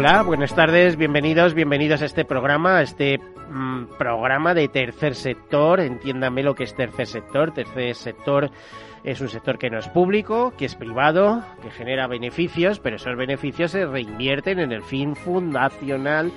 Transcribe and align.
Hola, 0.00 0.22
buenas 0.22 0.54
tardes, 0.54 0.96
bienvenidos, 0.96 1.52
bienvenidos 1.52 2.00
a 2.00 2.06
este 2.06 2.24
programa, 2.24 2.78
a 2.78 2.82
este 2.82 3.18
mm, 3.18 3.98
programa 3.98 4.54
de 4.54 4.66
tercer 4.68 5.14
sector. 5.14 5.78
Entiéndame 5.78 6.42
lo 6.42 6.54
que 6.54 6.64
es 6.64 6.74
tercer 6.74 7.06
sector. 7.06 7.52
Tercer 7.52 7.94
sector 7.94 8.50
es 9.04 9.20
un 9.20 9.28
sector 9.28 9.58
que 9.58 9.68
no 9.68 9.78
es 9.78 9.88
público, 9.88 10.54
que 10.56 10.64
es 10.64 10.74
privado, 10.74 11.44
que 11.60 11.70
genera 11.70 12.06
beneficios, 12.06 12.80
pero 12.80 12.96
esos 12.96 13.14
beneficios 13.14 13.72
se 13.72 13.84
reinvierten 13.84 14.60
en 14.60 14.72
el 14.72 14.82
fin 14.82 15.14
fundacional 15.14 16.32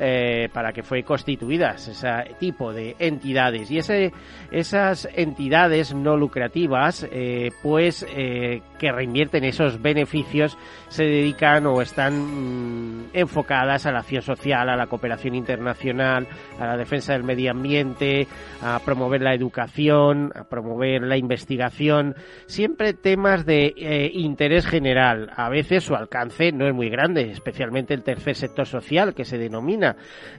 eh, 0.00 0.48
para 0.52 0.72
que 0.72 0.84
fue 0.84 1.02
constituidas 1.02 1.88
ese 1.88 2.08
tipo 2.38 2.72
de 2.72 2.94
entidades 3.00 3.68
y 3.68 3.78
ese, 3.78 4.12
esas 4.52 5.08
entidades 5.12 5.92
no 5.92 6.16
lucrativas 6.16 7.04
eh, 7.10 7.50
pues 7.64 8.06
eh, 8.08 8.62
que 8.78 8.92
reinvierten 8.92 9.42
esos 9.42 9.82
beneficios 9.82 10.56
se 10.86 11.02
dedican 11.02 11.66
o 11.66 11.82
están 11.82 12.14
mm, 12.14 13.10
enfocadas 13.12 13.86
a 13.86 13.90
la 13.90 13.98
acción 13.98 14.22
social, 14.22 14.68
a 14.68 14.76
la 14.76 14.86
cooperación 14.86 15.34
internacional, 15.34 16.28
a 16.60 16.66
la 16.66 16.76
defensa 16.76 17.14
del 17.14 17.24
medio 17.24 17.50
ambiente, 17.50 18.28
a 18.62 18.80
promover 18.84 19.20
la 19.20 19.34
educación, 19.34 20.32
a 20.36 20.44
promover 20.44 21.02
la 21.02 21.16
investigación, 21.16 22.14
siempre 22.46 22.92
temas 22.94 23.44
de 23.44 23.74
interés 24.14 24.64
general. 24.64 25.32
A 25.34 25.48
veces 25.48 25.82
su 25.82 25.96
alcance 25.96 26.52
no 26.52 26.68
es 26.68 26.74
muy 26.74 26.88
grande, 26.88 27.32
especialmente 27.32 27.94
el 27.94 28.04
tercer 28.04 28.36
sector 28.36 28.66
social 28.66 29.12
que 29.12 29.24
se 29.24 29.38
denomina 29.38 29.87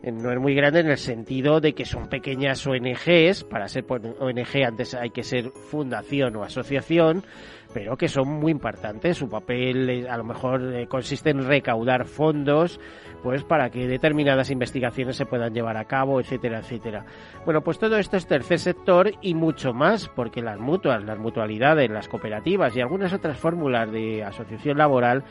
eh, 0.04 0.12
no 0.12 0.32
es 0.32 0.40
muy 0.40 0.54
grande 0.56 0.82
en 0.82 0.90
el 0.90 0.98
sentido 0.98 1.60
de 1.62 1.74
que 1.74 1.86
son 1.86 2.08
pequeñas 2.08 2.66
ONGs, 2.66 3.44
para 3.46 3.68
ser 3.68 3.86
ONG 3.90 4.64
antes 4.66 4.94
hay 4.94 5.10
que 5.10 5.24
ser 5.24 5.52
fundación 5.52 6.36
o 6.36 6.44
asociación, 6.44 7.24
pero 7.74 7.98
que 7.98 8.08
son 8.08 8.28
muy 8.28 8.52
importantes. 8.52 9.18
Su 9.18 9.30
papel 9.30 9.90
eh, 9.90 10.10
a 10.10 10.18
lo 10.18 10.24
mejor 10.24 10.74
eh, 10.74 10.88
consiste 10.88 11.30
en 11.30 11.46
recaudar 11.46 12.06
fondos 12.06 12.80
pues 13.24 13.44
para 13.44 13.70
que 13.70 13.88
determinadas 13.88 14.50
investigaciones 14.50 15.18
se 15.18 15.26
puedan 15.26 15.54
llevar 15.54 15.78
a 15.78 15.86
cabo, 15.86 16.20
etcétera, 16.20 16.60
etcétera. 16.60 17.06
Bueno, 17.46 17.62
pues 17.62 17.78
todo 17.78 17.98
esto 17.98 18.18
es 18.18 18.26
tercer 18.28 18.60
sector 18.60 19.12
y 19.22 19.34
mucho 19.34 19.74
más, 19.74 20.08
porque 20.08 20.42
las 20.42 20.60
mutuas, 20.60 21.04
las 21.04 21.20
mutualidades, 21.20 21.90
las 21.90 22.08
cooperativas 22.08 22.76
y 22.76 22.82
algunas 22.82 23.12
otras 23.12 23.38
fórmulas 23.38 23.92
de 23.92 24.24
asociación 24.24 24.78
laboral 24.78 25.26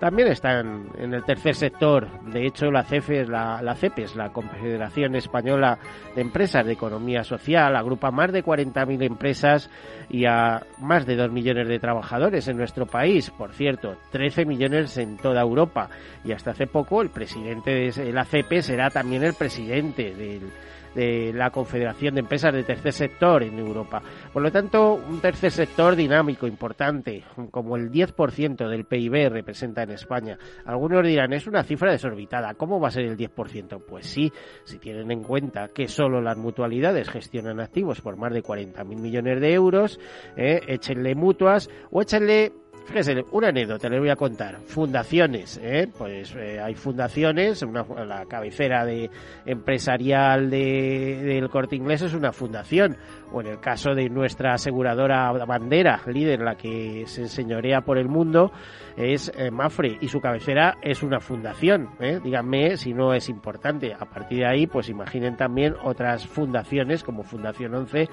también 0.00 0.28
están 0.28 0.88
en 0.98 1.12
el 1.12 1.22
tercer 1.24 1.54
sector. 1.54 2.08
De 2.32 2.46
hecho, 2.46 2.70
la 2.70 2.82
CEFES, 2.82 3.28
la, 3.28 3.60
la 3.60 3.74
CEPES, 3.74 4.16
la 4.16 4.32
Confederación 4.32 5.14
Española 5.14 5.78
de 6.14 6.22
Empresas 6.22 6.64
de 6.64 6.72
Economía 6.72 7.22
Social, 7.22 7.76
agrupa 7.76 8.10
más 8.10 8.32
de 8.32 8.42
40.000 8.42 9.04
empresas 9.04 9.70
y 10.08 10.24
a 10.24 10.62
más 10.78 11.04
de 11.04 11.16
2 11.16 11.30
millones 11.30 11.68
de 11.68 11.78
trabajadores 11.80 12.46
en 12.48 12.56
nuestro 12.56 12.86
país. 12.86 13.30
Por 13.30 13.52
cierto, 13.52 13.96
13 14.12 14.44
millones 14.44 14.96
en 14.98 15.16
toda 15.16 15.40
Europa. 15.40 15.88
Y 16.24 16.32
hasta 16.32 16.52
hace 16.52 16.66
poco 16.66 17.02
el 17.02 17.10
presidente 17.10 17.70
de 17.70 18.12
la 18.12 18.24
CEPES 18.24 18.70
era 18.70 18.90
también 18.90 19.24
el 19.24 19.34
presidente 19.34 20.14
del 20.14 20.52
de 20.94 21.32
la 21.34 21.50
Confederación 21.50 22.14
de 22.14 22.20
Empresas 22.20 22.52
de 22.52 22.64
Tercer 22.64 22.92
Sector 22.92 23.42
en 23.42 23.58
Europa. 23.58 24.02
Por 24.32 24.42
lo 24.42 24.50
tanto, 24.50 24.94
un 24.94 25.20
tercer 25.20 25.50
sector 25.50 25.96
dinámico, 25.96 26.46
importante, 26.46 27.22
como 27.50 27.76
el 27.76 27.90
10% 27.90 28.68
del 28.68 28.84
PIB 28.84 29.30
representa 29.30 29.82
en 29.82 29.90
España. 29.90 30.38
Algunos 30.64 31.04
dirán, 31.04 31.32
es 31.32 31.46
una 31.46 31.62
cifra 31.62 31.92
desorbitada, 31.92 32.54
¿cómo 32.54 32.80
va 32.80 32.88
a 32.88 32.92
ser 32.92 33.04
el 33.04 33.16
10%? 33.16 33.82
Pues 33.86 34.06
sí, 34.06 34.32
si 34.64 34.78
tienen 34.78 35.10
en 35.10 35.22
cuenta 35.22 35.68
que 35.68 35.88
solo 35.88 36.20
las 36.20 36.36
mutualidades 36.36 37.08
gestionan 37.08 37.60
activos 37.60 38.00
por 38.00 38.16
más 38.16 38.32
de 38.32 38.42
40.000 38.42 38.84
millones 38.84 39.40
de 39.40 39.52
euros, 39.52 40.00
eh, 40.36 40.60
échenle 40.66 41.14
mutuas 41.14 41.70
o 41.90 42.02
échenle 42.02 42.52
Fíjese, 42.86 43.24
una 43.30 43.48
anécdota 43.48 43.88
les 43.88 44.00
voy 44.00 44.08
a 44.08 44.16
contar. 44.16 44.58
Fundaciones, 44.66 45.60
¿eh? 45.62 45.88
pues 45.96 46.34
eh, 46.34 46.60
hay 46.60 46.74
fundaciones, 46.74 47.62
una, 47.62 47.84
la 48.04 48.26
cabecera 48.26 48.84
de 48.84 49.10
empresarial 49.46 50.50
de, 50.50 51.20
del 51.22 51.48
corte 51.48 51.76
inglés 51.76 52.02
es 52.02 52.14
una 52.14 52.32
fundación, 52.32 52.96
o 53.32 53.40
en 53.40 53.46
el 53.46 53.60
caso 53.60 53.94
de 53.94 54.08
nuestra 54.08 54.54
aseguradora 54.54 55.32
bandera, 55.44 56.00
líder, 56.06 56.40
la 56.40 56.56
que 56.56 57.04
se 57.06 57.22
enseñorea 57.22 57.82
por 57.82 57.98
el 57.98 58.08
mundo, 58.08 58.52
es 58.96 59.32
eh, 59.36 59.50
Mafre 59.50 59.98
y 60.00 60.08
su 60.08 60.20
cabecera 60.20 60.76
es 60.82 61.02
una 61.02 61.20
fundación. 61.20 61.90
¿eh? 62.00 62.20
Díganme 62.22 62.76
si 62.76 62.92
no 62.92 63.14
es 63.14 63.28
importante. 63.28 63.94
A 63.94 64.06
partir 64.06 64.38
de 64.40 64.46
ahí, 64.46 64.66
pues 64.66 64.88
imaginen 64.88 65.36
también 65.36 65.74
otras 65.82 66.26
fundaciones 66.26 67.02
como 67.02 67.22
Fundación 67.22 67.74
11 67.74 68.08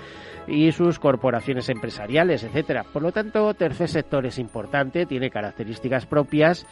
y 0.47 0.71
sus 0.71 0.99
corporaciones 0.99 1.69
empresariales, 1.69 2.43
etcétera. 2.43 2.85
Por 2.91 3.01
lo 3.01 3.11
tanto, 3.11 3.53
tercer 3.53 3.89
sector 3.89 4.25
es 4.25 4.39
importante, 4.39 5.05
tiene 5.05 5.29
características 5.29 6.05
propias 6.05 6.65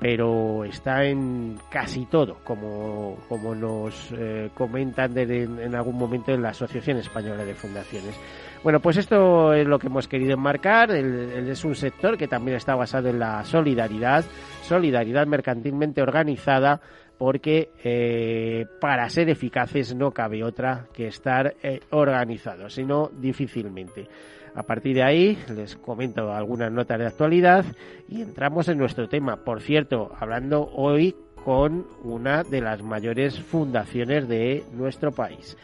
pero 0.00 0.64
está 0.64 1.04
en 1.04 1.58
casi 1.70 2.06
todo, 2.06 2.38
como, 2.44 3.16
como 3.28 3.54
nos 3.54 4.12
eh, 4.12 4.50
comentan 4.54 5.16
en 5.16 5.74
algún 5.74 5.96
momento 5.96 6.32
en 6.32 6.42
la 6.42 6.50
Asociación 6.50 6.98
Española 6.98 7.44
de 7.44 7.54
Fundaciones. 7.54 8.14
Bueno, 8.62 8.80
pues 8.80 8.96
esto 8.96 9.52
es 9.52 9.66
lo 9.66 9.78
que 9.78 9.88
hemos 9.88 10.08
querido 10.08 10.32
enmarcar. 10.32 10.90
es 10.90 11.64
un 11.66 11.74
sector 11.74 12.16
que 12.16 12.28
también 12.28 12.56
está 12.56 12.74
basado 12.74 13.10
en 13.10 13.18
la 13.18 13.44
solidaridad, 13.44 14.24
solidaridad 14.62 15.26
mercantilmente 15.26 16.00
organizada, 16.00 16.80
porque 17.18 17.70
eh, 17.84 18.66
para 18.80 19.08
ser 19.10 19.28
eficaces 19.28 19.94
no 19.94 20.12
cabe 20.12 20.42
otra 20.42 20.86
que 20.94 21.08
estar 21.08 21.54
eh, 21.62 21.80
organizados, 21.90 22.74
sino 22.74 23.10
difícilmente. 23.12 24.08
A 24.54 24.62
partir 24.62 24.94
de 24.94 25.02
ahí 25.02 25.38
les 25.54 25.76
comento 25.76 26.32
algunas 26.32 26.70
notas 26.70 26.98
de 26.98 27.06
actualidad 27.06 27.64
y 28.08 28.22
entramos 28.22 28.68
en 28.68 28.78
nuestro 28.78 29.08
tema. 29.08 29.44
Por 29.44 29.60
cierto, 29.60 30.12
hablando 30.18 30.70
hoy 30.74 31.16
con 31.44 31.86
una 32.02 32.42
de 32.42 32.60
las 32.60 32.82
mayores 32.82 33.38
fundaciones 33.38 34.28
de 34.28 34.64
nuestro 34.72 35.12
país. 35.12 35.56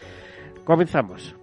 Comenzamos. 0.64 1.34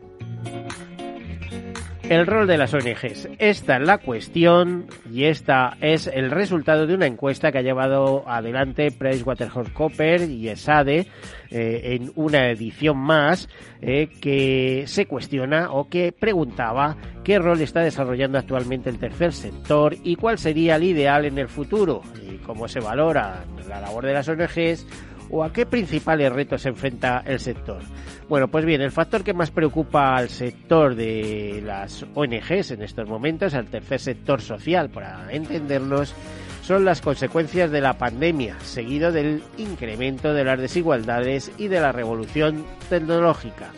El 2.10 2.26
rol 2.26 2.48
de 2.48 2.58
las 2.58 2.74
ONGs. 2.74 3.28
Esta 3.38 3.76
es 3.76 3.86
la 3.86 3.98
cuestión 3.98 4.86
y 5.12 5.26
esta 5.26 5.76
es 5.82 6.08
el 6.08 6.32
resultado 6.32 6.88
de 6.88 6.94
una 6.94 7.06
encuesta 7.06 7.52
que 7.52 7.58
ha 7.58 7.62
llevado 7.62 8.24
adelante 8.30 8.92
PricewaterhouseCoopers 8.92 10.30
y 10.30 10.48
ESADE 10.48 11.08
eh, 11.50 11.82
en 12.00 12.14
una 12.16 12.50
edición 12.50 12.98
más 12.98 13.50
eh, 13.82 14.08
que 14.22 14.86
se 14.88 15.06
cuestiona 15.06 15.72
o 15.72 15.90
que 15.90 16.14
preguntaba 16.14 16.96
qué 17.26 17.40
rol 17.40 17.60
está 17.60 17.82
desarrollando 17.82 18.38
actualmente 18.38 18.90
el 18.90 19.00
tercer 19.00 19.34
sector 19.34 19.94
y 20.02 20.16
cuál 20.16 20.38
sería 20.38 20.78
el 20.78 20.84
ideal 20.84 21.26
en 21.26 21.38
el 21.38 21.50
futuro 21.50 22.04
y 22.26 22.38
cómo 22.38 22.70
se 22.70 22.80
valora 22.80 23.44
la 23.68 23.82
labor 23.82 24.06
de 24.06 24.14
las 24.14 24.30
ONGs 24.30 24.88
o 25.30 25.44
a 25.44 25.52
qué 25.52 25.66
principales 25.66 26.32
retos 26.32 26.62
se 26.62 26.70
enfrenta 26.70 27.24
el 27.26 27.40
sector. 27.40 27.82
Bueno, 28.30 28.48
pues 28.48 28.66
bien, 28.66 28.82
el 28.82 28.92
factor 28.92 29.24
que 29.24 29.34
más 29.34 29.52
preocupa 29.52 30.16
al 30.16 30.30
sector 30.30 30.96
de 30.96 31.62
las 31.64 32.06
ONGs 32.14 32.72
en 32.72 32.82
estos 32.82 33.08
momentos, 33.08 33.54
al 33.54 33.68
tercer 33.68 34.00
sector 34.00 34.42
social, 34.42 34.90
para 34.90 35.32
entendernos, 35.32 36.14
son 36.62 36.84
las 36.84 37.00
consecuencias 37.00 37.72
de 37.72 37.80
la 37.80 37.98
pandemia, 37.98 38.60
seguido 38.60 39.14
del 39.14 39.42
incremento 39.58 40.34
de 40.34 40.44
las 40.44 40.60
desigualdades 40.60 41.52
y 41.58 41.70
de 41.70 41.80
la 41.80 41.94
revolución 41.94 42.66
tecnológica. 42.90 43.72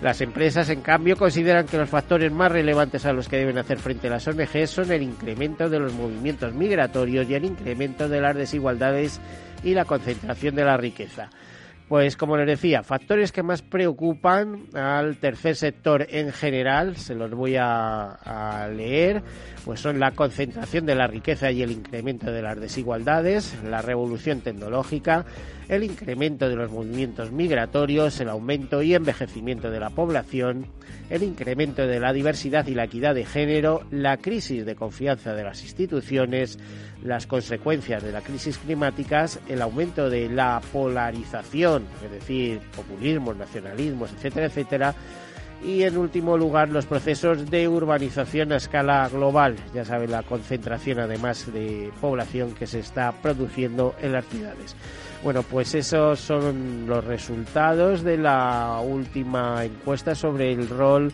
Las 0.00 0.20
empresas, 0.20 0.68
en 0.70 0.80
cambio, 0.80 1.16
consideran 1.16 1.66
que 1.66 1.76
los 1.76 1.88
factores 1.88 2.30
más 2.30 2.52
relevantes 2.52 3.04
a 3.04 3.12
los 3.12 3.28
que 3.28 3.38
deben 3.38 3.58
hacer 3.58 3.78
frente 3.78 4.08
las 4.08 4.28
ONGs 4.28 4.70
son 4.70 4.92
el 4.92 5.02
incremento 5.02 5.68
de 5.68 5.80
los 5.80 5.92
movimientos 5.92 6.54
migratorios 6.54 7.28
y 7.28 7.34
el 7.34 7.44
incremento 7.44 8.08
de 8.08 8.20
las 8.20 8.36
desigualdades 8.36 9.20
y 9.62 9.74
la 9.74 9.84
concentración 9.84 10.54
de 10.54 10.64
la 10.64 10.76
riqueza. 10.76 11.30
Pues 11.88 12.18
como 12.18 12.36
les 12.36 12.46
decía, 12.46 12.82
factores 12.82 13.32
que 13.32 13.42
más 13.42 13.62
preocupan 13.62 14.66
al 14.74 15.16
tercer 15.16 15.56
sector 15.56 16.06
en 16.10 16.32
general, 16.32 16.96
se 16.96 17.14
los 17.14 17.30
voy 17.30 17.56
a, 17.58 18.68
leer, 18.76 19.22
pues 19.68 19.80
son 19.80 20.00
la 20.00 20.12
concentración 20.12 20.86
de 20.86 20.94
la 20.94 21.06
riqueza 21.06 21.50
y 21.50 21.62
el 21.62 21.70
incremento 21.70 22.32
de 22.32 22.40
las 22.40 22.58
desigualdades, 22.58 23.54
la 23.62 23.82
revolución 23.82 24.40
tecnológica, 24.40 25.26
el 25.68 25.84
incremento 25.84 26.48
de 26.48 26.56
los 26.56 26.72
movimientos 26.72 27.32
migratorios, 27.32 28.18
el 28.20 28.30
aumento 28.30 28.80
y 28.80 28.94
envejecimiento 28.94 29.70
de 29.70 29.78
la 29.78 29.90
población, 29.90 30.68
el 31.10 31.22
incremento 31.22 31.86
de 31.86 32.00
la 32.00 32.14
diversidad 32.14 32.66
y 32.66 32.74
la 32.74 32.84
equidad 32.84 33.14
de 33.14 33.26
género, 33.26 33.82
la 33.90 34.16
crisis 34.16 34.64
de 34.64 34.74
confianza 34.74 35.34
de 35.34 35.44
las 35.44 35.62
instituciones, 35.62 36.58
las 37.02 37.26
consecuencias 37.26 38.02
de 38.02 38.12
la 38.12 38.22
crisis 38.22 38.56
climática, 38.56 39.26
el 39.48 39.60
aumento 39.60 40.08
de 40.08 40.30
la 40.30 40.62
polarización, 40.72 41.84
es 42.02 42.10
decir, 42.10 42.60
populismos, 42.74 43.36
nacionalismos, 43.36 44.14
etcétera, 44.14 44.46
etcétera, 44.46 44.94
y 45.62 45.82
en 45.82 45.96
último 45.96 46.36
lugar 46.36 46.68
los 46.68 46.86
procesos 46.86 47.50
de 47.50 47.68
urbanización 47.68 48.52
a 48.52 48.56
escala 48.56 49.08
global, 49.08 49.56
ya 49.74 49.84
saben 49.84 50.10
la 50.10 50.22
concentración 50.22 51.00
además 51.00 51.52
de 51.52 51.90
población 52.00 52.54
que 52.54 52.66
se 52.66 52.80
está 52.80 53.12
produciendo 53.12 53.94
en 54.00 54.12
las 54.12 54.26
ciudades. 54.26 54.76
Bueno, 55.22 55.42
pues 55.42 55.74
esos 55.74 56.20
son 56.20 56.86
los 56.86 57.04
resultados 57.04 58.04
de 58.04 58.18
la 58.18 58.80
última 58.84 59.64
encuesta 59.64 60.14
sobre 60.14 60.52
el 60.52 60.68
rol 60.68 61.12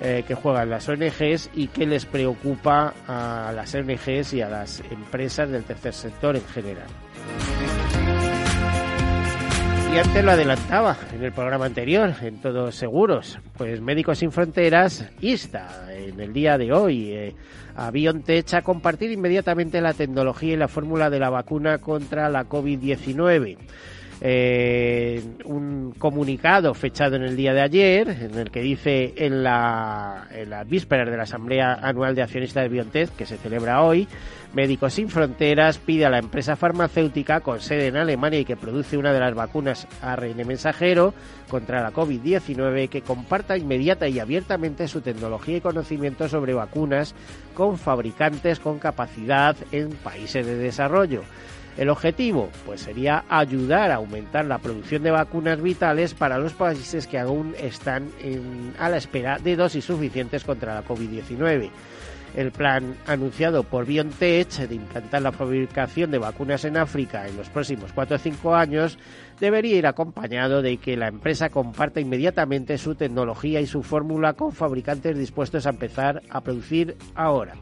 eh, 0.00 0.24
que 0.26 0.34
juegan 0.34 0.70
las 0.70 0.88
ONGs 0.88 1.50
y 1.54 1.68
que 1.68 1.86
les 1.86 2.04
preocupa 2.04 2.94
a 3.06 3.52
las 3.54 3.74
ONGs 3.76 4.32
y 4.34 4.42
a 4.42 4.48
las 4.48 4.80
empresas 4.90 5.48
del 5.48 5.62
tercer 5.62 5.94
sector 5.94 6.34
en 6.34 6.44
general. 6.46 6.88
Y 9.94 9.96
antes 9.96 10.24
lo 10.24 10.32
adelantaba 10.32 10.96
en 11.14 11.22
el 11.22 11.30
programa 11.30 11.66
anterior, 11.66 12.12
en 12.20 12.40
Todos 12.40 12.74
Seguros, 12.74 13.38
pues 13.56 13.80
Médicos 13.80 14.18
Sin 14.18 14.32
Fronteras 14.32 15.04
insta 15.20 15.86
en 15.88 16.18
el 16.18 16.32
día 16.32 16.58
de 16.58 16.72
hoy 16.72 17.12
eh, 17.12 17.34
a 17.76 17.92
BioNTech 17.92 18.54
a 18.54 18.62
compartir 18.62 19.12
inmediatamente 19.12 19.80
la 19.80 19.94
tecnología 19.94 20.54
y 20.54 20.56
la 20.56 20.66
fórmula 20.66 21.10
de 21.10 21.20
la 21.20 21.30
vacuna 21.30 21.78
contra 21.78 22.28
la 22.28 22.48
COVID-19 22.48 23.56
eh, 24.20 25.22
un 25.44 25.92
comunicado 25.98 26.72
fechado 26.72 27.16
en 27.16 27.22
el 27.24 27.36
día 27.36 27.52
de 27.52 27.60
ayer, 27.60 28.08
en 28.08 28.38
el 28.38 28.50
que 28.50 28.62
dice 28.62 29.12
en 29.16 29.42
la, 29.42 30.28
en 30.32 30.50
las 30.50 30.66
vísperas 30.68 31.10
de 31.10 31.16
la 31.16 31.24
Asamblea 31.24 31.74
Anual 31.74 32.14
de 32.14 32.22
Accionistas 32.22 32.62
de 32.62 32.68
BioNTech, 32.68 33.10
que 33.16 33.26
se 33.26 33.36
celebra 33.36 33.82
hoy, 33.82 34.08
Médicos 34.54 34.94
Sin 34.94 35.08
Fronteras 35.08 35.78
pide 35.78 36.06
a 36.06 36.10
la 36.10 36.18
empresa 36.18 36.54
farmacéutica 36.54 37.40
con 37.40 37.60
sede 37.60 37.88
en 37.88 37.96
Alemania 37.96 38.38
y 38.38 38.44
que 38.44 38.56
produce 38.56 38.96
una 38.96 39.12
de 39.12 39.18
las 39.18 39.34
vacunas 39.34 39.88
ARN 40.00 40.46
mensajero 40.46 41.12
contra 41.48 41.82
la 41.82 41.92
COVID-19 41.92 42.88
que 42.88 43.02
comparta 43.02 43.58
inmediata 43.58 44.06
y 44.06 44.20
abiertamente 44.20 44.86
su 44.86 45.00
tecnología 45.00 45.56
y 45.56 45.60
conocimiento 45.60 46.28
sobre 46.28 46.54
vacunas 46.54 47.16
con 47.54 47.78
fabricantes 47.78 48.60
con 48.60 48.78
capacidad 48.78 49.56
en 49.72 49.90
países 49.90 50.46
de 50.46 50.54
desarrollo. 50.54 51.22
El 51.76 51.88
objetivo, 51.88 52.50
pues 52.64 52.82
sería 52.82 53.24
ayudar 53.28 53.90
a 53.90 53.96
aumentar 53.96 54.44
la 54.44 54.58
producción 54.58 55.02
de 55.02 55.10
vacunas 55.10 55.60
vitales 55.60 56.14
para 56.14 56.38
los 56.38 56.52
países 56.52 57.08
que 57.08 57.18
aún 57.18 57.56
están 57.58 58.10
a 58.78 58.88
la 58.88 58.98
espera 58.98 59.38
de 59.38 59.56
dosis 59.56 59.84
suficientes 59.84 60.44
contra 60.44 60.74
la 60.74 60.84
COVID-19. 60.84 61.70
El 62.34 62.50
plan 62.50 62.96
anunciado 63.06 63.62
por 63.62 63.86
BioNTech 63.86 64.68
de 64.68 64.74
implantar 64.74 65.22
la 65.22 65.30
fabricación 65.30 66.10
de 66.10 66.18
vacunas 66.18 66.64
en 66.64 66.76
África 66.76 67.28
en 67.28 67.36
los 67.36 67.48
próximos 67.48 67.92
4 67.92 68.16
o 68.16 68.18
5 68.18 68.54
años 68.56 68.98
debería 69.38 69.76
ir 69.76 69.86
acompañado 69.86 70.60
de 70.60 70.78
que 70.78 70.96
la 70.96 71.08
empresa 71.08 71.48
comparta 71.48 72.00
inmediatamente 72.00 72.76
su 72.76 72.96
tecnología 72.96 73.60
y 73.60 73.66
su 73.66 73.82
fórmula 73.82 74.32
con 74.32 74.50
fabricantes 74.50 75.16
dispuestos 75.16 75.66
a 75.66 75.70
empezar 75.70 76.22
a 76.28 76.40
producir 76.40 76.96
ahora. 77.14 77.54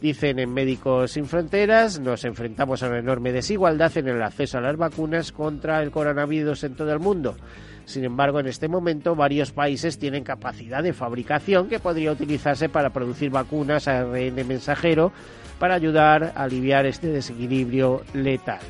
Dicen 0.00 0.38
en 0.38 0.52
Médicos 0.52 1.12
Sin 1.12 1.26
Fronteras, 1.26 2.00
nos 2.00 2.24
enfrentamos 2.24 2.82
a 2.82 2.88
una 2.88 2.98
enorme 2.98 3.32
desigualdad 3.32 3.96
en 3.96 4.08
el 4.08 4.22
acceso 4.22 4.58
a 4.58 4.60
las 4.60 4.76
vacunas 4.76 5.32
contra 5.32 5.82
el 5.82 5.90
coronavirus 5.90 6.64
en 6.64 6.74
todo 6.74 6.92
el 6.92 6.98
mundo. 6.98 7.36
Sin 7.84 8.04
embargo, 8.04 8.40
en 8.40 8.46
este 8.46 8.68
momento 8.68 9.14
varios 9.14 9.52
países 9.52 9.98
tienen 9.98 10.24
capacidad 10.24 10.82
de 10.82 10.92
fabricación 10.92 11.68
que 11.68 11.78
podría 11.78 12.12
utilizarse 12.12 12.68
para 12.68 12.90
producir 12.90 13.30
vacunas 13.30 13.88
ARN 13.88 14.34
mensajero 14.46 15.12
para 15.58 15.74
ayudar 15.74 16.32
a 16.34 16.44
aliviar 16.44 16.86
este 16.86 17.08
desequilibrio 17.08 18.02
letal. 18.14 18.60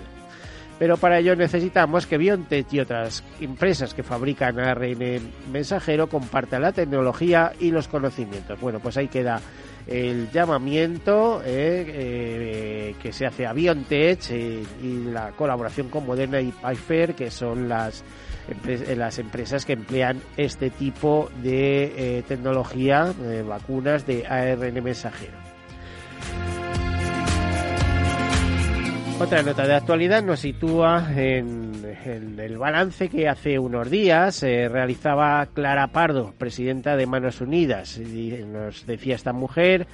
Pero 0.79 0.97
para 0.97 1.21
ello 1.21 1.37
necesitamos 1.37 2.07
que 2.07 2.19
BioNTech 2.19 2.73
y 2.73 2.81
otras 2.81 3.23
empresas 3.41 3.95
que 3.95 4.03
fabrican 4.03 4.59
ARN 4.59 5.21
mensajero 5.53 6.09
compartan 6.09 6.63
la 6.63 6.73
tecnología 6.73 7.53
y 7.61 7.71
los 7.71 7.87
conocimientos. 7.87 8.61
Bueno, 8.61 8.81
pues 8.81 8.97
ahí 8.97 9.07
queda 9.07 9.41
el 9.87 10.31
llamamiento 10.33 11.43
eh, 11.45 11.85
eh, 11.87 12.95
que 13.01 13.13
se 13.13 13.27
hace 13.27 13.47
a 13.47 13.53
BioNTech 13.53 14.31
eh, 14.31 14.65
y 14.83 15.05
la 15.05 15.31
colaboración 15.33 15.91
con 15.91 16.07
Moderna 16.07 16.41
y 16.41 16.51
Pfizer, 16.51 17.15
que 17.15 17.31
son 17.31 17.69
las, 17.69 18.03
las 18.96 19.19
empresas 19.19 19.64
que 19.64 19.73
emplean 19.73 20.20
este 20.37 20.70
tipo 20.70 21.31
de 21.43 22.25
tecnología, 22.29 23.12
de 23.12 23.43
vacunas 23.43 24.06
de 24.06 24.26
ARN 24.26 24.82
mensajero. 24.82 25.44
Otra 29.20 29.44
nota 29.44 29.64
de 29.64 29.75
actualidad 29.75 30.25
nos 30.25 30.41
sitúa 30.41 31.06
en, 31.17 31.73
el 32.05 32.58
balance 32.58 33.08
que 33.08 33.29
hace 33.29 33.61
unos 33.61 33.88
días 33.88 34.43
eh, 34.43 34.69
realizaba 34.69 35.46
Clara 35.46 35.87
Pardo, 35.87 36.35
presidenta 36.37 36.96
de 36.96 37.06
Manos 37.06 37.41
Unidas. 37.41 37.96
Y 37.96 38.44
nos 38.44 38.87
decía 38.87 39.14
esta 39.14 39.32
mujer 39.32 39.87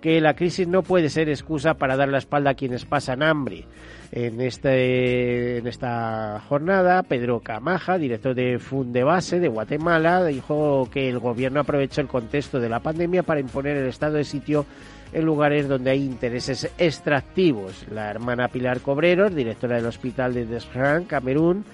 que 0.00 0.20
la 0.20 0.34
crisis 0.34 0.68
no 0.68 0.84
puede 0.84 1.10
ser 1.10 1.28
excusa 1.28 1.74
para 1.74 1.96
dar 1.96 2.08
la 2.08 2.18
espalda 2.18 2.50
a 2.50 2.54
quienes 2.54 2.84
pasan 2.84 3.22
hambre. 3.22 3.64
En, 4.10 4.40
este, 4.40 5.58
en 5.58 5.66
esta 5.66 6.42
jornada, 6.48 7.02
Pedro 7.02 7.40
Camaja, 7.40 7.98
director 7.98 8.34
de 8.34 8.58
Fundebase 8.58 9.38
de 9.38 9.48
Guatemala, 9.48 10.24
dijo 10.24 10.88
que 10.90 11.10
el 11.10 11.18
gobierno 11.18 11.60
aprovechó 11.60 12.00
el 12.00 12.08
contexto 12.08 12.58
de 12.58 12.70
la 12.70 12.80
pandemia 12.80 13.22
para 13.22 13.40
imponer 13.40 13.76
el 13.76 13.88
estado 13.88 14.14
de 14.14 14.24
sitio 14.24 14.64
en 15.12 15.24
lugares 15.24 15.68
donde 15.68 15.90
hay 15.90 16.04
intereses 16.04 16.70
extractivos. 16.78 17.86
La 17.90 18.10
hermana 18.10 18.48
Pilar 18.48 18.80
Cobreros, 18.80 19.34
directora 19.34 19.76
del 19.76 19.86
Hospital 19.86 20.32
de 20.32 20.46
Desfran, 20.46 21.04
Camerún, 21.04 21.64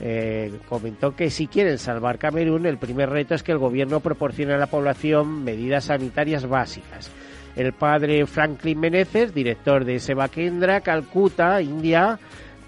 eh, 0.00 0.52
comentó 0.68 1.14
que 1.14 1.30
si 1.30 1.46
quieren 1.46 1.78
salvar 1.78 2.18
Camerún, 2.18 2.66
el 2.66 2.78
primer 2.78 3.10
reto 3.10 3.34
es 3.34 3.44
que 3.44 3.52
el 3.52 3.58
gobierno 3.58 4.00
proporcione 4.00 4.54
a 4.54 4.58
la 4.58 4.66
población 4.66 5.44
medidas 5.44 5.84
sanitarias 5.84 6.46
básicas. 6.48 7.12
El 7.56 7.72
padre 7.72 8.26
Franklin 8.26 8.78
Meneses, 8.78 9.32
director 9.32 9.84
de 9.86 9.98
Seva 9.98 10.28
Kendra, 10.28 10.82
Calcuta, 10.82 11.62
India, 11.62 12.18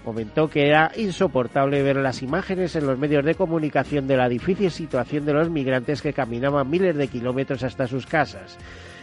comentó 0.03 0.49
que 0.49 0.67
era 0.67 0.91
insoportable 0.97 1.83
ver 1.83 1.97
las 1.97 2.23
imágenes 2.23 2.75
en 2.75 2.87
los 2.87 2.97
medios 2.97 3.23
de 3.23 3.35
comunicación 3.35 4.07
de 4.07 4.17
la 4.17 4.27
difícil 4.27 4.71
situación 4.71 5.25
de 5.25 5.33
los 5.33 5.51
migrantes 5.51 6.01
que 6.01 6.13
caminaban 6.13 6.67
miles 6.67 6.95
de 6.95 7.07
kilómetros 7.07 7.61
hasta 7.61 7.85
sus 7.85 8.07
casas. 8.07 8.57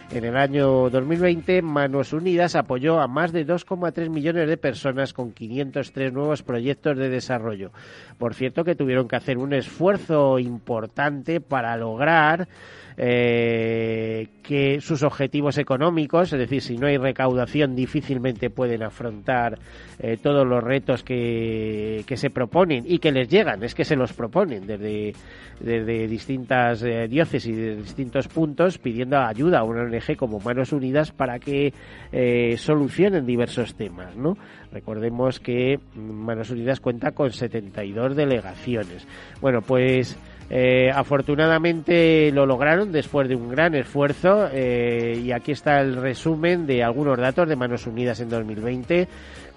En 0.09 0.23
el 0.23 0.37
año 0.37 0.89
2020, 0.89 1.61
Manos 1.61 2.13
Unidas 2.13 2.55
apoyó 2.55 3.01
a 3.01 3.07
más 3.07 3.33
de 3.33 3.45
2,3 3.45 4.09
millones 4.09 4.47
de 4.47 4.55
personas 4.55 5.11
con 5.11 5.33
503 5.33 6.13
nuevos 6.13 6.43
proyectos 6.43 6.97
de 6.97 7.09
desarrollo. 7.09 7.71
Por 8.17 8.33
cierto, 8.33 8.63
que 8.63 8.75
tuvieron 8.75 9.09
que 9.09 9.17
hacer 9.17 9.37
un 9.37 9.53
esfuerzo 9.53 10.39
importante 10.39 11.41
para 11.41 11.75
lograr 11.75 12.47
eh, 12.99 14.27
que 14.41 14.81
sus 14.81 15.03
objetivos 15.03 15.59
económicos, 15.59 16.33
es 16.33 16.39
decir, 16.39 16.63
si 16.63 16.77
no 16.77 16.87
hay 16.87 16.97
recaudación, 16.97 17.75
difícilmente 17.75 18.49
pueden 18.49 18.81
afrontar 18.81 19.59
eh, 19.99 20.17
todos 20.17 20.47
los 20.47 20.63
retos 20.63 21.03
que, 21.03 22.03
que, 22.07 22.17
se 22.17 22.31
proponen 22.31 22.85
y 22.87 22.97
que 22.97 23.11
les 23.11 23.29
llegan, 23.29 23.63
es 23.63 23.75
que 23.75 23.85
se 23.85 23.95
los 23.95 24.13
proponen 24.13 24.65
desde, 24.65 25.13
desde 25.59 26.07
distintas 26.07 26.81
eh, 26.81 27.07
diócesis 27.07 27.55
de 27.55 27.75
distintos 27.75 28.27
puntos 28.27 28.79
pidiendo 28.79 29.19
ayuda 29.19 29.59
a 29.59 29.63
una 29.63 29.83
Como 30.17 30.39
Manos 30.39 30.71
Unidas 30.73 31.11
para 31.11 31.39
que 31.39 31.73
eh, 32.11 32.55
solucionen 32.57 33.25
diversos 33.25 33.75
temas, 33.75 34.15
¿no? 34.15 34.37
Recordemos 34.71 35.39
que 35.39 35.79
Manos 35.95 36.49
Unidas 36.49 36.79
cuenta 36.79 37.11
con 37.11 37.31
72 37.31 38.15
delegaciones. 38.15 39.07
Bueno, 39.41 39.61
pues 39.61 40.17
eh, 40.49 40.89
afortunadamente 40.93 42.31
lo 42.31 42.45
lograron 42.45 42.91
después 42.91 43.27
de 43.27 43.35
un 43.35 43.49
gran 43.49 43.75
esfuerzo 43.75 44.47
eh, 44.51 45.21
y 45.21 45.31
aquí 45.33 45.51
está 45.51 45.81
el 45.81 45.97
resumen 45.97 46.65
de 46.65 46.83
algunos 46.83 47.17
datos 47.17 47.49
de 47.49 47.55
Manos 47.57 47.85
Unidas 47.85 48.21
en 48.21 48.29
2020. 48.29 49.07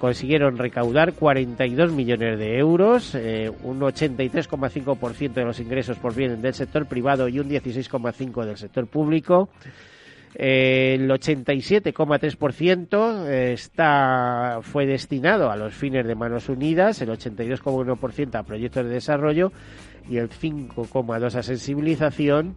Consiguieron 0.01 0.57
recaudar 0.57 1.13
42 1.13 1.93
millones 1.93 2.39
de 2.39 2.59
euros, 2.59 3.15
eh, 3.15 3.51
un 3.63 3.81
83,5% 3.81 5.33
de 5.35 5.45
los 5.45 5.61
ingresos 5.61 5.99
por 5.99 6.15
vienen 6.15 6.43
del 6.43 6.55
sector 6.55 6.87
privado 6.87 7.29
y 7.29 7.39
un 7.39 7.49
16,5% 7.49 8.45
del 8.45 8.57
sector 8.57 8.87
público. 8.87 9.49
El 10.35 11.09
87,3% 11.11 13.29
está 13.29 14.61
fue 14.63 14.87
destinado 14.87 15.51
a 15.51 15.57
los 15.57 15.75
fines 15.75 16.07
de 16.07 16.15
Manos 16.15 16.49
Unidas, 16.49 17.03
el 17.03 17.09
82,1% 17.11 18.37
a 18.37 18.45
proyectos 18.45 18.85
de 18.85 18.91
desarrollo 18.91 19.51
y 20.09 20.19
el 20.19 20.31
5,2% 20.31 21.35
a 21.35 21.43
sensibilización. 21.43 22.55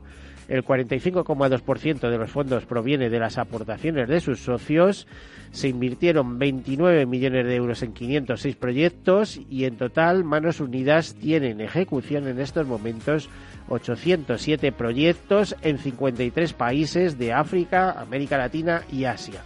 El 0.50 0.66
45,2% 0.66 2.10
de 2.10 2.18
los 2.18 2.30
fondos 2.30 2.66
proviene 2.66 3.10
de 3.10 3.18
las 3.18 3.38
aportaciones 3.38 4.10
de 4.10 4.20
sus 4.20 4.42
socios. 4.42 5.08
Se 5.52 5.70
invirtieron 5.70 6.38
29 6.38 7.06
millones 7.06 7.46
de 7.46 7.56
euros 7.56 7.82
en 7.82 7.94
506 7.94 8.58
proyectos 8.58 9.40
y 9.50 9.64
en 9.64 9.78
total 9.78 10.26
Manos 10.26 10.60
Unidas 10.60 11.16
tiene 11.16 11.52
en 11.52 11.62
ejecución 11.62 12.28
en 12.28 12.42
estos 12.42 12.68
momentos 12.68 13.30
807 13.70 14.72
proyectos 14.72 15.56
en 15.62 15.78
53 15.78 16.54
países 16.54 17.18
de 17.18 17.34
África, 17.34 17.92
América 17.92 18.38
Latina 18.38 18.84
y 18.92 19.06
Asia. 19.06 19.42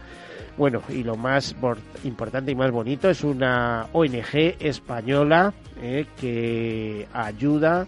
Bueno, 0.58 0.82
y 0.90 1.04
lo 1.04 1.16
más 1.16 1.56
importante 2.04 2.52
y 2.52 2.56
más 2.56 2.72
bonito 2.72 3.10
es 3.10 3.24
una 3.24 3.88
ONG 3.94 4.56
española 4.60 5.54
eh, 5.82 6.08
que 6.20 7.08
ayuda 7.14 7.88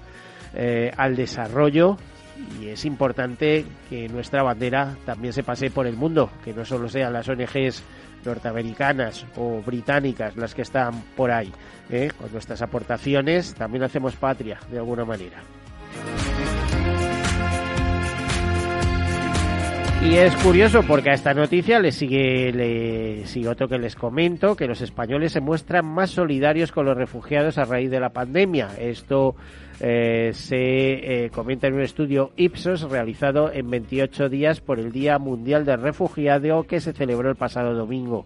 eh, 0.54 0.92
al 0.96 1.16
desarrollo 1.16 1.98
y 2.62 2.68
es 2.68 2.86
importante 2.86 3.66
que 3.90 4.08
nuestra 4.08 4.44
bandera 4.44 4.96
también 5.06 5.34
se 5.34 5.44
pase 5.44 5.72
por 5.72 5.88
el 5.88 5.96
mundo, 5.96 6.30
que 6.44 6.54
no 6.54 6.64
solo 6.64 6.88
sean 6.88 7.12
las 7.12 7.28
ONGs 7.28 7.84
norteamericanas 8.24 9.26
o 9.36 9.62
británicas 9.62 10.36
las 10.36 10.54
que 10.54 10.62
están 10.62 11.02
por 11.16 11.32
ahí. 11.32 11.52
¿eh? 11.90 12.12
Con 12.18 12.32
nuestras 12.32 12.62
aportaciones 12.62 13.54
también 13.56 13.84
hacemos 13.84 14.16
patria 14.16 14.60
de 14.70 14.78
alguna 14.78 15.06
manera. 15.06 15.42
Y 20.02 20.16
es 20.16 20.34
curioso 20.38 20.82
porque 20.84 21.10
a 21.10 21.14
esta 21.14 21.34
noticia 21.34 21.78
le 21.80 21.92
sigue, 21.92 22.54
le 22.54 23.28
sigue 23.28 23.50
otro 23.50 23.68
que 23.68 23.78
les 23.78 23.96
comento, 23.96 24.56
que 24.56 24.66
los 24.66 24.80
españoles 24.82 25.34
se 25.34 25.42
muestran 25.42 25.86
más 25.86 26.12
solidarios 26.12 26.72
con 26.72 26.86
los 26.86 26.96
refugiados 26.96 27.58
a 27.58 27.66
raíz 27.66 27.92
de 27.92 28.00
la 28.00 28.10
pandemia. 28.10 28.70
Esto 28.80 29.36
eh, 29.82 30.32
se 30.34 31.26
eh, 31.26 31.30
comenta 31.32 31.68
en 31.68 31.74
un 31.74 31.82
estudio 31.82 32.32
Ipsos 32.38 32.90
realizado 32.90 33.52
en 33.52 33.70
28 33.70 34.30
días 34.30 34.62
por 34.62 34.80
el 34.80 34.94
Día 34.94 35.20
Mundial 35.20 35.66
del 35.66 35.82
Refugiado 35.82 36.64
que 36.64 36.80
se 36.80 36.94
celebró 36.94 37.30
el 37.30 37.36
pasado 37.36 37.74
domingo. 37.74 38.26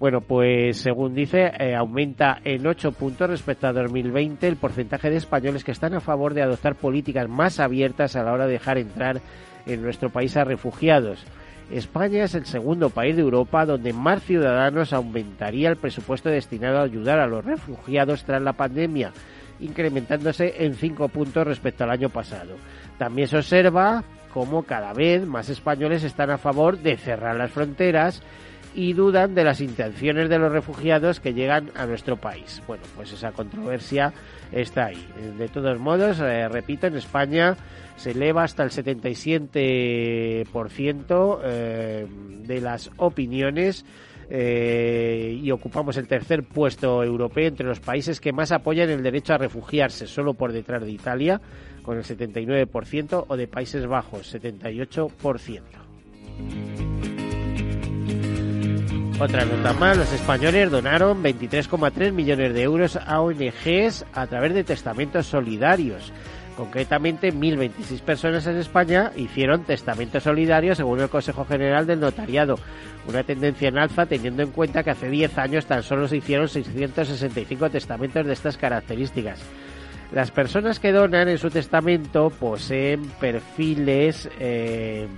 Bueno, 0.00 0.20
pues 0.20 0.78
según 0.78 1.14
dice, 1.14 1.52
eh, 1.58 1.76
aumenta 1.76 2.40
en 2.44 2.66
8 2.66 2.90
puntos 2.92 3.30
respecto 3.30 3.68
a 3.68 3.72
2020 3.72 4.48
el 4.48 4.56
porcentaje 4.56 5.10
de 5.10 5.16
españoles 5.16 5.62
que 5.62 5.72
están 5.72 5.94
a 5.94 6.00
favor 6.00 6.34
de 6.34 6.42
adoptar 6.42 6.74
políticas 6.74 7.28
más 7.28 7.60
abiertas 7.60 8.16
a 8.16 8.24
la 8.24 8.32
hora 8.32 8.46
de 8.46 8.52
dejar 8.52 8.78
entrar 8.78 9.20
en 9.68 9.82
nuestro 9.82 10.10
país 10.10 10.36
a 10.36 10.44
refugiados. 10.44 11.24
España 11.70 12.24
es 12.24 12.34
el 12.34 12.46
segundo 12.46 12.88
país 12.90 13.14
de 13.14 13.22
Europa 13.22 13.66
donde 13.66 13.92
más 13.92 14.22
ciudadanos 14.22 14.92
aumentaría 14.92 15.68
el 15.68 15.76
presupuesto 15.76 16.30
destinado 16.30 16.78
a 16.78 16.84
ayudar 16.84 17.20
a 17.20 17.26
los 17.26 17.44
refugiados 17.44 18.24
tras 18.24 18.40
la 18.40 18.54
pandemia, 18.54 19.12
incrementándose 19.60 20.64
en 20.64 20.74
cinco 20.74 21.08
puntos 21.08 21.46
respecto 21.46 21.84
al 21.84 21.90
año 21.90 22.08
pasado. 22.08 22.56
También 22.96 23.28
se 23.28 23.36
observa 23.36 24.02
cómo 24.32 24.62
cada 24.62 24.94
vez 24.94 25.26
más 25.26 25.50
españoles 25.50 26.04
están 26.04 26.30
a 26.30 26.38
favor 26.38 26.78
de 26.78 26.96
cerrar 26.96 27.36
las 27.36 27.50
fronteras 27.50 28.22
y 28.74 28.92
dudan 28.94 29.34
de 29.34 29.44
las 29.44 29.60
intenciones 29.60 30.28
de 30.28 30.38
los 30.38 30.52
refugiados 30.52 31.20
que 31.20 31.34
llegan 31.34 31.70
a 31.74 31.84
nuestro 31.86 32.16
país. 32.16 32.62
Bueno, 32.66 32.84
pues 32.96 33.12
esa 33.12 33.32
controversia 33.32 34.12
está 34.52 34.86
ahí. 34.86 35.06
De 35.36 35.48
todos 35.48 35.78
modos, 35.78 36.20
eh, 36.20 36.48
repito, 36.48 36.86
en 36.86 36.96
España 36.96 37.54
se 37.96 38.12
eleva 38.12 38.44
hasta 38.44 38.62
el 38.62 38.70
77% 38.70 41.40
eh, 41.44 42.06
de 42.46 42.60
las 42.60 42.90
opiniones 42.96 43.84
eh, 44.30 45.38
y 45.42 45.50
ocupamos 45.50 45.96
el 45.96 46.06
tercer 46.06 46.44
puesto 46.44 47.02
europeo 47.02 47.48
entre 47.48 47.66
los 47.66 47.80
países 47.80 48.20
que 48.20 48.32
más 48.32 48.52
apoyan 48.52 48.90
el 48.90 49.02
derecho 49.02 49.34
a 49.34 49.38
refugiarse, 49.38 50.06
solo 50.06 50.34
por 50.34 50.52
detrás 50.52 50.82
de 50.82 50.92
Italia, 50.92 51.40
con 51.82 51.96
el 51.96 52.04
79%, 52.04 53.24
o 53.28 53.36
de 53.36 53.48
Países 53.48 53.86
Bajos, 53.86 54.34
78%. 54.34 56.97
Otra 59.20 59.44
nota 59.44 59.72
más, 59.72 59.96
los 59.96 60.12
españoles 60.12 60.70
donaron 60.70 61.24
23,3 61.24 62.12
millones 62.12 62.54
de 62.54 62.62
euros 62.62 62.96
a 62.96 63.20
ONGs 63.20 64.06
a 64.12 64.28
través 64.28 64.54
de 64.54 64.62
testamentos 64.62 65.26
solidarios. 65.26 66.12
Concretamente, 66.56 67.34
1.026 67.34 68.00
personas 68.02 68.46
en 68.46 68.58
España 68.58 69.10
hicieron 69.16 69.64
testamentos 69.64 70.22
solidarios 70.22 70.76
según 70.76 71.00
el 71.00 71.08
Consejo 71.08 71.44
General 71.44 71.84
del 71.84 71.98
Notariado, 71.98 72.60
una 73.08 73.24
tendencia 73.24 73.68
en 73.68 73.78
alza 73.78 74.06
teniendo 74.06 74.44
en 74.44 74.52
cuenta 74.52 74.84
que 74.84 74.90
hace 74.90 75.10
10 75.10 75.36
años 75.38 75.66
tan 75.66 75.82
solo 75.82 76.06
se 76.06 76.18
hicieron 76.18 76.48
665 76.48 77.70
testamentos 77.70 78.24
de 78.24 78.32
estas 78.32 78.56
características. 78.56 79.40
Las 80.12 80.30
personas 80.30 80.78
que 80.78 80.92
donan 80.92 81.28
en 81.28 81.38
su 81.38 81.50
testamento 81.50 82.30
poseen 82.30 83.02
perfiles 83.20 84.30
eh, 84.38 85.08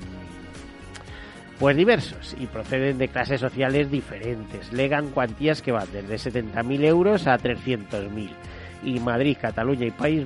pues 1.60 1.76
diversos 1.76 2.34
y 2.40 2.46
proceden 2.46 2.96
de 2.96 3.08
clases 3.08 3.42
sociales 3.42 3.90
diferentes. 3.90 4.72
Legan 4.72 5.10
cuantías 5.10 5.60
que 5.60 5.72
van 5.72 5.86
desde 5.92 6.32
70.000 6.32 6.84
euros 6.84 7.26
a 7.26 7.38
300.000 7.38 8.30
y 8.82 8.98
Madrid, 8.98 9.36
Cataluña 9.38 9.84
y 9.84 9.90
País 9.90 10.24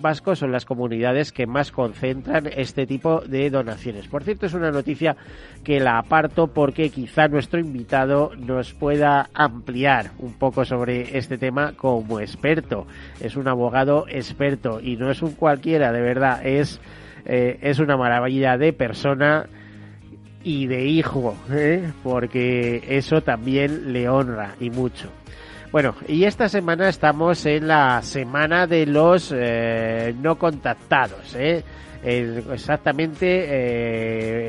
Vasco 0.00 0.34
son 0.34 0.52
las 0.52 0.64
comunidades 0.64 1.32
que 1.32 1.46
más 1.46 1.70
concentran 1.70 2.48
este 2.56 2.86
tipo 2.86 3.20
de 3.20 3.50
donaciones. 3.50 4.08
Por 4.08 4.24
cierto, 4.24 4.46
es 4.46 4.54
una 4.54 4.70
noticia 4.70 5.16
que 5.64 5.80
la 5.80 5.98
aparto 5.98 6.46
porque 6.46 6.88
quizá 6.88 7.28
nuestro 7.28 7.60
invitado 7.60 8.32
nos 8.38 8.72
pueda 8.72 9.28
ampliar 9.34 10.12
un 10.18 10.32
poco 10.32 10.64
sobre 10.64 11.18
este 11.18 11.36
tema 11.36 11.74
como 11.76 12.20
experto. 12.20 12.86
Es 13.20 13.36
un 13.36 13.48
abogado 13.48 14.06
experto 14.08 14.80
y 14.80 14.96
no 14.96 15.10
es 15.10 15.20
un 15.20 15.32
cualquiera, 15.32 15.92
de 15.92 16.00
verdad, 16.00 16.46
es, 16.46 16.80
eh, 17.26 17.58
es 17.60 17.80
una 17.80 17.98
maravilla 17.98 18.56
de 18.56 18.72
persona 18.72 19.46
y 20.42 20.66
de 20.66 20.84
hijo, 20.84 21.36
¿eh? 21.50 21.92
porque 22.02 22.82
eso 22.88 23.22
también 23.22 23.92
le 23.92 24.08
honra 24.08 24.54
y 24.60 24.70
mucho. 24.70 25.10
Bueno, 25.72 25.94
y 26.08 26.24
esta 26.24 26.48
semana 26.48 26.88
estamos 26.88 27.46
en 27.46 27.68
la 27.68 28.02
semana 28.02 28.66
de 28.66 28.86
los 28.86 29.32
eh, 29.36 30.14
no 30.20 30.36
contactados, 30.36 31.36
¿eh? 31.36 31.62
exactamente 32.02 33.46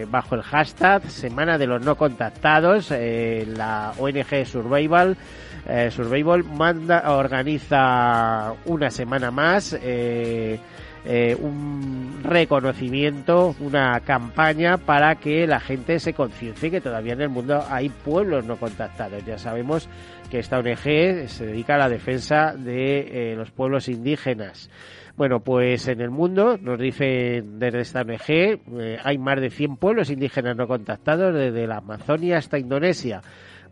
eh, 0.02 0.06
bajo 0.10 0.36
el 0.36 0.42
hashtag 0.42 1.10
Semana 1.10 1.58
de 1.58 1.68
los 1.68 1.84
no 1.84 1.96
contactados, 1.96 2.92
eh, 2.92 3.46
la 3.56 3.94
ONG 3.98 4.46
Survival. 4.46 5.18
Eh, 5.68 5.92
Survival 5.92 6.44
manda, 6.44 7.12
organiza 7.12 8.54
una 8.66 8.90
semana 8.90 9.32
más 9.32 9.78
eh, 11.06 11.36
un 11.40 12.20
reconocimiento, 12.24 13.56
una 13.60 14.00
campaña 14.02 14.78
para 14.78 15.16
que 15.16 15.48
la 15.48 15.60
gente 15.60 16.00
se 16.00 16.14
conciencie 16.14 16.70
que 16.70 16.82
todavía 16.82 17.14
en 17.14 17.22
el 17.22 17.30
mundo 17.30 17.64
hay 17.70 17.90
pueblos 17.90 18.46
no 18.46 18.58
contactados. 18.58 19.26
Ya 19.26 19.38
sabemos 19.40 19.90
que 20.30 20.40
esta 20.40 20.60
ONG 20.60 21.28
se 21.28 21.46
dedica 21.46 21.76
a 21.76 21.80
la 21.80 21.90
defensa 21.90 22.54
de 22.56 23.32
eh, 23.32 23.36
los 23.36 23.52
pueblos 23.52 23.90
indígenas. 23.90 24.70
Bueno, 25.18 25.42
pues 25.42 25.88
en 25.88 26.02
el 26.02 26.10
mundo, 26.10 26.58
nos 26.62 26.80
dicen 26.80 27.60
desde 27.60 27.82
esta 27.82 28.02
ONG, 28.02 28.30
eh, 28.30 28.98
hay 29.04 29.18
más 29.18 29.42
de 29.42 29.50
100 29.50 29.78
pueblos 29.78 30.10
indígenas 30.10 30.56
no 30.56 30.68
contactados 30.68 31.34
desde 31.34 31.68
la 31.68 31.78
Amazonia 31.78 32.38
hasta 32.38 32.60
Indonesia. 32.60 33.22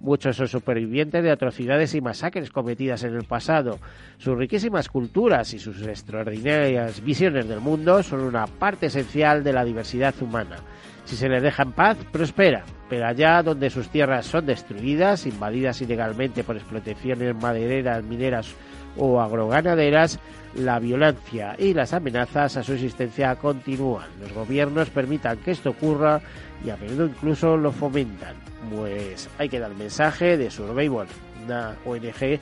Muchos 0.01 0.37
son 0.37 0.47
supervivientes 0.47 1.21
de 1.21 1.31
atrocidades 1.31 1.93
y 1.93 2.01
masacres 2.01 2.51
cometidas 2.51 3.03
en 3.03 3.15
el 3.15 3.25
pasado. 3.25 3.79
Sus 4.17 4.37
riquísimas 4.37 4.87
culturas 4.87 5.53
y 5.53 5.59
sus 5.59 5.81
extraordinarias 5.85 7.03
visiones 7.03 7.49
del 7.49 7.59
mundo 7.59 8.01
son 8.01 8.21
una 8.21 8.47
parte 8.47 8.85
esencial 8.85 9.43
de 9.43 9.53
la 9.53 9.65
diversidad 9.65 10.15
humana. 10.21 10.57
Si 11.03 11.17
se 11.17 11.27
les 11.27 11.43
deja 11.43 11.63
en 11.63 11.73
paz, 11.73 11.97
prospera, 12.11 12.63
pero 12.87 13.07
allá 13.07 13.43
donde 13.43 13.69
sus 13.69 13.89
tierras 13.89 14.25
son 14.25 14.45
destruidas, 14.45 15.25
invadidas 15.25 15.81
ilegalmente 15.81 16.43
por 16.43 16.55
explotaciones 16.55 17.35
madereras, 17.35 18.03
mineras 18.03 18.55
o 18.97 19.21
agroganaderas, 19.21 20.19
la 20.55 20.79
violencia 20.79 21.55
y 21.57 21.73
las 21.73 21.93
amenazas 21.93 22.57
a 22.57 22.63
su 22.63 22.73
existencia 22.73 23.35
continúan. 23.35 24.07
Los 24.19 24.33
gobiernos 24.33 24.89
permitan 24.89 25.37
que 25.37 25.51
esto 25.51 25.71
ocurra 25.71 26.21
y 26.65 26.69
a 26.69 26.77
menudo 26.77 27.05
incluso 27.05 27.55
lo 27.55 27.71
fomentan. 27.71 28.35
Pues 28.75 29.29
hay 29.37 29.49
que 29.49 29.59
dar 29.59 29.73
mensaje 29.75 30.37
de 30.37 30.49
Survival, 30.49 31.07
una 31.45 31.75
ONG 31.85 32.39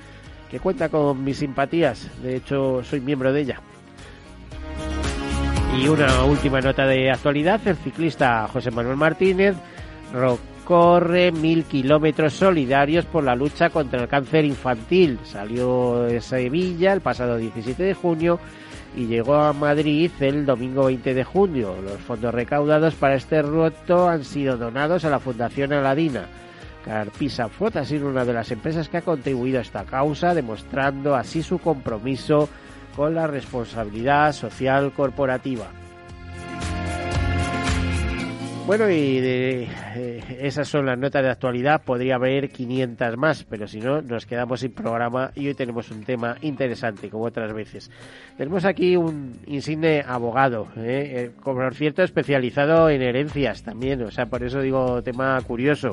que 0.49 0.59
cuenta 0.59 0.89
con 0.89 1.23
mis 1.23 1.37
simpatías, 1.37 2.09
de 2.21 2.37
hecho 2.37 2.83
soy 2.83 3.01
miembro 3.01 3.33
de 3.33 3.41
ella. 3.41 3.61
Y 5.77 5.87
una 5.89 6.23
última 6.23 6.59
nota 6.61 6.87
de 6.87 7.11
actualidad, 7.11 7.59
el 7.67 7.75
ciclista 7.75 8.47
José 8.47 8.71
Manuel 8.71 8.97
Martínez 8.97 9.55
corre 10.67 11.31
mil 11.31 11.63
kilómetros 11.63 12.33
solidarios 12.33 13.05
por 13.05 13.24
la 13.24 13.38
lucha 13.38 13.69
contra 13.69 14.01
el 14.01 14.09
cáncer 14.09 14.43
infantil. 14.43 15.17
Salió 15.24 16.01
de 16.01 16.19
Sevilla 16.19 16.91
el 16.91 17.00
pasado 17.00 17.38
17 17.38 17.81
de 17.81 17.93
junio 17.93 18.38
y 18.93 19.05
llegó 19.05 19.36
a 19.36 19.53
Madrid 19.53 20.12
el 20.19 20.45
domingo 20.45 20.88
20 20.88 21.13
de 21.13 21.24
junio. 21.24 21.74
Los 21.81 22.01
fondos 22.01 22.33
recaudados 22.33 22.95
para 22.95 23.15
este 23.15 23.41
reto 23.41 24.09
han 24.09 24.25
sido 24.25 24.57
donados 24.57 25.05
a 25.05 25.09
la 25.09 25.21
Fundación 25.21 25.71
Aladina. 25.71 26.25
Carpisa 26.83 27.50
ha 27.74 27.86
sido 27.86 28.09
una 28.09 28.25
de 28.25 28.33
las 28.33 28.51
empresas 28.51 28.89
que 28.89 28.97
ha 28.97 29.01
contribuido 29.01 29.59
a 29.59 29.62
esta 29.62 29.86
causa, 29.86 30.33
demostrando 30.33 31.15
así 31.15 31.43
su 31.43 31.59
compromiso 31.59 32.50
con 32.93 33.15
la 33.15 33.25
responsabilidad 33.25 34.33
social 34.33 34.91
corporativa. 34.91 35.67
Bueno, 38.67 38.89
y 38.89 39.21
de, 39.21 39.63
eh, 39.95 40.39
esas 40.41 40.67
son 40.67 40.86
las 40.86 41.00
notas 41.00 41.24
de 41.24 41.29
actualidad. 41.29 41.81
Podría 41.86 42.15
haber 42.15 42.50
500 42.50 43.15
más, 43.15 43.45
pero 43.45 43.65
si 43.65 43.79
no, 43.79 44.01
nos 44.01 44.25
quedamos 44.25 44.59
sin 44.59 44.74
programa 44.74 45.31
y 45.36 45.47
hoy 45.47 45.53
tenemos 45.53 45.89
un 45.89 46.03
tema 46.03 46.36
interesante, 46.41 47.09
como 47.09 47.24
otras 47.24 47.53
veces. 47.53 47.89
Tenemos 48.38 48.65
aquí 48.65 48.97
un 48.97 49.39
insigne 49.47 50.03
abogado, 50.05 50.67
¿eh? 50.75 51.31
por 51.41 51.74
cierto, 51.75 52.03
especializado 52.03 52.89
en 52.89 53.03
herencias 53.03 53.63
también, 53.63 54.03
o 54.03 54.12
sea, 54.12 54.25
por 54.25 54.43
eso 54.43 54.59
digo 54.59 55.01
tema 55.01 55.39
curioso. 55.47 55.91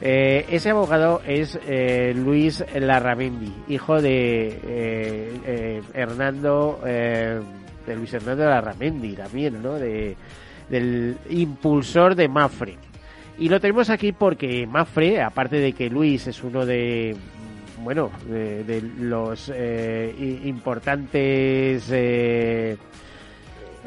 Eh, 0.00 0.46
ese 0.48 0.70
abogado 0.70 1.20
es 1.26 1.58
eh, 1.68 2.14
Luis 2.16 2.64
Larramendi, 2.74 3.52
hijo 3.68 4.00
de 4.00 4.58
eh, 4.66 5.82
Hernando, 5.92 6.80
de 6.82 7.94
Luis 7.94 8.14
Hernando 8.14 8.46
Larramendi 8.46 9.12
también, 9.12 9.62
¿no? 9.62 9.74
De, 9.74 10.16
del 10.70 11.18
impulsor 11.28 12.14
de 12.14 12.28
Mafre. 12.28 12.78
Y 13.38 13.48
lo 13.48 13.60
tenemos 13.60 13.90
aquí 13.90 14.12
porque 14.12 14.66
Mafre, 14.66 15.20
aparte 15.22 15.56
de 15.56 15.72
que 15.72 15.90
Luis 15.90 16.26
es 16.26 16.42
uno 16.44 16.64
de, 16.64 17.16
bueno, 17.82 18.10
de, 18.26 18.82
los 18.98 19.50
importantes 20.44 21.90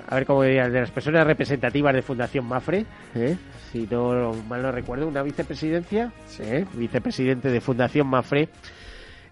a 0.08 0.16
ver 0.16 0.26
cómo 0.26 0.44
diría, 0.44 0.70
de 0.70 0.82
las 0.82 0.92
personas 0.92 1.26
representativas 1.26 1.94
de 1.94 2.02
Fundación 2.02 2.46
Mafre, 2.46 2.86
¿eh? 3.16 3.36
si 3.72 3.88
no 3.90 4.34
mal 4.48 4.62
no 4.62 4.72
recuerdo, 4.72 5.08
una 5.08 5.24
vicepresidencia, 5.24 6.12
¿eh? 6.40 6.66
vicepresidente 6.74 7.50
de 7.50 7.62
Fundación 7.62 8.08
Mafre, 8.08 8.50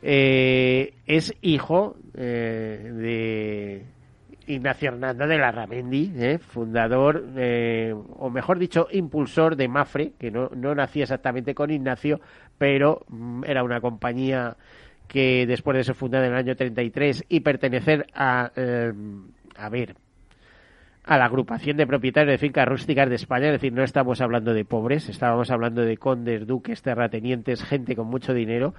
eh, 0.01 0.93
es 1.05 1.35
hijo 1.41 1.95
de 2.13 3.83
Ignacio 4.47 4.89
Hernández 4.89 5.27
de 5.27 5.37
la 5.37 5.51
Ramendi, 5.51 6.37
fundador, 6.39 7.23
o 8.17 8.29
mejor 8.29 8.59
dicho, 8.59 8.87
impulsor 8.91 9.55
de 9.55 9.67
Mafre, 9.67 10.13
que 10.19 10.31
no, 10.31 10.49
no 10.55 10.73
nacía 10.75 11.03
exactamente 11.03 11.53
con 11.53 11.71
Ignacio, 11.71 12.19
pero 12.57 13.05
mm, 13.07 13.43
era 13.45 13.63
una 13.63 13.81
compañía 13.81 14.57
que 15.07 15.45
después 15.45 15.77
de 15.77 15.83
ser 15.83 15.95
fundada 15.95 16.25
en 16.25 16.33
el 16.33 16.37
año 16.37 16.55
33 16.55 17.25
y 17.27 17.41
pertenecer 17.41 18.07
a, 18.13 18.51
a 19.57 19.69
ver, 19.69 19.95
a 21.03 21.17
la 21.17 21.25
agrupación 21.25 21.77
de 21.77 21.87
propietarios 21.87 22.31
de 22.31 22.37
fincas 22.37 22.67
rústicas 22.67 23.09
de 23.09 23.15
España, 23.15 23.47
es 23.47 23.53
decir, 23.53 23.73
no 23.73 23.83
estamos 23.83 24.21
hablando 24.21 24.53
de 24.53 24.65
pobres, 24.65 25.09
estábamos 25.09 25.49
hablando 25.51 25.81
de 25.81 25.97
condes, 25.97 26.45
duques, 26.45 26.81
terratenientes, 26.81 27.63
gente 27.63 27.95
con 27.95 28.07
mucho 28.07 28.33
dinero, 28.33 28.73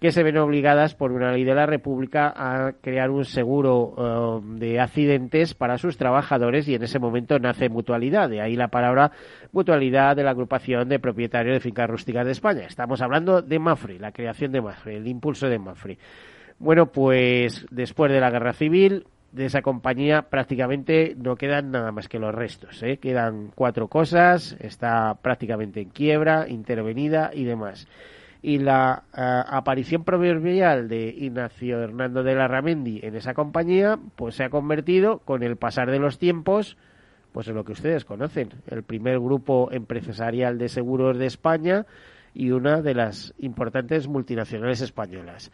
que 0.00 0.12
se 0.12 0.22
ven 0.22 0.36
obligadas 0.38 0.94
por 0.94 1.12
una 1.12 1.32
ley 1.32 1.44
de 1.44 1.54
la 1.54 1.66
República 1.66 2.32
a 2.34 2.72
crear 2.80 3.10
un 3.10 3.24
seguro 3.24 4.42
eh, 4.44 4.58
de 4.58 4.80
accidentes 4.80 5.54
para 5.54 5.78
sus 5.78 5.96
trabajadores 5.96 6.68
y 6.68 6.74
en 6.74 6.82
ese 6.82 6.98
momento 6.98 7.38
nace 7.38 7.68
mutualidad, 7.68 8.28
de 8.28 8.40
ahí 8.40 8.54
la 8.54 8.68
palabra 8.68 9.10
mutualidad 9.52 10.14
de 10.14 10.22
la 10.22 10.30
agrupación 10.30 10.88
de 10.88 11.00
propietarios 11.00 11.54
de 11.54 11.60
fincas 11.60 11.90
rústicas 11.90 12.24
de 12.26 12.32
España. 12.32 12.66
Estamos 12.66 13.02
hablando 13.02 13.42
de 13.42 13.58
Mafre, 13.58 13.98
la 13.98 14.12
creación 14.12 14.52
de 14.52 14.60
Mafre, 14.60 14.96
el 14.96 15.06
impulso 15.06 15.48
de 15.48 15.58
Mafre. 15.58 15.98
Bueno, 16.58 16.86
pues 16.86 17.66
después 17.70 18.12
de 18.12 18.20
la 18.20 18.30
guerra 18.30 18.52
civil, 18.52 19.04
de 19.32 19.46
esa 19.46 19.62
compañía 19.62 20.22
prácticamente 20.22 21.14
no 21.16 21.36
quedan 21.36 21.70
nada 21.70 21.92
más 21.92 22.08
que 22.08 22.18
los 22.18 22.34
restos. 22.34 22.82
¿eh? 22.82 22.96
Quedan 22.96 23.50
cuatro 23.54 23.88
cosas, 23.88 24.56
está 24.60 25.14
prácticamente 25.20 25.80
en 25.80 25.90
quiebra, 25.90 26.48
intervenida 26.48 27.30
y 27.32 27.44
demás. 27.44 27.86
Y 28.40 28.58
la 28.58 29.04
eh, 29.16 29.20
aparición 29.46 30.04
proverbial 30.04 30.88
de 30.88 31.08
Ignacio 31.08 31.82
Hernando 31.82 32.22
de 32.22 32.34
la 32.34 32.46
Ramendi 32.46 33.00
en 33.02 33.16
esa 33.16 33.34
compañía, 33.34 33.98
pues 34.16 34.36
se 34.36 34.44
ha 34.44 34.50
convertido 34.50 35.18
con 35.18 35.42
el 35.42 35.56
pasar 35.56 35.90
de 35.90 35.98
los 35.98 36.18
tiempos, 36.18 36.76
pues 37.32 37.48
en 37.48 37.54
lo 37.54 37.64
que 37.64 37.72
ustedes 37.72 38.04
conocen, 38.04 38.50
el 38.68 38.84
primer 38.84 39.18
grupo 39.18 39.70
empresarial 39.72 40.58
de 40.58 40.68
seguros 40.68 41.18
de 41.18 41.26
España 41.26 41.86
y 42.32 42.52
una 42.52 42.80
de 42.80 42.94
las 42.94 43.34
importantes 43.38 44.06
multinacionales 44.06 44.80
españolas. 44.80 45.50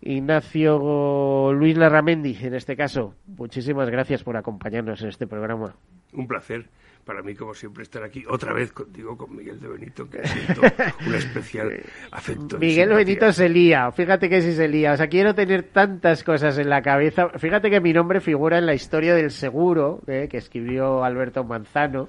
Ignacio 0.00 1.52
Luis 1.52 1.76
Larramendi, 1.76 2.36
en 2.40 2.54
este 2.54 2.76
caso, 2.76 3.14
muchísimas 3.26 3.88
gracias 3.88 4.24
por 4.24 4.36
acompañarnos 4.36 5.00
en 5.02 5.08
este 5.08 5.28
programa. 5.28 5.76
Un 6.12 6.26
placer 6.26 6.68
para 7.04 7.22
mí, 7.22 7.34
como 7.34 7.52
siempre, 7.52 7.82
estar 7.82 8.02
aquí 8.04 8.24
otra 8.28 8.52
vez 8.52 8.72
contigo, 8.72 9.16
con 9.16 9.34
Miguel 9.34 9.60
de 9.60 9.68
Benito, 9.68 10.08
que 10.08 10.22
siento 10.26 10.60
un 11.06 11.14
especial 11.14 11.82
afecto. 12.10 12.58
Miguel 12.58 12.90
Benito 12.90 13.32
se 13.32 13.48
lía, 13.48 13.90
fíjate 13.90 14.28
que 14.28 14.40
sí 14.40 14.52
se 14.52 14.68
lía. 14.68 14.92
O 14.92 14.96
sea, 14.96 15.08
quiero 15.08 15.34
tener 15.34 15.64
tantas 15.64 16.22
cosas 16.22 16.58
en 16.58 16.68
la 16.68 16.82
cabeza. 16.82 17.28
Fíjate 17.30 17.70
que 17.70 17.80
mi 17.80 17.92
nombre 17.92 18.20
figura 18.20 18.58
en 18.58 18.66
la 18.66 18.74
historia 18.74 19.14
del 19.14 19.30
seguro, 19.30 20.00
eh, 20.06 20.28
que 20.30 20.36
escribió 20.36 21.02
Alberto 21.02 21.42
Manzano, 21.44 22.08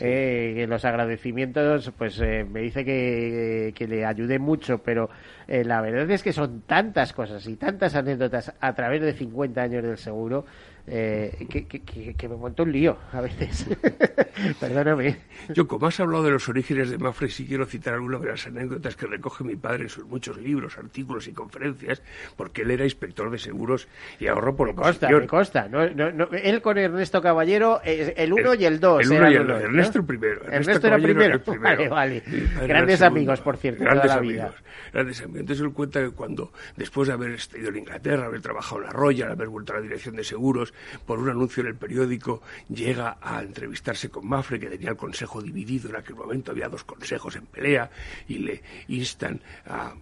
eh, 0.00 0.54
en 0.58 0.70
los 0.70 0.84
agradecimientos, 0.84 1.90
pues 1.96 2.20
eh, 2.20 2.44
me 2.44 2.60
dice 2.60 2.84
que, 2.84 3.72
que, 3.74 3.86
le 3.86 4.04
ayude 4.04 4.38
mucho, 4.38 4.78
pero 4.78 5.08
la 5.46 5.82
verdad 5.82 6.10
es 6.10 6.22
que 6.22 6.32
son 6.32 6.62
tantas 6.62 7.12
cosas 7.12 7.46
y 7.46 7.56
tantas 7.56 7.94
anécdotas 7.94 8.54
a 8.60 8.74
través 8.74 9.02
de 9.02 9.12
50 9.12 9.60
años 9.60 9.82
del 9.82 9.98
seguro 9.98 10.46
eh, 10.86 11.46
que, 11.48 11.64
que, 11.66 12.28
me 12.28 12.36
montó 12.36 12.64
un 12.64 12.72
lío 12.72 12.98
a 13.12 13.22
veces. 13.22 13.66
Perdóname. 14.60 15.16
Yo, 15.54 15.66
como 15.66 15.86
has 15.86 15.98
hablado 15.98 16.24
de 16.24 16.30
los 16.30 16.46
orígenes 16.48 16.90
de 16.90 16.98
Mafre, 16.98 17.30
sí 17.30 17.46
quiero 17.46 17.64
citar 17.64 17.94
algunas 17.94 18.20
de 18.20 18.28
las 18.28 18.46
anécdotas 18.46 18.94
que 18.94 19.06
recoge 19.06 19.44
mi 19.44 19.56
padre 19.56 19.84
en 19.84 19.88
sus 19.88 20.04
muchos 20.04 20.36
libros, 20.36 20.76
artículos 20.76 21.26
y 21.26 21.32
conferencias, 21.32 22.02
porque 22.36 22.62
él 22.62 22.70
era 22.70 22.84
inspector 22.84 23.30
de 23.30 23.38
seguros 23.38 23.88
y 24.20 24.26
ahorró 24.26 24.54
por 24.56 24.68
me 24.68 24.74
costa, 24.74 25.08
me 25.08 25.26
costa. 25.26 25.68
No, 25.68 25.88
no, 25.88 26.28
él 26.32 26.60
con 26.60 26.76
Ernesto 26.76 27.22
Caballero, 27.22 27.80
el 27.82 28.32
uno 28.32 28.52
y 28.54 28.66
el 28.66 28.78
dos. 28.78 29.02
El 29.02 29.12
uno 29.12 29.30
y 29.30 29.34
el. 29.36 29.50
Ernesto 29.50 30.00
el 30.00 30.04
primero. 30.04 30.42
Ernesto, 30.44 30.86
era 30.86 30.98
primero. 31.02 31.40
Vale, 31.60 31.88
vale. 31.88 32.22
Grandes 32.66 33.00
amigos, 33.00 33.40
por 33.40 33.56
cierto, 33.56 33.84
grandes 33.84 34.02
toda 34.02 34.16
la 34.16 34.20
amigos, 34.20 34.52
vida. 34.52 34.62
Grandes 34.92 35.20
amigos. 35.22 35.40
Entonces 35.40 35.64
él 35.64 35.72
cuenta 35.72 36.00
que 36.02 36.10
cuando, 36.10 36.52
después 36.76 37.08
de 37.08 37.14
haber 37.14 37.38
ido 37.58 37.70
en 37.70 37.76
Inglaterra, 37.76 38.26
haber 38.26 38.42
trabajado 38.42 38.82
en 38.82 38.86
la 38.88 38.92
Royal, 38.92 39.30
haber 39.30 39.48
vuelto 39.48 39.72
a 39.72 39.76
la 39.76 39.82
dirección 39.82 40.14
de 40.16 40.24
seguros, 40.24 40.73
por 41.06 41.18
un 41.18 41.28
anuncio 41.28 41.62
en 41.62 41.68
el 41.68 41.76
periódico, 41.76 42.42
llega 42.68 43.18
a 43.20 43.42
entrevistarse 43.42 44.10
con 44.10 44.26
Mafre, 44.26 44.60
que 44.60 44.68
tenía 44.68 44.90
el 44.90 44.96
consejo 44.96 45.42
dividido. 45.42 45.88
En 45.88 45.96
aquel 45.96 46.16
momento 46.16 46.52
había 46.52 46.68
dos 46.68 46.84
consejos 46.84 47.36
en 47.36 47.46
pelea 47.46 47.90
y 48.28 48.38
le 48.38 48.62
instan 48.88 49.40
a 49.66 49.94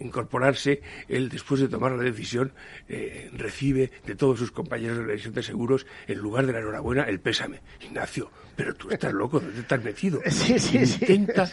incorporarse, 0.00 0.82
él 1.08 1.28
después 1.28 1.60
de 1.60 1.68
tomar 1.68 1.92
la 1.92 2.02
decisión 2.02 2.52
eh, 2.88 3.30
recibe 3.32 3.90
de 4.06 4.14
todos 4.16 4.38
sus 4.38 4.50
compañeros 4.50 4.96
de 4.96 5.02
la 5.02 5.08
dirección 5.08 5.34
de 5.34 5.42
seguros, 5.42 5.86
en 6.08 6.18
lugar 6.18 6.46
de 6.46 6.52
la 6.52 6.58
enhorabuena, 6.60 7.04
el 7.04 7.20
pésame. 7.20 7.60
Ignacio, 7.80 8.30
pero 8.56 8.74
tú 8.74 8.90
estás 8.90 9.12
loco, 9.12 9.40
¿dónde 9.40 9.60
estás 9.60 9.82
metido? 9.82 10.20
Sí, 10.30 10.58
sí, 10.58 10.78
intenta, 10.78 11.48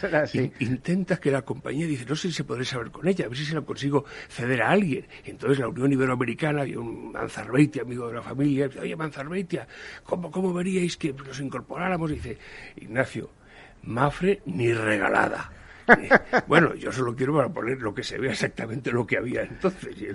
intenta 0.60 1.16
que 1.18 1.30
la 1.30 1.42
compañía 1.42 1.86
dice, 1.86 2.04
no 2.06 2.16
sé 2.16 2.28
si 2.28 2.34
se 2.34 2.44
podré 2.44 2.64
saber 2.64 2.90
con 2.90 3.06
ella, 3.06 3.26
a 3.26 3.28
ver 3.28 3.36
si 3.36 3.44
se 3.44 3.54
lo 3.54 3.64
consigo 3.64 4.04
ceder 4.28 4.62
a 4.62 4.70
alguien. 4.70 5.06
entonces 5.24 5.58
la 5.58 5.68
Unión 5.68 5.92
Iberoamericana, 5.92 6.62
había 6.62 6.78
un 6.80 7.12
Manzarbeitia, 7.12 7.82
amigo 7.82 8.08
de 8.08 8.14
la 8.14 8.22
familia, 8.22 8.68
dice, 8.68 8.80
oye 8.80 8.96
Manzarbeitia, 8.96 9.68
¿cómo, 10.04 10.30
¿cómo 10.30 10.52
veríais 10.52 10.96
que 10.96 11.12
nos 11.12 11.38
incorporáramos? 11.40 12.10
dice, 12.10 12.38
Ignacio, 12.76 13.30
Mafre 13.82 14.42
ni 14.46 14.72
regalada. 14.72 15.50
bueno, 16.46 16.74
yo 16.74 16.92
solo 16.92 17.14
quiero 17.14 17.34
para 17.34 17.48
poner 17.48 17.78
lo 17.78 17.94
que 17.94 18.02
se 18.02 18.18
vea 18.18 18.32
exactamente 18.32 18.90
lo 18.90 19.06
que 19.06 19.16
había 19.16 19.42
entonces, 19.42 19.96
y 20.00 20.08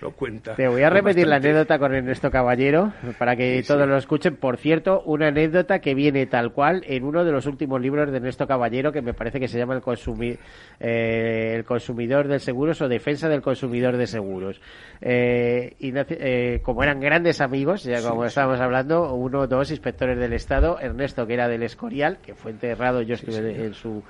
lo, 0.00 0.10
cuenta. 0.12 0.54
Te 0.54 0.68
voy 0.68 0.82
a 0.82 0.90
repetir 0.90 1.26
la 1.26 1.36
anécdota 1.36 1.78
con 1.78 1.94
Ernesto 1.94 2.30
Caballero, 2.30 2.92
para 3.18 3.36
que 3.36 3.62
todos 3.66 3.88
lo 3.88 3.96
escuchen. 3.96 4.36
Por 4.36 4.56
cierto, 4.58 5.02
una 5.04 5.28
anécdota 5.28 5.80
que 5.80 5.94
viene 5.94 6.26
tal 6.26 6.52
cual 6.52 6.82
en 6.86 7.04
uno 7.04 7.24
de 7.24 7.32
los 7.32 7.46
últimos 7.46 7.80
libros 7.80 8.10
de 8.10 8.16
Ernesto 8.16 8.46
Caballero, 8.46 8.92
que 8.92 9.02
me 9.02 9.14
parece 9.14 9.40
que 9.40 9.48
se 9.48 9.58
llama 9.58 9.74
El, 9.74 10.38
eh, 10.80 11.54
el 11.56 11.64
Consumidor 11.64 12.28
de 12.28 12.38
Seguros 12.38 12.80
o 12.80 12.88
Defensa 12.88 13.28
del 13.28 13.42
Consumidor 13.42 13.96
de 13.96 14.06
Seguros. 14.06 14.60
Eh, 15.00 15.76
y, 15.78 15.92
eh, 15.94 16.60
como 16.62 16.82
eran 16.82 17.00
grandes 17.00 17.40
amigos, 17.40 17.84
ya 17.84 18.02
como 18.02 18.24
estábamos 18.24 18.60
hablando, 18.60 19.14
uno, 19.14 19.46
dos 19.46 19.70
inspectores 19.70 20.18
del 20.18 20.32
Estado, 20.32 20.78
Ernesto, 20.80 21.26
que 21.26 21.34
era 21.34 21.48
del 21.48 21.62
Escorial, 21.62 22.18
que 22.18 22.34
fue 22.34 22.52
enterrado, 22.52 23.02
yo 23.02 23.14
estuve 23.14 23.64
en 23.64 23.74
su 23.74 24.02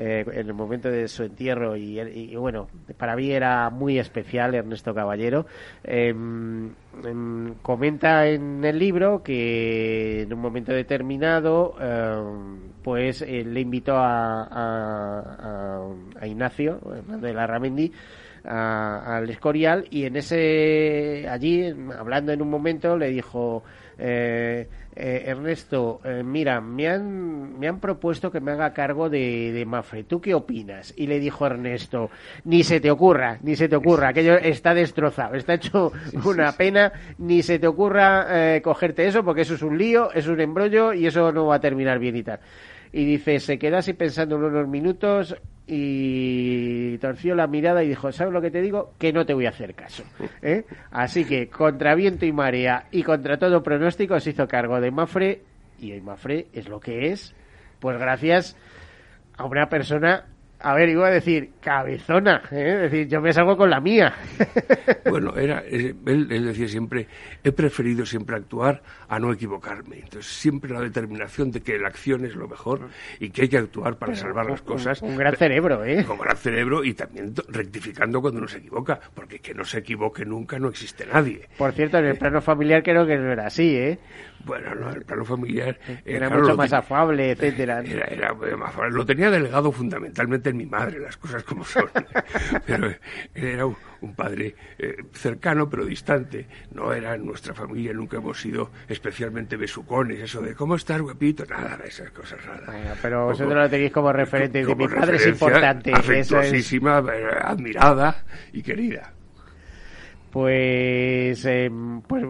eh, 0.00 0.24
en 0.32 0.46
el 0.46 0.54
momento 0.54 0.88
de 0.88 1.08
su 1.08 1.24
entierro 1.24 1.76
y, 1.76 2.36
bueno, 2.36 2.68
para 2.96 3.16
mí 3.16 3.32
era 3.32 3.68
muy 3.68 3.98
especial 3.98 4.54
Ernesto 4.54 4.94
Caballero. 4.94 5.46
Em, 5.82 6.70
em, 7.04 7.54
comenta 7.62 8.28
en 8.28 8.64
el 8.64 8.78
libro 8.78 9.24
que 9.24 10.22
en 10.22 10.32
un 10.32 10.40
momento 10.40 10.72
determinado 10.72 11.74
em, 11.80 12.58
pues 12.80 13.22
eh, 13.22 13.42
le 13.44 13.60
invitó 13.60 13.96
a, 13.96 15.82
a, 16.20 16.26
Ignacio 16.28 16.78
de 17.20 17.34
la 17.34 17.48
Ramendi 17.48 17.90
al 18.44 19.28
Escorial 19.28 19.86
y 19.90 20.04
en 20.04 20.14
ese 20.14 21.26
allí 21.28 21.74
hablando 21.98 22.30
en 22.32 22.40
un 22.40 22.50
momento 22.50 22.96
le 22.96 23.08
dijo 23.08 23.64
eh, 23.98 24.68
eh, 24.94 25.24
Ernesto, 25.26 26.00
eh, 26.04 26.22
mira, 26.24 26.60
me 26.60 26.88
han, 26.88 27.58
me 27.58 27.68
han 27.68 27.78
propuesto 27.78 28.30
que 28.30 28.40
me 28.40 28.52
haga 28.52 28.72
cargo 28.72 29.08
de, 29.08 29.52
de, 29.52 29.64
Mafre. 29.64 30.04
¿Tú 30.04 30.20
qué 30.20 30.34
opinas? 30.34 30.92
Y 30.96 31.06
le 31.06 31.20
dijo 31.20 31.46
Ernesto, 31.46 32.10
ni 32.44 32.64
se 32.64 32.80
te 32.80 32.90
ocurra, 32.90 33.38
ni 33.42 33.54
se 33.54 33.68
te 33.68 33.76
ocurra, 33.76 34.08
aquello 34.08 34.34
está 34.36 34.74
destrozado, 34.74 35.34
está 35.34 35.54
hecho 35.54 35.92
una 36.24 36.52
pena, 36.52 36.92
ni 37.18 37.42
se 37.42 37.58
te 37.58 37.66
ocurra 37.66 38.56
eh, 38.56 38.62
cogerte 38.62 39.06
eso 39.06 39.24
porque 39.24 39.42
eso 39.42 39.54
es 39.54 39.62
un 39.62 39.78
lío, 39.78 40.12
es 40.12 40.26
un 40.26 40.40
embrollo 40.40 40.92
y 40.92 41.06
eso 41.06 41.30
no 41.32 41.46
va 41.46 41.56
a 41.56 41.60
terminar 41.60 41.98
bien 41.98 42.16
y 42.16 42.22
tal 42.22 42.40
y 42.92 43.04
dice, 43.04 43.38
se 43.38 43.58
queda 43.58 43.78
así 43.78 43.92
pensando 43.92 44.36
unos 44.36 44.66
minutos 44.66 45.36
y 45.70 46.96
torció 46.96 47.34
la 47.34 47.46
mirada 47.46 47.84
y 47.84 47.88
dijo, 47.88 48.10
¿sabes 48.10 48.32
lo 48.32 48.40
que 48.40 48.50
te 48.50 48.62
digo? 48.62 48.94
Que 48.98 49.12
no 49.12 49.26
te 49.26 49.34
voy 49.34 49.44
a 49.44 49.50
hacer 49.50 49.74
caso. 49.74 50.02
¿eh? 50.40 50.64
Así 50.90 51.26
que 51.26 51.48
contra 51.48 51.94
viento 51.94 52.24
y 52.24 52.32
marea 52.32 52.86
y 52.90 53.02
contra 53.02 53.38
todo 53.38 53.62
pronóstico 53.62 54.18
se 54.18 54.30
hizo 54.30 54.48
cargo 54.48 54.80
de 54.80 54.90
Mafre 54.90 55.42
y 55.78 55.92
hoy 55.92 56.00
Mafre 56.00 56.46
es 56.54 56.68
lo 56.68 56.80
que 56.80 57.08
es, 57.12 57.34
pues 57.80 57.98
gracias 57.98 58.56
a 59.36 59.44
una 59.44 59.68
persona 59.68 60.24
A 60.60 60.74
ver, 60.74 60.88
iba 60.88 61.06
a 61.06 61.10
decir 61.10 61.50
cabezona, 61.60 62.42
¿eh? 62.50 62.72
es 62.74 62.90
decir, 62.90 63.08
yo 63.08 63.20
me 63.20 63.32
salgo 63.32 63.56
con 63.56 63.70
la 63.70 63.80
mía. 63.80 64.12
bueno, 65.08 65.36
era, 65.36 65.60
él, 65.60 65.96
él, 66.04 66.46
decía 66.46 66.66
siempre, 66.66 67.06
he 67.44 67.52
preferido 67.52 68.04
siempre 68.04 68.34
actuar 68.34 68.82
a 69.08 69.20
no 69.20 69.32
equivocarme. 69.32 70.00
Entonces, 70.00 70.26
siempre 70.26 70.72
la 70.72 70.80
determinación 70.80 71.52
de 71.52 71.60
que 71.60 71.78
la 71.78 71.86
acción 71.86 72.24
es 72.24 72.34
lo 72.34 72.48
mejor 72.48 72.88
y 73.20 73.30
que 73.30 73.42
hay 73.42 73.48
que 73.48 73.58
actuar 73.58 73.98
para 73.98 74.16
salvar 74.16 74.46
las 74.46 74.62
cosas. 74.62 75.00
Un, 75.00 75.16
gran 75.16 75.36
cerebro, 75.36 75.84
¿eh? 75.84 76.04
Un 76.08 76.18
gran 76.18 76.36
cerebro 76.36 76.84
y 76.84 76.94
también 76.94 77.32
rectificando 77.48 78.20
cuando 78.20 78.38
uno 78.38 78.48
se 78.48 78.58
equivoca, 78.58 78.98
porque 79.14 79.38
que 79.38 79.54
no 79.54 79.64
se 79.64 79.78
equivoque 79.78 80.24
nunca 80.24 80.58
no 80.58 80.68
existe 80.68 81.06
nadie. 81.06 81.48
Por 81.56 81.72
cierto, 81.72 81.98
en 81.98 82.06
el 82.06 82.18
plano 82.18 82.40
familiar 82.40 82.82
creo 82.82 83.06
que 83.06 83.16
no 83.16 83.30
era 83.30 83.46
así, 83.46 83.76
¿eh? 83.76 83.98
Bueno, 84.44 84.74
no, 84.74 84.90
el 84.90 85.04
plano 85.04 85.24
familiar 85.24 85.78
era 86.04 86.30
mucho 86.30 86.56
más 86.56 86.72
afable, 86.72 87.32
etcétera. 87.32 87.80
Era, 87.80 88.06
era, 88.06 88.34
más 88.56 88.70
afable. 88.70 88.96
Lo 88.96 89.04
tenía 89.04 89.30
delegado 89.30 89.72
fundamentalmente 89.72 90.50
en 90.50 90.56
mi 90.56 90.66
madre, 90.66 90.98
las 91.00 91.16
cosas 91.16 91.42
como 91.44 91.64
son. 91.64 91.90
pero 92.66 92.86
él 92.86 92.98
era 93.34 93.66
un, 93.66 93.76
padre 94.14 94.54
eh, 94.78 94.96
cercano 95.12 95.68
pero 95.68 95.84
distante. 95.84 96.46
No 96.72 96.92
era 96.92 97.14
en 97.14 97.26
nuestra 97.26 97.54
familia, 97.54 97.92
nunca 97.92 98.18
hemos 98.18 98.40
sido 98.40 98.70
especialmente 98.88 99.56
besucones, 99.56 100.20
eso 100.20 100.40
de 100.40 100.54
¿cómo 100.54 100.76
estás, 100.76 101.00
guapito? 101.00 101.44
Nada 101.46 101.76
de 101.76 101.88
esas 101.88 102.10
cosas, 102.10 102.38
nada. 102.46 102.96
pero 103.02 103.26
vosotros 103.26 103.54
lo 103.54 103.68
tenéis 103.68 103.92
como 103.92 104.12
referente. 104.12 104.64
de 104.64 104.74
mi 104.74 104.88
padre 104.88 105.16
es 105.16 105.26
importante. 105.26 105.92
Afectuosísima, 105.92 107.00
es... 107.00 107.08
Eh, 107.08 107.26
admirada 107.42 108.24
y 108.52 108.62
querida. 108.62 109.12
Pues, 110.30 111.46
eh, 111.46 111.70
pues 112.06 112.24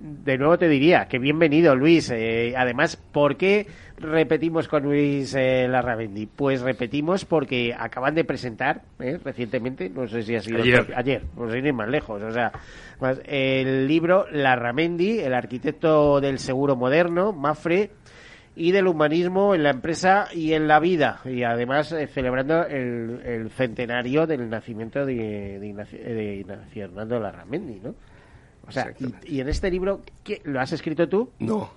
de 0.00 0.36
nuevo 0.36 0.58
te 0.58 0.68
diría 0.68 1.06
que 1.06 1.18
bienvenido 1.18 1.76
Luis. 1.76 2.10
Eh, 2.10 2.54
además, 2.56 2.96
¿por 2.96 3.36
qué 3.36 3.68
repetimos 3.98 4.66
con 4.66 4.82
Luis 4.82 5.32
eh, 5.34 5.68
Larrabendi? 5.68 6.26
Pues 6.26 6.60
repetimos 6.60 7.24
porque 7.24 7.72
acaban 7.78 8.16
de 8.16 8.24
presentar 8.24 8.82
eh, 8.98 9.18
recientemente, 9.22 9.88
no 9.88 10.08
sé 10.08 10.22
si 10.22 10.34
ha 10.34 10.40
sido 10.40 10.60
ayer, 10.60 10.92
ayer 10.96 11.22
no 11.36 11.48
sé 11.48 11.62
ni 11.62 11.72
más 11.72 11.88
lejos, 11.88 12.20
o 12.20 12.32
sea, 12.32 12.50
el 13.24 13.86
libro 13.86 14.26
Larramendi, 14.32 15.20
el 15.20 15.32
arquitecto 15.32 16.20
del 16.20 16.40
seguro 16.40 16.74
moderno, 16.74 17.32
Mafre 17.32 17.90
y 18.56 18.72
del 18.72 18.88
humanismo 18.88 19.54
en 19.54 19.62
la 19.62 19.70
empresa 19.70 20.28
y 20.32 20.54
en 20.54 20.66
la 20.66 20.80
vida. 20.80 21.20
Y 21.26 21.42
además 21.42 21.92
eh, 21.92 22.06
celebrando 22.06 22.64
el, 22.64 23.50
centenario 23.54 24.26
del 24.26 24.48
nacimiento 24.48 25.04
de, 25.04 25.58
de, 25.60 25.66
Ignacio, 25.66 25.98
de 25.98 26.36
Ignacio 26.36 26.84
Hernando 26.84 27.20
Larramendi, 27.20 27.80
¿no? 27.80 27.94
O 28.66 28.72
sea, 28.72 28.92
y, 29.24 29.40
en 29.40 29.48
este 29.48 29.70
libro, 29.70 30.00
¿qué, 30.24 30.40
¿lo 30.44 30.58
has 30.60 30.72
escrito 30.72 31.08
tú? 31.08 31.30
No. 31.38 31.70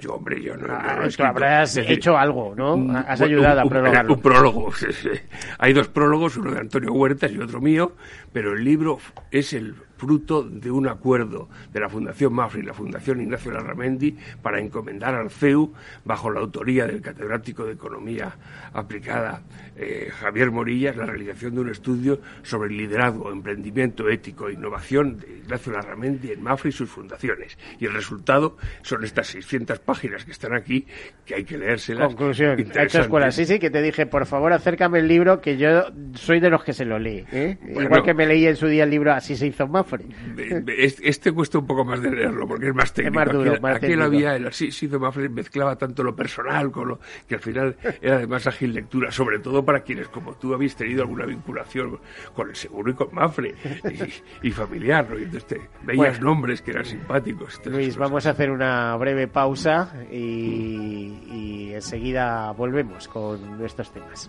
Yo, 0.00 0.14
hombre, 0.14 0.42
yo 0.42 0.56
no. 0.56 0.66
Ah, 0.70 1.06
habrás 1.18 1.76
hecho 1.76 2.16
algo, 2.16 2.54
¿no? 2.56 2.98
Has 3.06 3.20
ayudado 3.20 3.60
a 3.60 3.64
prologarlo. 3.66 4.14
Un, 4.14 4.20
prólogo. 4.20 4.72
Hay 5.58 5.72
dos 5.72 5.88
prólogos, 5.88 6.36
uno 6.36 6.52
de 6.52 6.60
Antonio 6.60 6.92
Huertas 6.92 7.30
y 7.30 7.38
otro 7.38 7.60
mío, 7.60 7.92
pero 8.32 8.54
el 8.54 8.64
libro 8.64 8.98
es 9.30 9.52
el 9.52 9.76
fruto 10.04 10.42
de 10.42 10.70
un 10.70 10.86
acuerdo 10.86 11.48
de 11.72 11.80
la 11.80 11.88
Fundación 11.88 12.34
Mafra 12.34 12.60
y 12.60 12.62
la 12.62 12.74
Fundación 12.74 13.22
Ignacio 13.22 13.50
Larramendi 13.50 14.14
para 14.42 14.60
encomendar 14.60 15.14
al 15.14 15.30
CEU, 15.30 15.72
bajo 16.04 16.30
la 16.30 16.40
autoría 16.40 16.86
del 16.86 17.00
catedrático 17.00 17.64
de 17.64 17.72
Economía 17.72 18.36
Aplicada 18.74 19.40
eh, 19.76 20.10
Javier 20.10 20.50
Morillas, 20.50 20.94
la 20.94 21.06
realización 21.06 21.54
de 21.54 21.60
un 21.62 21.70
estudio 21.70 22.20
sobre 22.42 22.68
el 22.68 22.76
liderazgo, 22.76 23.32
emprendimiento 23.32 24.10
ético 24.10 24.48
e 24.48 24.52
innovación 24.52 25.16
de 25.18 25.38
Ignacio 25.38 25.72
Larramendi 25.72 26.32
en 26.32 26.42
Mafra 26.42 26.68
y 26.68 26.72
sus 26.72 26.90
fundaciones. 26.90 27.56
Y 27.80 27.86
el 27.86 27.94
resultado 27.94 28.58
son 28.82 29.04
estas 29.04 29.28
600 29.28 29.78
páginas 29.78 30.26
que 30.26 30.32
están 30.32 30.54
aquí, 30.54 30.86
que 31.24 31.36
hay 31.36 31.44
que 31.44 31.56
leérselas. 31.56 32.08
Conclusión. 32.08 32.60
Escuela. 32.60 33.30
Sí, 33.30 33.46
sí, 33.46 33.58
que 33.58 33.70
te 33.70 33.80
dije, 33.80 34.04
por 34.04 34.26
favor, 34.26 34.52
acércame 34.52 34.98
el 34.98 35.08
libro, 35.08 35.40
que 35.40 35.56
yo 35.56 35.86
soy 36.12 36.40
de 36.40 36.50
los 36.50 36.62
que 36.62 36.74
se 36.74 36.84
lo 36.84 36.98
lee. 36.98 37.24
¿eh? 37.32 37.56
Igual 37.66 38.02
que 38.02 38.12
me 38.12 38.26
leí 38.26 38.46
en 38.46 38.56
su 38.56 38.66
día 38.66 38.84
el 38.84 38.90
libro 38.90 39.14
Así 39.14 39.36
se 39.36 39.46
hizo 39.46 39.66
Mafra 39.66 39.93
este 40.36 41.32
cuesta 41.32 41.58
un 41.58 41.66
poco 41.66 41.84
más 41.84 42.00
de 42.00 42.10
leerlo 42.10 42.46
porque 42.46 42.68
es 42.68 42.74
más 42.74 42.92
técnico. 42.92 43.20
Es 43.20 43.26
más 43.26 43.34
duro, 43.34 43.66
aquel, 43.68 44.02
había, 44.02 44.36
el 44.36 44.46
así 44.46 44.70
mezclaba 45.30 45.76
tanto 45.76 46.02
lo 46.02 46.14
personal 46.14 46.70
con 46.70 46.88
lo 46.88 47.00
que 47.26 47.36
al 47.36 47.40
final 47.40 47.76
era 48.00 48.18
de 48.18 48.26
más 48.26 48.46
ágil 48.46 48.72
lectura, 48.72 49.10
sobre 49.10 49.38
todo 49.38 49.64
para 49.64 49.80
quienes 49.80 50.08
como 50.08 50.34
tú 50.34 50.54
habéis 50.54 50.76
tenido 50.76 51.02
alguna 51.02 51.26
vinculación 51.26 51.98
con 52.34 52.48
el 52.48 52.56
seguro 52.56 52.90
y 52.90 52.94
con 52.94 53.14
Mafre 53.14 53.54
y, 54.42 54.50
familiar, 54.50 55.08
¿no? 55.08 55.18
Y 55.18 55.24
entonces 55.24 55.60
veías 55.82 56.20
nombres 56.20 56.62
que 56.62 56.70
eran 56.70 56.84
simpáticos. 56.84 57.60
Luis, 57.66 57.96
vamos 57.96 58.26
a 58.26 58.30
hacer 58.30 58.50
una 58.50 58.96
breve 58.96 59.28
pausa 59.28 59.92
y, 60.10 61.18
y 61.30 61.72
enseguida 61.74 62.52
volvemos 62.52 63.08
con 63.08 63.64
estos 63.64 63.92
temas. 63.92 64.28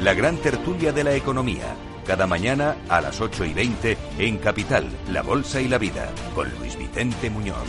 La 0.00 0.14
gran 0.14 0.38
tertulia 0.38 0.92
de 0.92 1.04
la 1.04 1.14
economía, 1.14 1.76
cada 2.06 2.26
mañana 2.26 2.74
a 2.88 3.02
las 3.02 3.20
8 3.20 3.44
y 3.44 3.52
20 3.52 3.98
en 4.18 4.38
Capital, 4.38 4.88
La 5.12 5.20
Bolsa 5.20 5.60
y 5.60 5.68
la 5.68 5.76
Vida, 5.76 6.10
con 6.34 6.48
Luis 6.58 6.74
Vicente 6.78 7.28
Muñoz. 7.28 7.68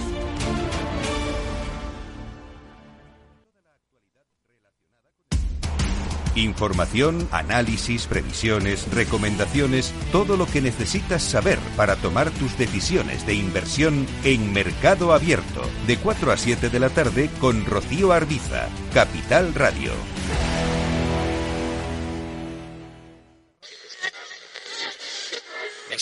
Información, 6.35 7.27
análisis, 7.33 8.07
previsiones, 8.07 8.89
recomendaciones, 8.93 9.93
todo 10.13 10.37
lo 10.37 10.45
que 10.45 10.61
necesitas 10.61 11.21
saber 11.21 11.59
para 11.75 11.97
tomar 11.97 12.31
tus 12.31 12.57
decisiones 12.57 13.25
de 13.25 13.33
inversión 13.33 14.07
en 14.23 14.53
Mercado 14.53 15.11
Abierto, 15.13 15.63
de 15.85 15.97
4 15.97 16.31
a 16.31 16.37
7 16.37 16.69
de 16.69 16.79
la 16.79 16.89
tarde 16.89 17.29
con 17.41 17.65
Rocío 17.65 18.13
Arbiza, 18.13 18.69
Capital 18.93 19.53
Radio. 19.53 19.91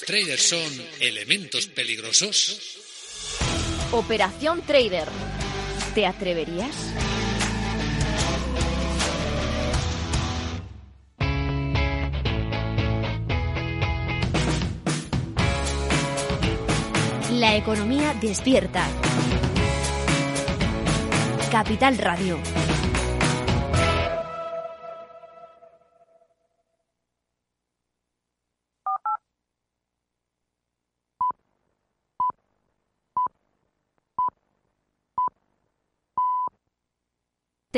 Traders 0.10 0.42
son 0.42 0.88
elementos 1.02 1.68
peligrosos. 1.68 2.80
Operación 3.92 4.64
Trader. 4.64 5.08
¿Te 5.94 6.08
atreverías? 6.08 6.76
La 17.34 17.56
economía 17.56 18.16
despierta. 18.20 18.88
Capital 21.52 22.00
Radio. 22.00 22.69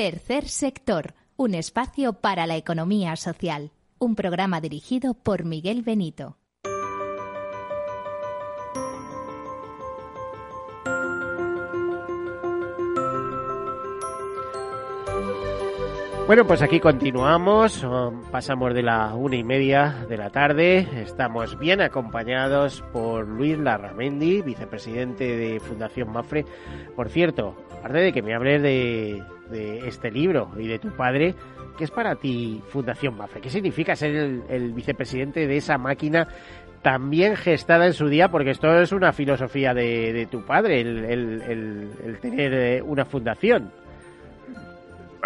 Tercer 0.01 0.47
sector, 0.47 1.13
un 1.37 1.53
espacio 1.53 2.13
para 2.13 2.47
la 2.47 2.57
economía 2.57 3.15
social. 3.15 3.69
Un 3.99 4.15
programa 4.15 4.59
dirigido 4.59 5.13
por 5.13 5.45
Miguel 5.45 5.83
Benito. 5.83 6.37
Bueno, 16.25 16.47
pues 16.47 16.63
aquí 16.63 16.79
continuamos, 16.79 17.85
pasamos 18.31 18.73
de 18.73 18.81
la 18.81 19.13
una 19.13 19.35
y 19.35 19.43
media 19.43 20.05
de 20.09 20.17
la 20.17 20.31
tarde, 20.31 20.87
estamos 21.03 21.59
bien 21.59 21.79
acompañados 21.79 22.83
por 22.91 23.27
Luis 23.27 23.59
Larramendi, 23.59 24.41
vicepresidente 24.41 25.37
de 25.37 25.59
Fundación 25.59 26.11
Mafre. 26.11 26.45
Por 26.95 27.09
cierto, 27.09 27.55
aparte 27.81 27.97
de 27.97 28.13
que 28.13 28.21
me 28.21 28.35
hables 28.35 28.61
de, 28.61 29.23
este 29.87 30.11
libro 30.11 30.51
y 30.57 30.67
de 30.67 30.79
tu 30.79 30.89
padre, 30.95 31.33
¿qué 31.77 31.83
es 31.83 31.91
para 31.91 32.15
ti 32.15 32.61
Fundación 32.69 33.17
Mafre? 33.17 33.41
¿Qué 33.41 33.49
significa 33.49 33.95
ser 33.95 34.43
el, 34.47 34.71
vicepresidente 34.71 35.47
de 35.47 35.57
esa 35.57 35.77
máquina 35.77 36.27
también 36.83 37.35
gestada 37.35 37.87
en 37.87 37.93
su 37.93 38.07
día, 38.07 38.29
porque 38.29 38.51
esto 38.51 38.79
es 38.79 38.91
una 38.91 39.11
filosofía 39.11 39.73
de, 39.73 40.27
tu 40.31 40.45
padre, 40.45 40.81
el 40.81 42.17
tener 42.21 42.53
eh, 42.53 42.81
una 42.81 43.05
fundación 43.05 43.71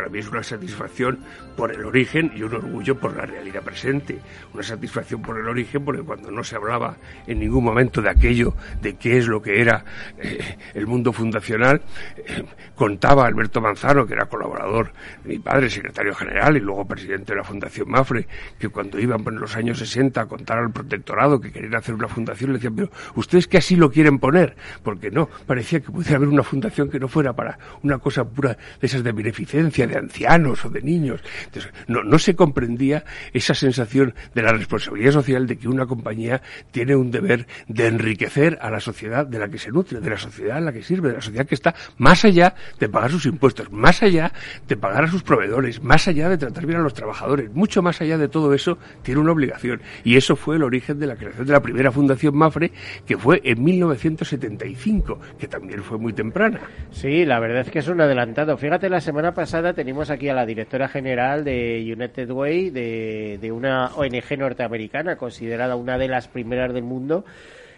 para 0.05 0.13
mí 0.13 0.19
es 0.19 0.29
una 0.29 0.43
satisfacción 0.43 1.17
por 1.57 1.71
el 1.71 1.83
origen 1.83 2.31
y 2.35 2.43
un 2.43 2.53
orgullo 2.53 2.95
por 2.95 3.17
la 3.17 3.25
realidad 3.25 3.63
presente. 3.63 4.19
Una 4.53 4.61
satisfacción 4.61 5.23
por 5.23 5.39
el 5.39 5.47
origen 5.47 5.83
porque 5.83 6.03
cuando 6.03 6.29
no 6.29 6.43
se 6.43 6.55
hablaba 6.55 6.95
en 7.25 7.39
ningún 7.39 7.63
momento 7.63 8.03
de 8.03 8.11
aquello, 8.11 8.53
de 8.83 8.97
qué 8.97 9.17
es 9.17 9.27
lo 9.27 9.41
que 9.41 9.59
era 9.59 9.83
eh, 10.19 10.57
el 10.75 10.85
mundo 10.85 11.11
fundacional, 11.11 11.81
eh, 12.17 12.43
contaba 12.75 13.25
Alberto 13.25 13.61
Manzano, 13.61 14.05
que 14.05 14.13
era 14.13 14.25
colaborador 14.25 14.91
de 15.23 15.29
mi 15.29 15.39
padre, 15.39 15.71
secretario 15.71 16.13
general 16.13 16.55
y 16.55 16.59
luego 16.59 16.85
presidente 16.85 17.33
de 17.33 17.37
la 17.37 17.43
Fundación 17.43 17.89
Mafre, 17.89 18.27
que 18.59 18.69
cuando 18.69 18.99
iban 18.99 19.23
en 19.27 19.39
los 19.39 19.55
años 19.55 19.79
60 19.79 20.21
a 20.21 20.25
contar 20.27 20.59
al 20.59 20.71
protectorado 20.71 21.41
que 21.41 21.51
querían 21.51 21.73
hacer 21.73 21.95
una 21.95 22.07
fundación, 22.07 22.51
le 22.51 22.57
decían, 22.59 22.75
pero 22.75 22.91
ustedes 23.15 23.47
que 23.47 23.57
así 23.57 23.75
lo 23.75 23.89
quieren 23.89 24.19
poner, 24.19 24.55
porque 24.83 25.09
no, 25.09 25.27
parecía 25.47 25.79
que 25.79 25.91
pudiera 25.91 26.17
haber 26.17 26.29
una 26.29 26.43
fundación 26.43 26.91
que 26.91 26.99
no 26.99 27.07
fuera 27.07 27.33
para 27.33 27.57
una 27.81 27.97
cosa 27.97 28.23
pura 28.23 28.55
de 28.79 28.85
esas 28.85 29.03
de 29.03 29.11
beneficencia 29.11 29.87
de 29.87 29.94
ancianos 29.97 30.65
o 30.65 30.69
de 30.69 30.81
niños. 30.81 31.21
Entonces, 31.45 31.71
no, 31.87 32.03
no 32.03 32.19
se 32.19 32.35
comprendía 32.35 33.03
esa 33.33 33.53
sensación 33.53 34.13
de 34.33 34.41
la 34.41 34.51
responsabilidad 34.51 35.11
social 35.11 35.47
de 35.47 35.57
que 35.57 35.67
una 35.67 35.85
compañía 35.85 36.41
tiene 36.71 36.95
un 36.95 37.11
deber 37.11 37.47
de 37.67 37.87
enriquecer 37.87 38.57
a 38.61 38.69
la 38.69 38.79
sociedad 38.79 39.25
de 39.25 39.39
la 39.39 39.49
que 39.49 39.57
se 39.57 39.71
nutre, 39.71 39.99
de 39.99 40.09
la 40.09 40.17
sociedad 40.17 40.57
en 40.57 40.65
la 40.65 40.73
que 40.73 40.83
sirve, 40.83 41.09
de 41.09 41.15
la 41.15 41.21
sociedad 41.21 41.45
que 41.45 41.55
está 41.55 41.75
más 41.97 42.25
allá 42.25 42.55
de 42.79 42.89
pagar 42.89 43.11
sus 43.11 43.25
impuestos, 43.25 43.71
más 43.71 44.01
allá 44.03 44.31
de 44.67 44.77
pagar 44.77 45.05
a 45.05 45.07
sus 45.07 45.23
proveedores, 45.23 45.81
más 45.81 46.07
allá 46.07 46.29
de 46.29 46.37
tratar 46.37 46.65
bien 46.65 46.79
a 46.79 46.83
los 46.83 46.93
trabajadores, 46.93 47.51
mucho 47.53 47.81
más 47.81 48.01
allá 48.01 48.17
de 48.17 48.27
todo 48.27 48.53
eso, 48.53 48.77
tiene 49.03 49.21
una 49.21 49.31
obligación. 49.31 49.81
Y 50.03 50.17
eso 50.17 50.35
fue 50.35 50.55
el 50.55 50.63
origen 50.63 50.99
de 50.99 51.07
la 51.07 51.15
creación 51.15 51.45
de 51.45 51.53
la 51.53 51.61
primera 51.61 51.91
Fundación 51.91 52.35
Mafre, 52.35 52.71
que 53.05 53.17
fue 53.17 53.41
en 53.43 53.63
1975, 53.63 55.19
que 55.39 55.47
también 55.47 55.83
fue 55.83 55.97
muy 55.97 56.13
temprana. 56.13 56.61
Sí, 56.91 57.25
la 57.25 57.39
verdad 57.39 57.61
es 57.61 57.71
que 57.71 57.79
es 57.79 57.87
un 57.87 58.01
adelantado. 58.01 58.57
Fíjate, 58.57 58.89
la 58.89 59.01
semana 59.01 59.33
pasada 59.33 59.73
tenemos 59.85 60.09
aquí 60.09 60.27
a 60.29 60.33
la 60.33 60.47
directora 60.47 60.87
general 60.87 61.43
de 61.43 61.93
United 61.95 62.31
Way, 62.31 62.71
de, 62.71 63.51
una 63.51 63.91
ONG 63.95 64.35
norteamericana, 64.35 65.15
considerada 65.15 65.75
una 65.75 65.99
de 65.99 66.07
las 66.07 66.27
primeras 66.27 66.73
del 66.73 66.81
mundo, 66.81 67.23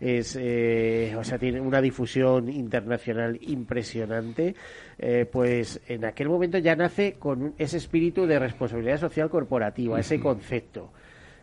es, 0.00 0.36
eh, 0.40 1.14
o 1.16 1.22
sea, 1.22 1.38
tiene 1.38 1.60
una 1.60 1.80
difusión 1.80 2.48
internacional 2.48 3.38
impresionante, 3.42 4.54
eh, 4.98 5.26
pues 5.30 5.80
en 5.86 6.06
aquel 6.06 6.28
momento 6.28 6.58
ya 6.58 6.74
nace 6.74 7.16
con 7.18 7.54
ese 7.58 7.76
espíritu 7.76 8.26
de 8.26 8.38
responsabilidad 8.38 8.98
social 8.98 9.28
corporativa, 9.28 10.00
ese 10.00 10.18
concepto. 10.18 10.90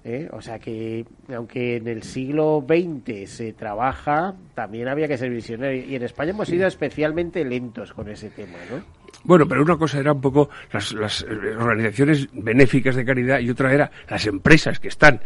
¿eh? 0.04 0.28
O 0.32 0.42
sea 0.42 0.58
que, 0.58 1.06
aunque 1.34 1.78
en 1.78 1.88
el 1.88 2.02
siglo 2.02 2.66
XX 2.68 3.30
se 3.30 3.54
trabaja, 3.54 4.34
también 4.56 4.88
había 4.88 5.08
que 5.08 5.18
ser 5.18 5.30
visionario. 5.30 5.86
Y 5.86 5.96
en 5.96 6.04
España 6.04 6.32
hemos 6.32 6.48
sido 6.48 6.66
especialmente 6.66 7.46
lentos 7.46 7.94
con 7.94 8.10
ese 8.10 8.30
tema, 8.30 8.58
¿no? 8.72 8.82
Bueno, 9.24 9.46
pero 9.48 9.62
una 9.62 9.78
cosa 9.78 10.00
era 10.00 10.14
un 10.14 10.22
poco 10.22 10.50
las, 10.72 10.94
las 10.94 11.24
organizaciones 11.24 12.28
benéficas 12.32 12.96
de 12.96 13.04
caridad 13.04 13.40
y 13.40 13.50
otra 13.50 13.74
era 13.74 13.92
las 14.10 14.26
empresas 14.26 14.80
que 14.80 14.88
están 14.88 15.20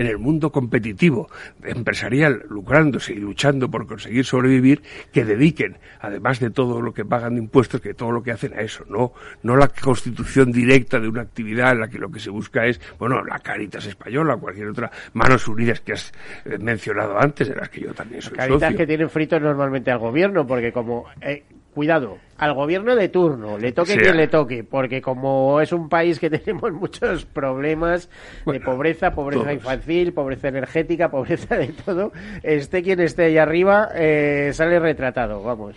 en 0.00 0.06
el 0.06 0.18
mundo 0.18 0.50
competitivo 0.50 1.28
empresarial, 1.62 2.44
lucrándose 2.48 3.12
y 3.12 3.16
luchando 3.16 3.70
por 3.70 3.86
conseguir 3.86 4.24
sobrevivir, 4.24 4.80
que 5.12 5.26
dediquen, 5.26 5.76
además 6.00 6.40
de 6.40 6.50
todo 6.50 6.80
lo 6.80 6.94
que 6.94 7.04
pagan 7.04 7.34
de 7.34 7.40
impuestos, 7.42 7.82
que 7.82 7.92
todo 7.92 8.10
lo 8.10 8.22
que 8.22 8.30
hacen 8.32 8.54
a 8.54 8.62
eso, 8.62 8.82
no, 8.88 9.12
no 9.42 9.56
la 9.58 9.68
constitución 9.68 10.52
directa 10.52 10.98
de 10.98 11.06
una 11.06 11.20
actividad 11.20 11.72
en 11.72 11.80
la 11.80 11.88
que 11.88 11.98
lo 11.98 12.10
que 12.10 12.18
se 12.18 12.30
busca 12.30 12.64
es, 12.64 12.80
bueno, 12.98 13.22
la 13.22 13.40
Caritas 13.40 13.84
española, 13.84 14.38
cualquier 14.38 14.68
otra, 14.68 14.90
manos 15.12 15.46
unidas 15.48 15.80
que 15.80 15.92
has 15.92 16.12
eh, 16.46 16.56
mencionado 16.58 17.20
antes, 17.20 17.48
de 17.48 17.56
las 17.56 17.68
que 17.68 17.82
yo 17.82 17.92
también 17.92 18.22
soy 18.22 18.32
Caritas 18.38 18.74
que 18.74 18.86
tienen 18.86 19.10
fritos 19.10 19.42
normalmente 19.42 19.90
al 19.90 19.98
gobierno, 19.98 20.46
porque 20.46 20.72
como 20.72 21.08
eh, 21.20 21.42
cuidado, 21.74 22.18
al 22.38 22.54
gobierno 22.54 22.96
de 22.96 23.08
turno, 23.08 23.58
le 23.58 23.72
toque 23.72 23.96
quien 23.96 24.16
le 24.16 24.28
toque, 24.28 24.64
porque 24.64 25.00
como 25.00 25.60
es 25.60 25.72
un 25.72 25.88
país 25.88 26.18
que 26.18 26.30
tenemos 26.38 26.72
muchos 26.72 27.24
problemas 27.24 28.08
de 28.46 28.60
pobreza, 28.60 29.12
pobreza 29.12 29.52
infantil, 29.52 30.12
pobreza 30.12 30.48
energética, 30.48 31.10
pobreza 31.10 31.56
de 31.56 31.68
todo, 31.68 32.12
esté 32.42 32.82
quien 32.82 33.00
esté 33.00 33.24
ahí 33.24 33.38
arriba, 33.38 33.88
eh, 33.94 34.50
sale 34.52 34.78
retratado, 34.78 35.42
vamos. 35.42 35.76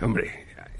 hombre, 0.00 0.30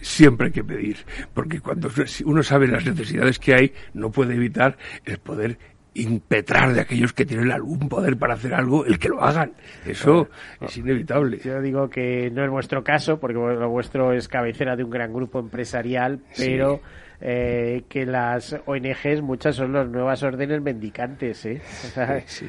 siempre 0.01 0.47
hay 0.47 0.53
que 0.53 0.65
pedir, 0.65 0.97
porque 1.35 1.61
cuando 1.61 1.91
uno 2.25 2.43
sabe 2.43 2.67
las 2.69 2.85
necesidades 2.85 3.39
que 3.39 3.55
hay, 3.55 3.73
no 3.95 4.11
puede 4.11 4.35
evitar 4.35 4.77
el 5.05 5.19
poder 5.19 5.59
impetrar 5.95 6.73
de 6.73 6.81
aquellos 6.81 7.13
que 7.13 7.27
tienen 7.27 7.51
algún 7.51 7.89
poder 7.89 8.17
para 8.17 8.35
hacer 8.35 8.55
algo, 8.55 8.85
el 8.85 8.99
que 8.99 9.09
lo 9.09 9.23
hagan. 9.23 9.53
Eso 9.85 10.29
es 10.61 10.77
inevitable. 10.77 11.39
Yo 11.39 11.61
digo 11.61 11.89
que 11.89 12.31
no 12.31 12.45
es 12.45 12.51
vuestro 12.51 12.85
caso, 12.85 13.19
porque 13.19 13.35
lo 13.35 13.69
vuestro 13.69 14.13
es 14.13 14.29
cabecera 14.29 14.77
de 14.77 14.85
un 14.85 14.91
gran 14.91 15.13
grupo 15.13 15.41
empresarial, 15.41 16.21
pero 16.37 16.81
eh, 17.21 17.85
que 17.89 18.07
las 18.07 18.57
ONGs, 18.65 19.23
muchas 19.23 19.57
son 19.57 19.73
las 19.73 19.89
nuevas 19.89 20.23
órdenes 20.23 20.63
mendicantes. 20.63 21.45
¿eh? 21.47 21.61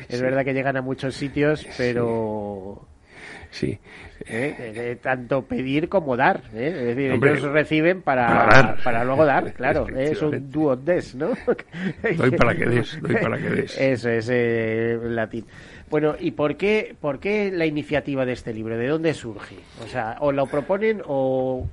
es 0.10 0.22
verdad 0.22 0.46
que 0.46 0.54
llegan 0.54 0.78
a 0.78 0.82
muchos 0.82 1.16
sitios, 1.16 1.68
pero 1.78 2.88
sí. 3.50 3.80
¿Eh? 4.28 4.98
tanto 5.02 5.44
pedir 5.44 5.90
como 5.90 6.16
dar. 6.16 6.42
¿eh? 6.54 6.68
Es 6.68 6.96
decir, 6.96 7.12
ellos 7.12 7.42
reciben 7.44 8.02
para, 8.02 8.78
para, 8.84 9.04
luego 9.04 9.26
dar, 9.26 9.54
claro. 9.54 9.88
¿eh? 9.90 10.12
es 10.12 10.22
un 10.22 10.50
duo 10.50 10.76
des, 10.76 11.16
¿no? 11.16 11.32
doy 12.18 12.32
para 12.32 12.56
que 12.56 12.66
des, 12.66 13.00
doy 13.02 13.16
para 13.16 13.38
que 13.38 13.50
des. 13.50 13.78
Eso 13.78 14.10
es 14.10 14.30
eh, 14.32 15.00
latín. 15.02 15.46
Bueno, 15.90 16.16
¿y 16.18 16.32
por 16.32 16.56
qué, 16.56 16.96
por 17.00 17.20
qué 17.20 17.52
la 17.52 17.66
iniciativa 17.66 18.26
de 18.26 18.34
este 18.34 18.54
libro? 18.54 18.78
¿De 18.78 18.88
dónde 18.88 19.14
surge? 19.14 19.58
O 19.84 19.88
sea, 19.88 20.16
¿o 20.22 20.32
lo 20.32 20.46
proponen 20.46 21.02
o 21.06 21.68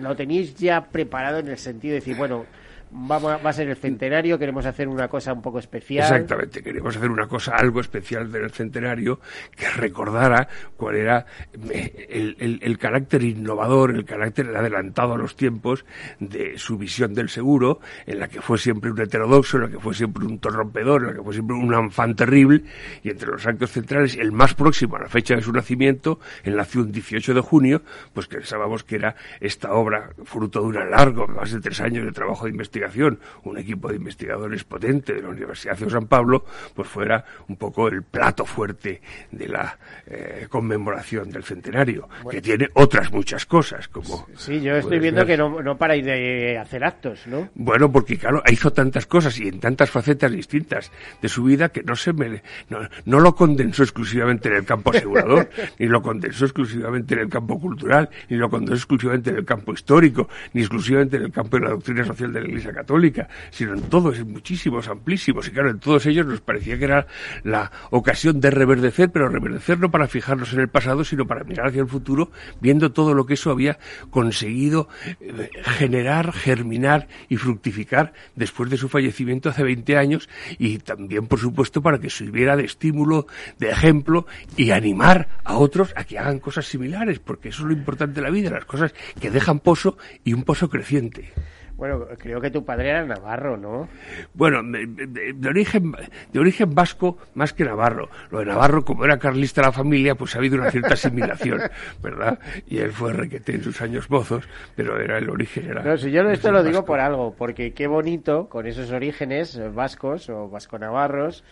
lo 0.00 0.16
tenéis 0.16 0.54
ya 0.54 0.86
preparado 0.86 1.40
en 1.40 1.48
el 1.48 1.58
sentido 1.58 1.92
de 1.92 2.00
decir, 2.00 2.16
bueno, 2.16 2.46
va, 2.94 3.18
va 3.18 3.50
a 3.50 3.52
ser 3.52 3.68
el 3.68 3.76
centenario, 3.76 4.38
queremos 4.38 4.64
hacer 4.66 4.88
una 4.88 5.08
cosa 5.08 5.32
un 5.32 5.42
poco 5.42 5.58
especial. 5.58 6.04
Exactamente, 6.04 6.62
queremos 6.62 6.96
hacer 6.96 7.10
una 7.10 7.26
cosa 7.26 7.56
algo 7.56 7.80
especial 7.80 8.30
del 8.30 8.50
centenario 8.50 9.20
que 9.56 9.68
recordara 9.70 10.48
cuál 10.76 10.96
era 10.96 11.26
eh, 11.70 12.36
el, 12.38 12.78
carácter 12.78 13.22
innovador, 13.22 13.90
el 13.90 14.04
carácter 14.04 14.54
adelantado 14.56 15.14
a 15.14 15.18
los 15.18 15.34
tiempos 15.36 15.84
de 16.20 16.56
su 16.56 16.78
visión 16.78 17.14
del 17.14 17.28
seguro, 17.28 17.80
en 18.06 18.20
la 18.20 18.28
que 18.28 18.40
fue 18.40 18.58
siempre 18.58 18.90
un 18.90 19.00
heterodoxo, 19.00 19.56
en 19.56 19.62
la 19.64 19.68
que 19.70 19.80
fue 19.80 19.94
siempre 19.94 20.24
un 20.24 20.38
torrompedor, 20.38 21.02
en 21.02 21.08
la 21.08 21.14
que 21.14 21.22
fue 21.22 21.34
siempre 21.34 21.56
un 21.56 21.74
enfant 21.74 22.16
terrible, 22.16 22.62
y 23.02 23.10
entre 23.10 23.28
los 23.28 23.46
actos 23.46 23.72
centrales, 23.72 24.16
el 24.16 24.30
más 24.30 24.54
próximo 24.54 24.96
a 24.96 25.00
la 25.00 25.08
fecha 25.08 25.34
de 25.34 25.42
su 25.42 25.52
nacimiento, 25.52 26.20
él 26.44 26.56
nació 26.56 26.82
el 26.82 26.92
18 26.92 27.34
de 27.34 27.40
junio, 27.40 27.82
pues 28.12 28.28
pensábamos 28.28 28.84
que 28.84 28.96
era 28.96 29.16
esta 29.40 29.72
obra 29.72 30.10
fruto 30.24 30.60
de 30.60 30.66
un 30.66 30.90
largo, 30.90 31.26
más 31.26 31.50
de 31.50 31.60
tres 31.60 31.80
años 31.80 32.04
de 32.04 32.12
trabajo 32.12 32.44
de 32.44 32.50
investigación 32.50 32.83
investigación, 32.84 33.18
un 33.44 33.58
equipo 33.58 33.88
de 33.88 33.96
investigadores 33.96 34.64
potente 34.64 35.14
de 35.14 35.22
la 35.22 35.28
Universidad 35.28 35.76
de 35.78 35.90
San 35.90 36.06
Pablo, 36.06 36.44
pues 36.74 36.88
fuera 36.88 37.24
un 37.48 37.56
poco 37.56 37.88
el 37.88 38.02
plato 38.02 38.44
fuerte 38.44 39.00
de 39.30 39.48
la 39.48 39.78
eh, 40.06 40.46
conmemoración 40.48 41.30
del 41.30 41.44
centenario, 41.44 42.08
que 42.30 42.40
tiene 42.40 42.68
otras 42.74 43.12
muchas 43.12 43.46
cosas, 43.46 43.88
como... 43.88 44.26
Sí, 44.36 44.60
yo 44.60 44.74
estoy 44.76 44.98
viendo 44.98 45.24
que 45.24 45.36
no, 45.36 45.62
no 45.62 45.76
paráis 45.76 46.04
de 46.04 46.58
hacer 46.58 46.84
actos, 46.84 47.26
¿no? 47.26 47.48
Bueno, 47.54 47.90
porque 47.90 48.18
claro, 48.18 48.42
hizo 48.50 48.72
tantas 48.72 49.06
cosas 49.06 49.38
y 49.38 49.48
en 49.48 49.60
tantas 49.60 49.90
facetas 49.90 50.30
distintas 50.30 50.90
de 51.20 51.28
su 51.28 51.44
vida 51.44 51.70
que 51.70 51.82
no 51.82 51.96
se 51.96 52.12
me, 52.12 52.42
no, 52.68 52.78
no 53.04 53.20
lo 53.20 53.34
condensó 53.34 53.82
exclusivamente 53.82 54.48
en 54.48 54.56
el 54.56 54.64
campo 54.64 54.90
asegurador, 54.90 55.48
ni 55.78 55.86
lo 55.86 56.02
condensó 56.02 56.44
exclusivamente 56.44 57.14
en 57.14 57.20
el 57.20 57.28
campo 57.28 57.58
cultural, 57.58 58.08
ni 58.28 58.36
lo 58.36 58.48
condensó 58.48 58.74
exclusivamente 58.74 59.30
en 59.30 59.36
el 59.36 59.44
campo 59.44 59.72
histórico, 59.72 60.28
ni 60.52 60.62
exclusivamente 60.62 61.16
en 61.16 61.24
el 61.24 61.32
campo 61.32 61.56
de 61.56 61.64
la 61.64 61.70
doctrina 61.70 62.04
social 62.04 62.32
de 62.32 62.40
la 62.40 62.48
Iglesia 62.48 62.73
Católica, 62.74 63.28
sino 63.50 63.74
en 63.74 63.82
todos, 63.82 64.18
en 64.18 64.30
muchísimos, 64.30 64.88
amplísimos. 64.88 65.48
Y 65.48 65.50
claro, 65.52 65.70
en 65.70 65.78
todos 65.78 66.06
ellos 66.06 66.26
nos 66.26 66.40
parecía 66.40 66.78
que 66.78 66.84
era 66.84 67.06
la 67.42 67.70
ocasión 67.90 68.40
de 68.40 68.50
reverdecer, 68.50 69.10
pero 69.10 69.28
reverdecer 69.28 69.78
no 69.78 69.90
para 69.90 70.08
fijarnos 70.08 70.52
en 70.52 70.60
el 70.60 70.68
pasado, 70.68 71.04
sino 71.04 71.26
para 71.26 71.44
mirar 71.44 71.68
hacia 71.68 71.82
el 71.82 71.88
futuro, 71.88 72.30
viendo 72.60 72.92
todo 72.92 73.14
lo 73.14 73.26
que 73.26 73.34
eso 73.34 73.50
había 73.50 73.78
conseguido 74.10 74.88
eh, 75.20 75.50
generar, 75.64 76.32
germinar 76.32 77.08
y 77.28 77.36
fructificar 77.36 78.12
después 78.34 78.70
de 78.70 78.76
su 78.76 78.88
fallecimiento 78.88 79.48
hace 79.48 79.62
20 79.62 79.96
años 79.96 80.28
y 80.58 80.78
también, 80.78 81.26
por 81.26 81.38
supuesto, 81.38 81.82
para 81.82 81.98
que 81.98 82.10
sirviera 82.10 82.56
de 82.56 82.64
estímulo, 82.64 83.26
de 83.58 83.70
ejemplo 83.70 84.26
y 84.56 84.70
animar 84.70 85.28
a 85.44 85.56
otros 85.56 85.92
a 85.96 86.04
que 86.04 86.18
hagan 86.18 86.38
cosas 86.38 86.66
similares, 86.66 87.18
porque 87.18 87.48
eso 87.48 87.62
es 87.62 87.68
lo 87.68 87.72
importante 87.72 88.20
de 88.20 88.22
la 88.22 88.30
vida, 88.30 88.50
las 88.50 88.64
cosas 88.64 88.94
que 89.20 89.30
dejan 89.30 89.60
pozo 89.60 89.96
y 90.24 90.32
un 90.32 90.44
pozo 90.44 90.68
creciente. 90.68 91.32
Bueno, 91.76 92.06
creo 92.18 92.40
que 92.40 92.50
tu 92.50 92.64
padre 92.64 92.90
era 92.90 93.04
navarro, 93.04 93.56
¿no? 93.56 93.88
Bueno, 94.32 94.60
de, 94.62 95.48
origen 95.48 95.92
de 96.32 96.38
origen 96.38 96.72
vasco 96.72 97.18
más 97.34 97.52
que 97.52 97.64
navarro. 97.64 98.08
Lo 98.30 98.38
de 98.38 98.46
navarro, 98.46 98.84
como 98.84 99.04
era 99.04 99.18
carlista 99.18 99.60
la 99.62 99.72
familia, 99.72 100.14
pues 100.14 100.34
ha 100.34 100.38
habido 100.38 100.56
una 100.56 100.70
cierta 100.70 100.94
asimilación, 100.94 101.60
¿verdad? 102.02 102.38
Y 102.68 102.78
él 102.78 102.92
fue 102.92 103.12
requete 103.12 103.56
en 103.56 103.64
sus 103.64 103.80
años 103.82 104.08
mozos, 104.08 104.48
pero 104.76 105.00
era 105.00 105.18
el 105.18 105.28
origen. 105.28 105.68
Era, 105.68 105.82
no, 105.82 105.96
si 105.96 106.12
yo 106.12 106.22
esto 106.30 106.52
lo 106.52 106.62
digo 106.62 106.84
por 106.84 107.00
algo, 107.00 107.34
porque 107.36 107.72
qué 107.72 107.88
bonito 107.88 108.48
con 108.48 108.66
esos 108.66 108.92
orígenes 108.92 109.60
vascos 109.74 110.30
o 110.30 110.48
vasco-navarros 110.48 111.44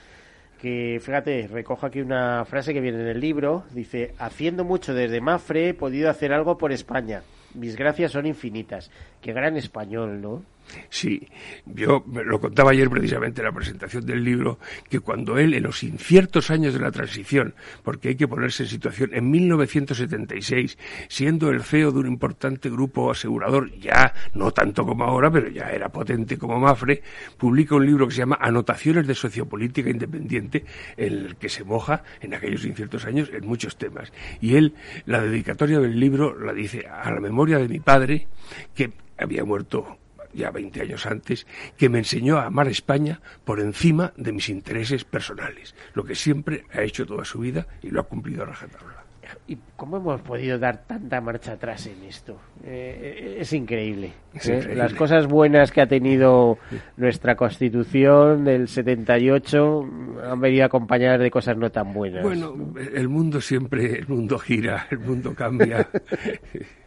que 0.60 1.00
fíjate, 1.02 1.48
recojo 1.48 1.86
aquí 1.86 2.00
una 2.00 2.44
frase 2.44 2.72
que 2.72 2.80
viene 2.80 3.00
en 3.00 3.08
el 3.08 3.18
libro, 3.18 3.64
dice, 3.72 4.14
haciendo 4.20 4.62
mucho 4.62 4.94
desde 4.94 5.20
Mafre 5.20 5.70
he 5.70 5.74
podido 5.74 6.08
hacer 6.08 6.32
algo 6.32 6.56
por 6.56 6.70
España 6.70 7.22
mis 7.54 7.76
gracias 7.76 8.12
son 8.12 8.26
infinitas. 8.26 8.90
Qué 9.22 9.32
gran 9.32 9.56
español, 9.56 10.20
¿no? 10.20 10.42
Sí, 10.88 11.28
yo 11.66 12.04
lo 12.24 12.40
contaba 12.40 12.70
ayer 12.70 12.88
precisamente 12.88 13.40
en 13.40 13.46
la 13.46 13.52
presentación 13.52 14.06
del 14.06 14.24
libro, 14.24 14.58
que 14.88 15.00
cuando 15.00 15.38
él, 15.38 15.54
en 15.54 15.64
los 15.64 15.82
inciertos 15.82 16.50
años 16.50 16.74
de 16.74 16.80
la 16.80 16.90
transición, 16.90 17.54
porque 17.82 18.08
hay 18.08 18.16
que 18.16 18.28
ponerse 18.28 18.62
en 18.62 18.68
situación, 18.68 19.10
en 19.12 19.30
1976, 19.30 20.78
siendo 21.08 21.50
el 21.50 21.62
CEO 21.62 21.92
de 21.92 21.98
un 21.98 22.06
importante 22.06 22.70
grupo 22.70 23.10
asegurador, 23.10 23.70
ya 23.78 24.14
no 24.34 24.50
tanto 24.52 24.84
como 24.84 25.04
ahora, 25.04 25.30
pero 25.30 25.48
ya 25.48 25.70
era 25.70 25.88
potente 25.88 26.38
como 26.38 26.58
Mafre, 26.58 27.02
publica 27.36 27.74
un 27.74 27.86
libro 27.86 28.06
que 28.06 28.14
se 28.14 28.20
llama 28.20 28.38
Anotaciones 28.40 29.06
de 29.06 29.14
Sociopolítica 29.14 29.90
Independiente, 29.90 30.64
en 30.96 31.12
el 31.12 31.36
que 31.36 31.48
se 31.48 31.64
moja 31.64 32.02
en 32.20 32.34
aquellos 32.34 32.64
inciertos 32.64 33.04
años 33.04 33.30
en 33.32 33.46
muchos 33.46 33.76
temas. 33.76 34.12
Y 34.40 34.56
él, 34.56 34.74
la 35.06 35.22
dedicatoria 35.22 35.80
del 35.80 35.98
libro, 35.98 36.38
la 36.38 36.52
dice 36.52 36.86
a 36.86 37.10
la 37.10 37.20
memoria 37.20 37.58
de 37.58 37.68
mi 37.68 37.80
padre, 37.80 38.26
que 38.74 38.92
había 39.18 39.44
muerto 39.44 39.98
ya 40.34 40.50
20 40.50 40.80
años 40.80 41.06
antes, 41.06 41.46
que 41.76 41.88
me 41.88 41.98
enseñó 41.98 42.38
a 42.38 42.46
amar 42.46 42.68
España 42.68 43.20
por 43.44 43.60
encima 43.60 44.12
de 44.16 44.32
mis 44.32 44.48
intereses 44.48 45.04
personales, 45.04 45.74
lo 45.94 46.04
que 46.04 46.14
siempre 46.14 46.64
ha 46.72 46.82
hecho 46.82 47.06
toda 47.06 47.24
su 47.24 47.40
vida 47.40 47.66
y 47.82 47.90
lo 47.90 48.00
ha 48.00 48.04
cumplido 48.04 48.42
a 48.42 48.46
rajatabla. 48.46 49.04
¿Y 49.48 49.58
cómo 49.76 49.96
hemos 49.96 50.20
podido 50.20 50.56
dar 50.58 50.84
tanta 50.86 51.20
marcha 51.20 51.52
atrás 51.52 51.86
en 51.88 52.04
esto? 52.04 52.38
Eh, 52.64 53.38
es, 53.40 53.52
increíble, 53.52 54.12
¿eh? 54.34 54.74
Las 54.76 54.94
cosas 54.94 55.26
buenas 55.26 55.72
que 55.72 55.80
ha 55.80 55.86
tenido 55.86 56.58
nuestra 56.96 57.34
Constitución 57.34 58.44
del 58.44 58.68
78 58.68 59.90
han 60.30 60.40
venido 60.40 60.64
acompañadas 60.64 61.20
de 61.20 61.30
cosas 61.30 61.56
no 61.56 61.70
tan 61.70 61.92
buenas. 61.92 62.22
Bueno, 62.22 62.54
el 62.94 63.08
mundo 63.08 63.40
siempre, 63.40 63.98
el 63.98 64.06
mundo 64.06 64.38
gira, 64.38 64.86
el 64.90 65.00
mundo 65.00 65.34
cambia. 65.34 65.88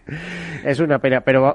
Es 0.64 0.80
una 0.80 1.00
pena, 1.00 1.22
pero, 1.22 1.54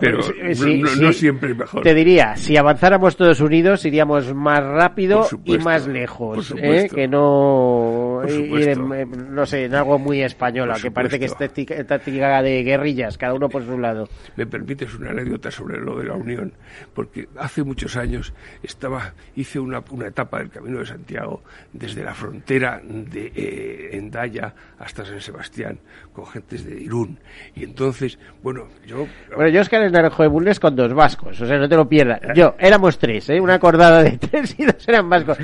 no, 1.01 1.13
siempre 1.13 1.55
mejor. 1.55 1.83
Te 1.83 1.95
diría, 1.95 2.35
si 2.35 2.57
avanzáramos 2.57 3.17
todos 3.17 3.41
unidos, 3.41 3.85
iríamos 3.85 4.35
más 4.35 4.65
rápido 4.65 5.25
y 5.45 5.59
más 5.59 5.87
lejos. 5.87 6.53
¿eh? 6.57 6.89
Que 6.93 7.07
no 7.07 8.23
ir 8.27 8.69
en, 8.71 9.35
no 9.35 9.47
sé, 9.47 9.67
en 9.67 9.75
algo 9.75 10.01
muy 10.01 10.23
español, 10.23 10.73
que 10.83 10.91
parece 11.03 11.19
que 11.19 11.25
es 11.27 11.87
táctica 11.87 12.43
de 12.43 12.63
guerrillas, 12.63 13.19
cada 13.19 13.35
uno 13.35 13.49
por 13.49 13.65
su 13.65 13.79
lado. 13.79 14.09
Me 14.37 14.47
permites 14.47 14.95
una 14.95 15.11
anécdota 15.11 15.51
sobre 15.51 15.79
lo 15.79 15.99
de 15.99 16.05
la 16.05 16.15
Unión, 16.15 16.53
porque 16.95 17.29
hace 17.37 17.63
muchos 17.63 17.97
años 17.97 18.33
estaba, 18.63 19.15
hice 19.37 19.59
una, 19.59 19.83
una 19.91 20.09
etapa 20.09 20.39
del 20.39 20.51
Camino 20.51 20.79
de 20.79 20.87
Santiago 20.87 21.43
desde 21.73 22.05
la 22.05 22.15
frontera 22.15 22.81
de 22.85 23.33
eh, 23.35 23.97
Endaya 23.97 24.55
hasta 24.79 25.05
San 25.05 25.21
Sebastián, 25.21 25.79
con 26.13 26.27
gentes 26.27 26.65
de 26.65 26.81
Irún. 26.81 27.19
Y 27.55 27.65
entonces 27.65 28.19
bueno, 28.43 28.69
yo... 28.87 29.07
Bueno, 29.35 29.51
yo 29.51 29.61
es 29.61 29.69
que 29.69 29.77
en 29.77 29.83
el 29.83 29.93
Naranjo 29.93 30.23
de 30.23 30.29
Bulnes 30.29 30.59
con 30.59 30.75
dos 30.75 30.93
vascos, 30.95 31.41
o 31.41 31.47
sea, 31.47 31.59
no 31.59 31.69
te 31.69 31.77
lo 31.77 31.89
pierdas. 31.89 32.21
Yo, 32.35 32.55
éramos 32.59 32.99
tres, 32.99 33.29
¿eh? 33.31 33.41
Una 33.41 33.55
acordada 33.55 34.03
de 34.03 34.19
tres 34.19 34.55
y 34.59 34.65
dos 34.65 34.89
eran 34.89 35.09
vascos. 35.09 35.39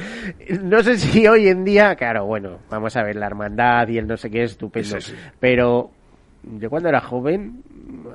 No 0.63 0.83
sé 0.83 0.97
si 0.97 1.27
hoy 1.27 1.49
en 1.49 1.65
día, 1.65 1.95
claro, 1.95 2.25
bueno, 2.27 2.59
vamos 2.71 2.97
a 2.97 3.03
ver, 3.03 3.17
la 3.17 3.27
hermandad 3.27 3.89
y 3.89 3.99
el 3.99 4.07
no 4.07 4.17
sé 4.17 4.31
qué 4.31 4.45
es 4.45 4.53
estupendo. 4.53 4.97
Pero 5.41 5.91
yo 6.61 6.71
cuando 6.71 6.89
era 6.89 7.01
joven 7.01 7.63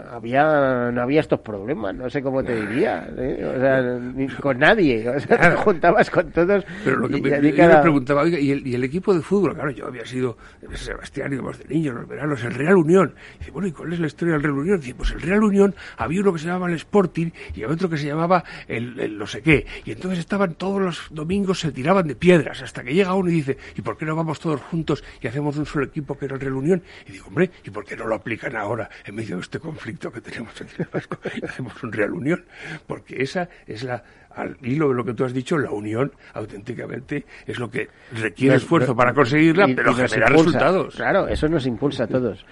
había 0.09 0.91
no 0.91 1.01
había 1.01 1.21
estos 1.21 1.39
problemas 1.39 1.95
no 1.95 2.09
sé 2.09 2.21
cómo 2.21 2.43
te 2.43 2.55
diría 2.55 3.07
¿eh? 3.17 3.53
o 3.55 3.59
sea 3.59 3.81
ni 3.81 4.27
con 4.27 4.59
nadie 4.59 5.07
o 5.07 5.19
sea 5.19 5.37
te 5.37 5.55
juntabas 5.57 6.09
con 6.09 6.31
todos 6.31 6.65
pero 6.83 6.97
lo 6.97 7.09
que 7.09 7.17
y, 7.17 7.21
me, 7.21 7.39
me, 7.39 7.77
preguntaba 7.81 8.23
oiga 8.23 8.39
¿y 8.39 8.51
el, 8.51 8.67
y 8.67 8.75
el 8.75 8.83
equipo 8.83 9.13
de 9.13 9.21
fútbol 9.21 9.53
claro 9.53 9.71
yo 9.71 9.87
había 9.87 10.05
sido 10.05 10.37
Sebastián 10.73 11.33
íbamos 11.33 11.57
de 11.57 11.65
niños 11.73 11.95
los 11.95 12.07
veranos 12.07 12.43
el 12.43 12.53
Real 12.53 12.75
Unión. 12.75 13.13
Y 13.35 13.39
dice 13.39 13.51
bueno 13.51 13.67
y 13.67 13.71
cuál 13.71 13.93
es 13.93 13.99
la 13.99 14.07
historia 14.07 14.33
del 14.33 14.43
Real 14.43 14.57
Unión 14.57 14.79
dice 14.79 14.95
pues 14.95 15.11
el 15.11 15.21
Real 15.21 15.43
Unión 15.43 15.75
había 15.97 16.21
uno 16.21 16.33
que 16.33 16.39
se 16.39 16.47
llamaba 16.47 16.67
el 16.67 16.75
Sporting 16.75 17.31
y 17.53 17.63
había 17.63 17.75
otro 17.75 17.89
que 17.89 17.97
se 17.97 18.07
llamaba 18.07 18.43
el, 18.67 18.99
el 18.99 19.17
no 19.17 19.27
sé 19.27 19.41
qué. 19.41 19.65
Y 19.85 19.91
entonces 19.91 20.19
estaban 20.19 20.55
todos 20.55 20.81
los 20.81 21.07
domingos 21.09 21.59
se 21.59 21.71
tiraban 21.71 22.07
de 22.07 22.15
piedras 22.15 22.61
hasta 22.61 22.83
que 22.83 22.93
llega 22.93 23.13
uno 23.13 23.29
y 23.29 23.33
dice 23.33 23.57
¿y 23.75 23.81
por 23.81 23.97
qué 23.97 24.05
no 24.05 24.15
vamos 24.15 24.39
todos 24.39 24.61
juntos 24.61 25.03
y 25.21 25.27
hacemos 25.27 25.57
un 25.57 25.65
solo 25.65 25.85
equipo 25.85 26.17
que 26.17 26.25
era 26.25 26.35
el 26.35 26.41
Real 26.41 26.53
Unión? 26.53 26.83
y 27.07 27.13
digo 27.13 27.27
hombre 27.27 27.51
¿y 27.63 27.69
por 27.69 27.85
qué 27.85 27.95
no 27.95 28.07
lo 28.07 28.15
aplican 28.15 28.55
ahora 28.55 28.89
en 29.05 29.15
medio 29.15 29.35
de 29.35 29.41
este 29.41 29.59
conflicto 29.61 30.11
que 30.11 30.21
tenemos 30.21 30.59
aquí 30.59 30.73
en 30.79 30.87
Vasco 30.91 31.17
y 31.35 31.45
hacemos 31.45 31.81
un 31.83 31.91
Real 31.91 32.11
Unión, 32.11 32.43
porque 32.87 33.21
esa 33.21 33.47
es 33.65 33.83
la, 33.83 34.03
al 34.35 34.57
hilo 34.61 34.89
de 34.89 34.95
lo 34.95 35.05
que 35.05 35.13
tú 35.13 35.23
has 35.23 35.33
dicho, 35.33 35.57
la 35.57 35.71
unión 35.71 36.11
auténticamente 36.33 37.25
es 37.45 37.59
lo 37.59 37.69
que 37.69 37.89
requiere 38.13 38.55
esfuerzo 38.55 38.95
para 38.95 39.13
conseguirla, 39.13 39.67
pero 39.75 39.93
genera 39.93 40.27
resultados. 40.27 40.95
Claro, 40.95 41.27
eso 41.27 41.47
nos 41.47 41.65
impulsa 41.65 42.05
a 42.05 42.07
todos. 42.07 42.45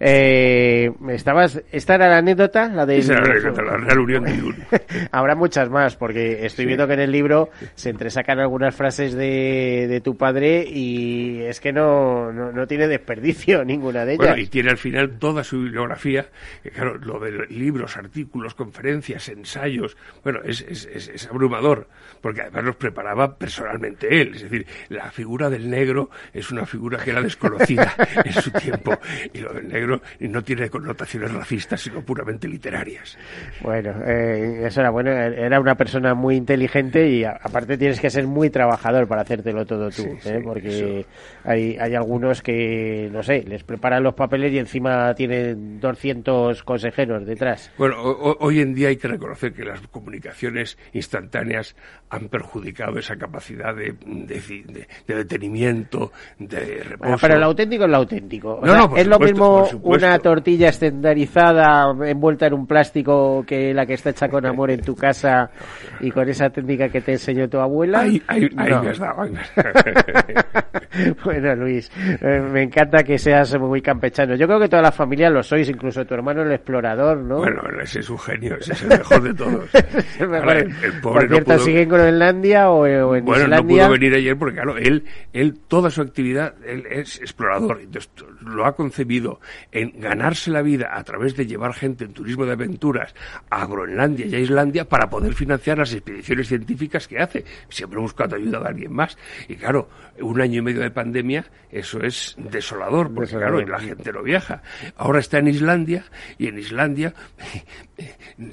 Eh, 0.00 0.90
estabas, 1.10 1.62
esta 1.70 1.94
era 1.94 2.08
la 2.08 2.18
anécdota, 2.18 2.68
la 2.68 2.84
de 2.84 3.02
la, 3.04 3.20
Real 3.20 3.98
Unión 3.98 4.24
Habrá 5.12 5.34
muchas 5.34 5.70
más, 5.70 5.96
porque 5.96 6.44
estoy 6.44 6.66
viendo 6.66 6.86
que 6.86 6.94
en 6.94 7.00
el 7.00 7.12
libro 7.12 7.50
se 7.74 7.90
entresacan 7.90 8.40
algunas 8.40 8.74
frases 8.74 9.14
de, 9.14 9.86
de 9.88 10.00
tu 10.00 10.16
padre 10.16 10.64
y 10.68 11.42
es 11.42 11.60
que 11.60 11.72
no, 11.72 12.32
no, 12.32 12.66
tiene 12.66 12.88
desperdicio 12.88 13.64
ninguna 13.64 14.04
de 14.04 14.14
ellas. 14.14 14.26
Bueno, 14.26 14.42
y 14.42 14.46
tiene 14.46 14.70
al 14.70 14.78
final 14.78 15.18
toda 15.18 15.44
su 15.44 15.60
bibliografía, 15.60 16.26
claro, 16.74 16.98
lo 16.98 17.20
de 17.20 17.46
libros, 17.48 17.96
artículos, 17.96 18.54
conferencias, 18.54 19.28
ensayos, 19.28 19.96
bueno, 20.22 20.40
es, 20.44 20.62
es, 20.62 20.86
es, 20.86 21.26
abrumador, 21.26 21.88
porque 22.20 22.42
además 22.42 22.64
los 22.64 22.76
preparaba 22.76 23.36
personalmente 23.36 24.20
él, 24.20 24.34
es 24.34 24.42
decir, 24.42 24.66
la 24.88 25.10
figura 25.10 25.50
del 25.50 25.70
negro 25.70 26.10
es 26.32 26.50
una 26.50 26.66
figura 26.66 26.98
que 26.98 27.10
era 27.10 27.22
desconocida 27.22 27.94
en 28.24 28.32
su 28.32 28.50
tiempo, 28.50 28.98
y 29.32 29.38
lo 29.38 29.52
del 29.52 29.68
negro 29.68 29.83
y 30.20 30.28
no 30.28 30.42
tiene 30.42 30.68
connotaciones 30.68 31.32
racistas, 31.32 31.80
sino 31.80 32.02
puramente 32.02 32.48
literarias. 32.48 33.18
Bueno, 33.62 33.92
eh, 34.06 34.62
eso 34.66 34.80
era 34.80 34.90
bueno. 34.90 35.10
Era 35.10 35.60
una 35.60 35.74
persona 35.74 36.14
muy 36.14 36.36
inteligente 36.36 37.08
y 37.08 37.24
aparte 37.24 37.76
tienes 37.76 38.00
que 38.00 38.10
ser 38.10 38.26
muy 38.26 38.50
trabajador 38.50 39.06
para 39.06 39.22
hacértelo 39.22 39.64
todo 39.64 39.90
tú, 39.90 40.16
¿eh? 40.24 40.40
porque 40.42 41.06
hay, 41.44 41.76
hay 41.78 41.94
algunos 41.94 42.42
que, 42.42 43.08
no 43.12 43.22
sé, 43.22 43.42
les 43.46 43.64
preparan 43.64 44.02
los 44.02 44.14
papeles 44.14 44.52
y 44.52 44.58
encima 44.58 45.14
tienen 45.14 45.80
200 45.80 46.62
consejeros 46.62 47.26
detrás. 47.26 47.70
Bueno, 47.78 47.96
hoy 48.02 48.60
en 48.60 48.74
día 48.74 48.88
hay 48.88 48.96
que 48.96 49.08
reconocer 49.08 49.52
que 49.52 49.64
las 49.64 49.80
comunicaciones 49.88 50.78
instantáneas 50.92 51.76
han 52.10 52.28
perjudicado 52.28 52.98
esa 52.98 53.16
capacidad 53.16 53.74
de, 53.74 53.94
de, 54.04 54.86
detenimiento, 55.06 56.12
de 56.38 56.82
reposo. 56.84 57.16
pero 57.20 57.34
el 57.34 57.42
auténtico 57.42 57.84
es 57.84 57.90
lo 57.90 57.96
auténtico. 57.96 58.60
es 58.96 59.06
lo 59.06 59.18
mismo. 59.18 59.68
Una 59.82 60.18
tortilla 60.18 60.68
estandarizada 60.68 61.94
envuelta 62.08 62.46
en 62.46 62.54
un 62.54 62.66
plástico 62.66 63.44
que 63.46 63.74
la 63.74 63.86
que 63.86 63.94
está 63.94 64.10
hecha 64.10 64.28
con 64.28 64.44
amor 64.46 64.70
en 64.70 64.80
tu 64.80 64.94
casa 64.94 65.50
y 66.00 66.10
con 66.10 66.28
esa 66.28 66.50
técnica 66.50 66.88
que 66.88 67.00
te 67.00 67.12
enseñó 67.12 67.48
tu 67.48 67.58
abuela. 67.58 68.00
Ahí, 68.00 68.22
ahí, 68.26 68.48
ahí 68.56 68.70
No. 68.70 68.82
bueno, 71.24 71.54
Luis, 71.56 71.90
eh, 72.20 72.40
me 72.52 72.62
encanta 72.62 73.02
que 73.02 73.18
seas 73.18 73.58
muy 73.58 73.80
campechano. 73.82 74.34
Yo 74.36 74.46
creo 74.46 74.60
que 74.60 74.68
toda 74.68 74.82
la 74.82 74.92
familia 74.92 75.30
lo 75.30 75.42
sois, 75.42 75.68
incluso 75.68 76.04
tu 76.04 76.14
hermano 76.14 76.42
el 76.42 76.52
explorador, 76.52 77.18
¿no? 77.18 77.38
Bueno, 77.38 77.62
ese 77.82 78.00
es 78.00 78.10
un 78.10 78.18
genio, 78.18 78.56
ese 78.60 78.72
es 78.72 78.82
el 78.82 78.88
mejor 78.90 79.22
de 79.22 79.34
todos. 79.34 79.70
El 80.20 80.28
mejor. 80.28 80.48
Ahora, 80.48 80.60
el, 80.60 80.74
el 80.84 81.00
pobre 81.00 81.20
Por 81.20 81.30
no 81.30 81.36
cierto, 81.36 81.52
pudo- 81.54 81.64
¿sigue 81.64 81.82
en 81.82 81.88
Groenlandia 81.88 82.70
o, 82.70 82.80
o 82.82 83.16
en 83.16 83.24
Bueno, 83.24 83.46
no 83.48 83.54
Islandia? 83.54 83.84
pudo 83.86 83.92
venir 83.92 84.14
ayer 84.14 84.36
porque, 84.38 84.54
claro, 84.54 84.76
él, 84.76 85.04
él, 85.32 85.54
toda 85.66 85.90
su 85.90 86.02
actividad, 86.02 86.54
él 86.66 86.84
es 86.90 87.18
explorador, 87.20 87.80
entonces 87.80 88.10
lo 88.44 88.66
ha 88.66 88.76
concebido 88.76 89.40
en 89.72 90.00
ganarse 90.00 90.50
la 90.50 90.62
vida 90.62 90.96
a 90.96 91.02
través 91.04 91.36
de 91.36 91.46
llevar 91.46 91.74
gente 91.74 92.04
en 92.04 92.12
turismo 92.12 92.44
de 92.46 92.52
aventuras 92.52 93.14
a 93.50 93.66
Groenlandia 93.66 94.26
y 94.26 94.34
a 94.34 94.38
Islandia 94.38 94.88
para 94.88 95.08
poder 95.08 95.34
financiar 95.34 95.78
las 95.78 95.92
expediciones 95.92 96.48
científicas 96.48 97.08
que 97.08 97.18
hace, 97.18 97.44
siempre 97.68 98.00
buscando 98.00 98.36
ayuda 98.36 98.60
de 98.60 98.68
alguien 98.68 98.92
más. 98.92 99.16
Y 99.48 99.56
claro, 99.56 99.88
un 100.20 100.40
año 100.40 100.58
y 100.58 100.62
medio 100.62 100.80
de 100.80 100.90
pandemia, 100.90 101.44
eso 101.70 102.00
es 102.02 102.36
desolador, 102.38 103.12
porque 103.12 103.32
Desolador. 103.34 103.64
claro, 103.64 103.82
la 103.82 103.88
gente 103.88 104.12
no 104.12 104.22
viaja. 104.22 104.62
Ahora 104.96 105.20
está 105.20 105.38
en 105.38 105.48
Islandia, 105.48 106.04
y 106.38 106.48
en 106.48 106.58
Islandia, 106.58 107.14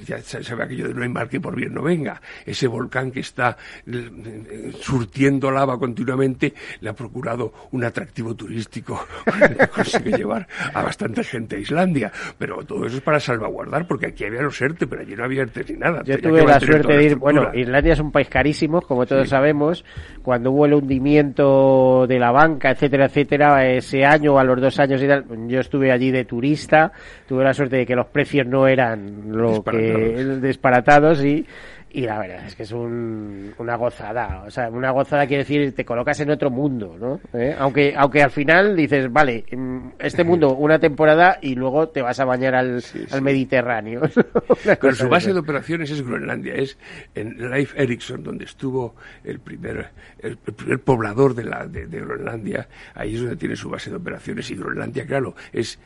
ya 0.06 0.18
se 0.18 0.42
sabe 0.42 0.64
aquello 0.64 0.88
de 0.88 0.94
no 0.94 1.02
hay 1.02 1.08
mal 1.08 1.28
que 1.28 1.40
por 1.40 1.56
bien 1.56 1.74
no 1.74 1.82
venga. 1.82 2.20
Ese 2.46 2.66
volcán 2.66 3.10
que 3.10 3.20
está 3.20 3.56
eh, 3.86 4.10
eh, 4.24 4.72
surtiendo 4.80 5.50
lava 5.50 5.78
continuamente 5.78 6.54
le 6.80 6.90
ha 6.90 6.92
procurado 6.92 7.52
un 7.72 7.84
atractivo 7.84 8.34
turístico 8.34 9.06
que 9.58 9.68
consigue 9.68 10.16
llevar 10.18 10.46
a 10.72 10.82
bastante 10.82 11.24
gente 11.24 11.56
a 11.56 11.58
Islandia. 11.58 12.12
Pero 12.38 12.64
todo 12.64 12.86
eso 12.86 12.96
es 12.96 13.02
para 13.02 13.20
salvaguardar, 13.20 13.86
porque 13.86 14.06
aquí 14.06 14.24
había 14.24 14.42
los 14.42 14.60
ERTE, 14.60 14.86
pero 14.86 15.02
allí 15.02 15.14
no 15.16 15.24
había 15.24 15.42
ERTE 15.42 15.64
ni 15.72 15.78
nada. 15.78 16.02
Yo 16.04 16.18
tuve 16.18 16.44
la 16.44 16.60
suerte 16.60 16.96
de 16.96 17.04
ir, 17.04 17.16
bueno, 17.16 17.50
Islandia 17.54 17.94
es 17.94 18.00
un 18.00 18.12
país 18.12 18.28
carísimo, 18.28 18.80
como 18.82 19.06
todos 19.06 19.28
sabemos. 19.28 19.84
Cuando 20.22 20.52
hubo 20.52 20.66
el 20.66 20.74
hundimiento 20.74 22.06
de 22.06 22.18
la 22.18 22.30
banca, 22.30 22.70
etcétera, 22.70 23.06
etcétera, 23.06 23.66
ese 23.66 24.04
año 24.04 24.34
o 24.34 24.38
a 24.38 24.44
los 24.44 24.60
dos 24.60 24.78
años 24.78 25.02
y 25.02 25.08
tal, 25.08 25.24
yo 25.48 25.60
estuve 25.60 25.90
allí 25.90 26.10
de 26.10 26.24
turista, 26.24 26.92
tuve 27.26 27.44
la 27.44 27.52
suerte 27.52 27.76
de 27.76 27.86
que 27.86 27.96
los 27.96 28.06
precios 28.06 28.46
no 28.46 28.66
eran 28.66 29.31
lo 29.32 29.62
que 29.64 30.38
Disparatados. 30.40 31.24
y 31.24 31.46
y 31.94 32.06
la 32.06 32.18
verdad 32.20 32.46
es 32.46 32.54
que 32.56 32.62
es 32.62 32.72
un- 32.72 33.52
una 33.58 33.76
gozada, 33.76 34.44
o 34.46 34.50
sea, 34.50 34.70
una 34.70 34.92
gozada 34.92 35.26
quiere 35.26 35.42
decir 35.42 35.74
te 35.74 35.84
colocas 35.84 36.18
en 36.20 36.30
otro 36.30 36.48
mundo, 36.50 36.96
¿no? 36.98 37.20
¿Eh? 37.38 37.54
Aunque 37.58 37.92
aunque 37.94 38.22
al 38.22 38.30
final 38.30 38.74
dices, 38.74 39.12
vale, 39.12 39.44
mm, 39.54 39.88
este 39.98 40.24
mundo 40.24 40.54
una 40.56 40.78
temporada 40.78 41.36
y 41.42 41.54
luego 41.54 41.90
te 41.90 42.00
vas 42.00 42.18
a 42.18 42.24
bañar 42.24 42.54
al, 42.54 42.82
al 43.10 43.20
Mediterráneo. 43.20 44.00
Pero 44.80 44.94
su 44.94 45.06
base 45.10 45.34
de 45.34 45.40
operaciones 45.40 45.90
es 45.90 46.00
Groenlandia, 46.00 46.54
es 46.54 46.78
en 47.14 47.50
Leif 47.50 47.74
Erikson, 47.78 48.22
donde 48.22 48.46
estuvo 48.46 48.94
el 49.22 49.38
primer, 49.40 49.90
el, 50.20 50.38
el 50.46 50.54
primer 50.54 50.80
poblador 50.80 51.34
de, 51.34 51.44
la, 51.44 51.66
de, 51.66 51.86
de 51.88 52.00
Groenlandia. 52.00 52.68
Ahí 52.94 53.16
es 53.16 53.20
donde 53.20 53.36
tiene 53.36 53.54
su 53.54 53.68
base 53.68 53.90
de 53.90 53.96
operaciones. 53.96 54.50
Y 54.50 54.56
Groenlandia, 54.56 55.04
claro, 55.04 55.34
es 55.52 55.78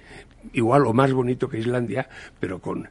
igual 0.53 0.87
o 0.87 0.93
más 0.93 1.13
bonito 1.13 1.49
que 1.49 1.59
Islandia, 1.59 2.09
pero 2.39 2.61
con 2.61 2.89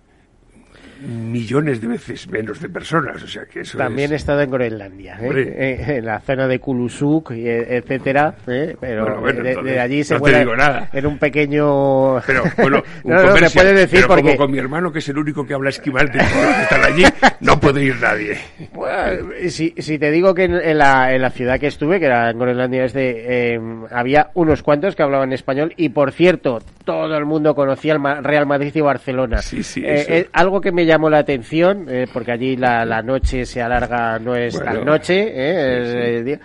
millones 1.01 1.81
de 1.81 1.87
veces 1.87 2.27
menos 2.29 2.59
de 2.61 2.69
personas. 2.69 3.21
O 3.23 3.27
sea 3.27 3.45
que 3.45 3.61
eso 3.61 3.77
También 3.77 4.11
he 4.11 4.15
es... 4.15 4.21
estado 4.21 4.41
en 4.41 4.51
Groenlandia, 4.51 5.17
¿eh? 5.21 5.29
Eh, 5.57 5.97
en 5.97 6.05
la 6.05 6.19
zona 6.19 6.47
de 6.47 6.59
Kulusuk, 6.59 7.31
eh, 7.31 7.77
etcétera. 7.77 8.35
¿eh? 8.47 8.75
Pero 8.79 9.03
Bueno, 9.05 9.21
bueno, 9.21 9.43
de, 9.43 9.49
entonces, 9.49 9.73
de 9.73 9.79
allí 9.79 10.03
se 10.03 10.13
no 10.15 10.21
te 10.21 10.39
digo 10.39 10.55
nada. 10.55 10.89
en 10.93 11.05
un 11.05 11.17
pequeño. 11.17 12.21
Pero 12.27 12.43
bueno, 12.57 12.83
un 13.03 13.13
no, 13.13 13.23
no, 13.23 13.49
puede 13.53 13.73
decir 13.73 13.99
pero 13.99 14.07
porque. 14.07 14.21
como 14.23 14.37
con 14.37 14.51
mi 14.51 14.57
hermano, 14.57 14.91
que 14.91 14.99
es 14.99 15.09
el 15.09 15.17
único 15.17 15.45
que 15.45 15.53
habla 15.53 15.69
esquimal 15.69 16.07
de 16.07 16.19
que 16.19 16.61
están 16.63 16.83
allí, 16.83 17.03
no 17.41 17.59
puede 17.59 17.83
ir 17.83 17.95
nadie. 18.01 18.37
Bueno, 18.73 19.29
si, 19.49 19.73
si 19.77 19.97
te 19.97 20.11
digo 20.11 20.33
que 20.33 20.43
en, 20.45 20.77
la, 20.77 21.13
en 21.13 21.21
la 21.21 21.29
ciudad 21.29 21.59
que 21.59 21.67
estuve, 21.67 21.99
que 21.99 22.05
era 22.05 22.29
en 22.29 22.37
Groenlandia 22.39 22.85
este, 22.85 23.53
eh, 23.55 23.59
había 23.91 24.29
unos 24.33 24.61
cuantos 24.63 24.95
que 24.95 25.03
hablaban 25.03 25.33
español 25.33 25.73
y 25.77 25.89
por 25.89 26.11
cierto, 26.11 26.59
todo 26.83 27.15
el 27.17 27.25
mundo 27.25 27.55
conocía 27.55 27.93
el 27.93 28.23
Real 28.23 28.45
Madrid 28.45 28.71
y 28.75 28.81
Barcelona. 28.81 29.37
Sí, 29.41 29.63
sí, 29.63 29.83
Eh, 29.85 29.93
eso. 30.01 30.11
eh, 30.13 30.29
algo 30.33 30.61
que 30.61 30.71
me 30.71 30.84
llamó 30.85 31.09
la 31.09 31.19
atención, 31.19 31.85
eh, 31.89 32.05
porque 32.11 32.31
allí 32.31 32.55
la, 32.55 32.85
la 32.85 33.01
noche 33.01 33.45
se 33.45 33.61
alarga, 33.61 34.17
no 34.19 34.35
es 34.35 34.55
Bueno, 34.55 34.71
tan 34.73 34.85
noche, 34.85 35.23
eh, 35.33 36.39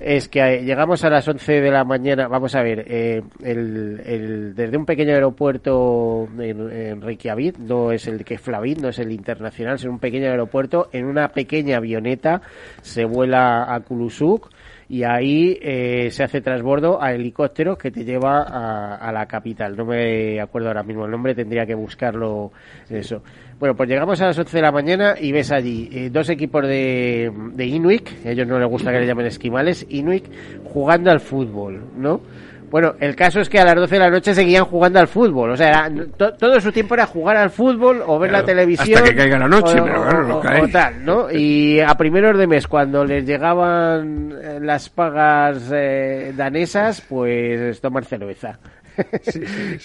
es, 0.00 0.24
sí. 0.24 0.30
que 0.30 0.40
eh, 0.40 0.62
llegamos 0.64 1.04
a 1.04 1.10
las 1.10 1.26
11 1.28 1.60
de 1.60 1.70
la 1.70 1.84
mañana, 1.84 2.26
vamos 2.28 2.54
a 2.54 2.62
ver, 2.62 2.84
eh, 2.88 3.22
el, 3.44 4.00
el- 4.04 4.54
desde 4.54 4.76
un 4.78 4.86
pequeño 4.86 5.12
aeropuerto 5.12 6.26
en, 6.38 6.70
en 6.70 7.00
Reykjavik, 7.02 7.58
no 7.58 7.92
es 7.92 8.06
el 8.06 8.24
que 8.24 8.34
es 8.34 8.40
Flavit, 8.40 8.78
no 8.78 8.88
es 8.88 8.98
el 8.98 9.12
internacional, 9.12 9.74
es 9.74 9.84
un 9.84 9.98
pequeño 9.98 10.26
aeropuerto, 10.30 10.88
en 10.92 11.04
una 11.06 11.28
pequeña 11.28 11.76
avioneta 11.76 12.40
se 12.82 13.04
vuela 13.04 13.72
a 13.74 13.80
Kulusuk 13.80 14.48
y 14.88 15.04
ahí 15.04 15.56
eh, 15.62 16.08
se 16.10 16.24
hace 16.24 16.40
transbordo 16.40 17.00
a 17.00 17.12
helicópteros 17.12 17.78
que 17.78 17.92
te 17.92 18.04
lleva 18.04 18.42
a, 18.42 18.96
a 18.96 19.12
la 19.12 19.26
capital. 19.26 19.76
No 19.76 19.84
me 19.84 20.40
acuerdo 20.40 20.66
ahora 20.66 20.82
mismo 20.82 21.04
el 21.04 21.12
nombre, 21.12 21.32
tendría 21.32 21.64
que 21.64 21.76
buscarlo 21.76 22.50
eso. 22.88 23.22
Bueno, 23.60 23.76
pues 23.76 23.88
llegamos 23.90 24.18
a 24.22 24.26
las 24.26 24.38
11 24.38 24.56
de 24.56 24.62
la 24.62 24.72
mañana 24.72 25.14
y 25.20 25.32
ves 25.32 25.52
allí 25.52 25.88
eh, 25.92 26.08
dos 26.10 26.30
equipos 26.30 26.66
de, 26.66 27.30
de 27.52 27.66
Inuit, 27.66 28.08
a 28.24 28.30
ellos 28.30 28.46
no 28.48 28.58
les 28.58 28.66
gusta 28.68 28.90
que 28.90 29.00
les 29.00 29.06
llamen 29.06 29.26
esquimales, 29.26 29.84
Inuit, 29.90 30.24
jugando 30.64 31.10
al 31.10 31.20
fútbol, 31.20 31.78
¿no? 31.98 32.22
Bueno, 32.70 32.94
el 33.00 33.14
caso 33.16 33.40
es 33.40 33.48
que 33.50 33.58
a 33.58 33.64
las 33.64 33.74
12 33.74 33.96
de 33.96 33.98
la 33.98 34.10
noche 34.10 34.32
seguían 34.32 34.64
jugando 34.64 35.00
al 35.00 35.08
fútbol. 35.08 35.50
O 35.50 35.56
sea, 35.56 35.68
era- 35.88 35.90
to- 36.16 36.32
todo 36.34 36.60
su 36.60 36.70
tiempo 36.70 36.94
era 36.94 37.04
jugar 37.04 37.36
al 37.36 37.50
fútbol 37.50 38.00
o 38.06 38.16
ver 38.18 38.30
Claro, 38.30 38.44
la 38.44 38.46
televisión. 38.46 38.96
hasta 38.96 39.10
que 39.10 39.16
caiga 39.16 39.38
la 39.40 39.48
noche, 39.48 39.80
o- 39.80 39.84
pero 39.84 40.02
claro, 40.02 40.22
no 40.28 40.40
cae. 40.40 40.62
o 40.62 40.68
tal, 40.68 41.04
¿no? 41.04 41.26
Y 41.32 41.80
a 41.80 41.94
primeros 41.96 42.38
de 42.38 42.46
mes, 42.46 42.66
cuando 42.68 43.04
les 43.04 43.26
llegaban 43.26 44.32
eh, 44.40 44.58
las 44.62 44.88
pagas 44.88 45.68
eh, 45.74 46.32
danesas, 46.36 47.00
pues 47.08 47.80
tomar 47.80 48.04
cerveza. 48.04 48.58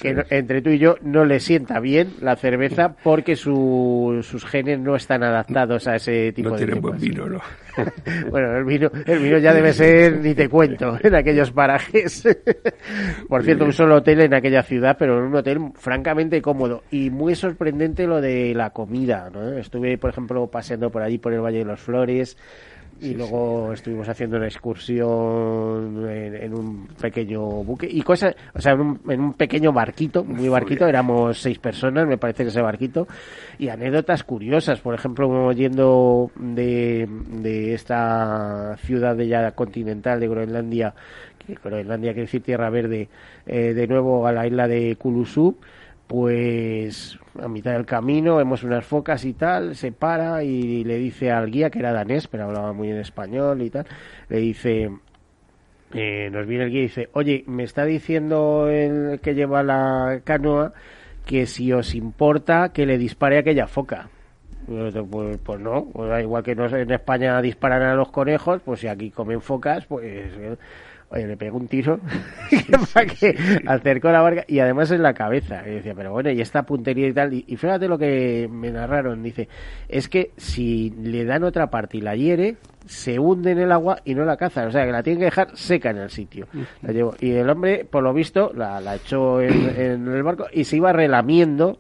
Que 0.02 0.26
entre 0.30 0.62
tú 0.62 0.70
y 0.70 0.80
yo 0.80 0.96
no 1.02 1.26
le 1.26 1.40
sienta 1.40 1.80
bien 1.80 2.10
la 2.22 2.36
cerveza 2.36 2.96
porque 3.04 3.36
su- 3.36 4.20
sus 4.24 4.46
genes 4.46 4.80
no 4.80 4.96
están 4.96 5.24
adaptados 5.24 5.88
a 5.88 5.96
ese 5.96 6.32
tipo 6.34 6.50
No 6.50 6.56
de 6.56 6.66
tienen 6.66 6.82
buen 6.82 6.98
vino, 7.00 7.28
¿no? 7.28 7.42
Bueno, 8.30 8.56
el 8.58 8.64
vino, 8.64 8.90
el 9.06 9.20
vino 9.20 9.38
ya 9.38 9.54
debe 9.54 9.74
ser, 9.74 10.20
ni 10.20 10.34
te 10.34 10.48
cuento, 10.48 10.98
en 11.04 11.14
aquellos 11.14 11.52
parajes. 11.52 12.24
Por 13.28 13.44
cierto, 13.44 13.66
un 13.66 13.74
solo 13.74 13.96
hotel 13.98 14.22
en 14.22 14.34
aquella 14.34 14.64
ciudad, 14.64 14.96
pero 14.98 15.26
un 15.26 15.36
hotel 15.36 15.60
francamente 15.76 16.42
cómodo. 16.42 16.84
Y 16.92 17.10
muy 17.10 17.36
sorprendente 17.36 18.08
lo 18.08 18.22
de 18.22 18.54
la 18.56 18.70
comida, 18.70 19.30
¿no? 19.34 19.58
Estuve, 19.58 19.98
por 19.98 20.12
ejemplo, 20.12 20.48
paseando 20.48 20.90
por 20.90 21.02
allí, 21.02 21.18
por 21.18 21.34
el 21.34 21.42
Valle 21.42 21.60
de 21.60 21.66
los 21.66 21.82
Flores, 21.82 22.38
y 23.02 23.14
luego 23.14 23.74
estuvimos 23.74 24.08
haciendo 24.08 24.38
una 24.38 24.48
excursión 24.48 26.10
en, 26.10 26.36
en 26.36 26.54
un 26.54 26.88
pequeño 26.88 27.42
buque 27.42 27.88
y 27.90 28.02
cosas, 28.02 28.36
o 28.54 28.62
sea, 28.62 28.74
en 28.74 28.82
un, 28.82 29.02
en 29.10 29.22
un 29.22 29.34
pequeño 29.34 29.74
barquito, 29.74 30.24
muy 30.24 30.48
barquito, 30.48 30.88
éramos 30.88 31.38
seis 31.40 31.60
personas, 31.60 32.08
me 32.08 32.18
parece 32.18 32.44
que 32.44 32.50
ese 32.50 32.62
barquito, 32.62 33.08
y 33.60 33.68
anécdotas 33.68 34.24
curiosas, 34.24 34.80
por 34.80 34.96
ejemplo, 34.96 35.52
yendo 35.52 36.32
de, 36.36 37.08
de 37.42 37.74
esta 37.74 38.78
ciudad 38.78 39.16
de 39.16 39.28
ya 39.28 39.52
continental 39.52 40.20
de 40.20 40.28
Groenlandia, 40.28 40.94
que 41.46 41.56
Groenlandia 41.62 42.12
quiere 42.12 42.26
decir 42.26 42.44
Tierra 42.44 42.70
Verde, 42.70 43.10
eh, 43.46 43.74
de 43.74 43.88
nuevo 43.88 44.26
a 44.26 44.32
la 44.32 44.48
isla 44.48 44.68
de 44.68 44.96
Kulusuk, 44.96 45.58
pues 46.08 47.20
a 47.42 47.48
mitad 47.48 47.74
del 47.74 47.86
camino 47.86 48.38
vemos 48.38 48.64
unas 48.64 48.86
focas 48.86 49.26
y 49.26 49.34
tal, 49.34 49.76
se 49.76 49.92
para 49.92 50.44
y 50.44 50.84
le 50.84 50.98
dice 50.98 51.32
al 51.32 51.50
guía, 51.52 51.70
que 51.70 51.80
era 51.80 51.92
danés, 51.92 52.28
pero 52.28 52.46
hablaba 52.46 52.74
muy 52.74 52.90
en 52.90 52.98
español 52.98 53.62
y 53.62 53.70
tal, 53.70 53.86
le 54.30 54.38
dice, 54.38 54.92
eh, 55.94 56.30
nos 56.32 56.46
viene 56.46 56.66
el 56.66 56.70
guía 56.72 56.80
y 56.80 56.84
dice, 56.84 57.10
oye, 57.14 57.44
me 57.48 57.64
está 57.64 57.86
diciendo 57.86 58.70
el 58.70 59.20
que 59.20 59.34
lleva 59.34 59.64
la 59.64 60.22
canoa 60.24 60.74
que 61.26 61.48
si 61.48 61.74
os 61.74 61.96
importa 61.96 62.70
que 62.70 62.86
le 62.86 62.98
dispare 62.98 63.40
aquella 63.40 63.68
foca. 63.68 64.10
Pues, 64.68 64.96
pues 65.44 65.60
no, 65.60 65.86
pues 65.94 66.24
igual 66.24 66.44
que 66.44 66.52
en 66.52 66.92
España 66.92 67.40
disparan 67.42 67.84
a 67.84 67.94
los 67.94 68.10
conejos, 68.10 68.62
pues 68.66 68.80
si 68.80 68.88
aquí 68.88 69.12
comen 69.12 69.40
focas, 69.40 69.86
pues 69.86 70.04
eh, 70.06 70.58
oye, 71.16 71.28
le 71.28 71.38
pego 71.38 71.58
un 71.58 71.68
tiro 71.68 72.00
para 72.94 73.06
que 73.20 73.36
acercó 73.66 74.12
la 74.12 74.22
barca 74.22 74.44
y 74.48 74.60
además 74.60 74.92
en 74.92 75.02
la 75.02 75.14
cabeza. 75.14 75.64
Y 75.68 75.76
decía, 75.76 75.94
pero 75.96 76.12
bueno, 76.12 76.32
y 76.32 76.42
esta 76.42 76.64
puntería 76.64 77.08
y 77.08 77.14
tal. 77.14 77.34
Y, 77.34 77.46
y 77.48 77.56
fíjate 77.56 77.88
lo 77.88 77.98
que 77.98 78.48
me 78.52 78.72
narraron, 78.72 79.24
dice, 79.24 79.48
es 79.88 80.10
que 80.10 80.32
si 80.38 80.92
le 80.92 81.26
dan 81.26 81.44
otra 81.44 81.70
parte 81.70 81.98
y 81.98 82.02
la 82.02 82.16
hiere, 82.16 82.58
se 82.86 83.18
hunde 83.18 83.52
en 83.52 83.60
el 83.60 83.72
agua 83.72 84.00
y 84.06 84.14
no 84.14 84.26
la 84.26 84.38
cazan. 84.38 84.68
O 84.68 84.72
sea, 84.72 84.86
que 84.86 84.92
la 84.92 85.04
tienen 85.04 85.20
que 85.20 85.26
dejar 85.26 85.56
seca 85.56 85.90
en 85.90 85.98
el 85.98 86.10
sitio. 86.10 86.48
La 86.82 86.92
llevó. 86.92 87.16
Y 87.20 87.32
el 87.32 87.50
hombre, 87.50 87.86
por 87.90 88.04
lo 88.04 88.14
visto, 88.14 88.52
la, 88.54 88.80
la 88.80 88.96
echó 88.96 89.42
en, 89.42 89.80
en 89.80 90.08
el 90.08 90.24
barco 90.24 90.46
y 90.52 90.66
se 90.66 90.78
iba 90.78 90.92
relamiendo 90.94 91.80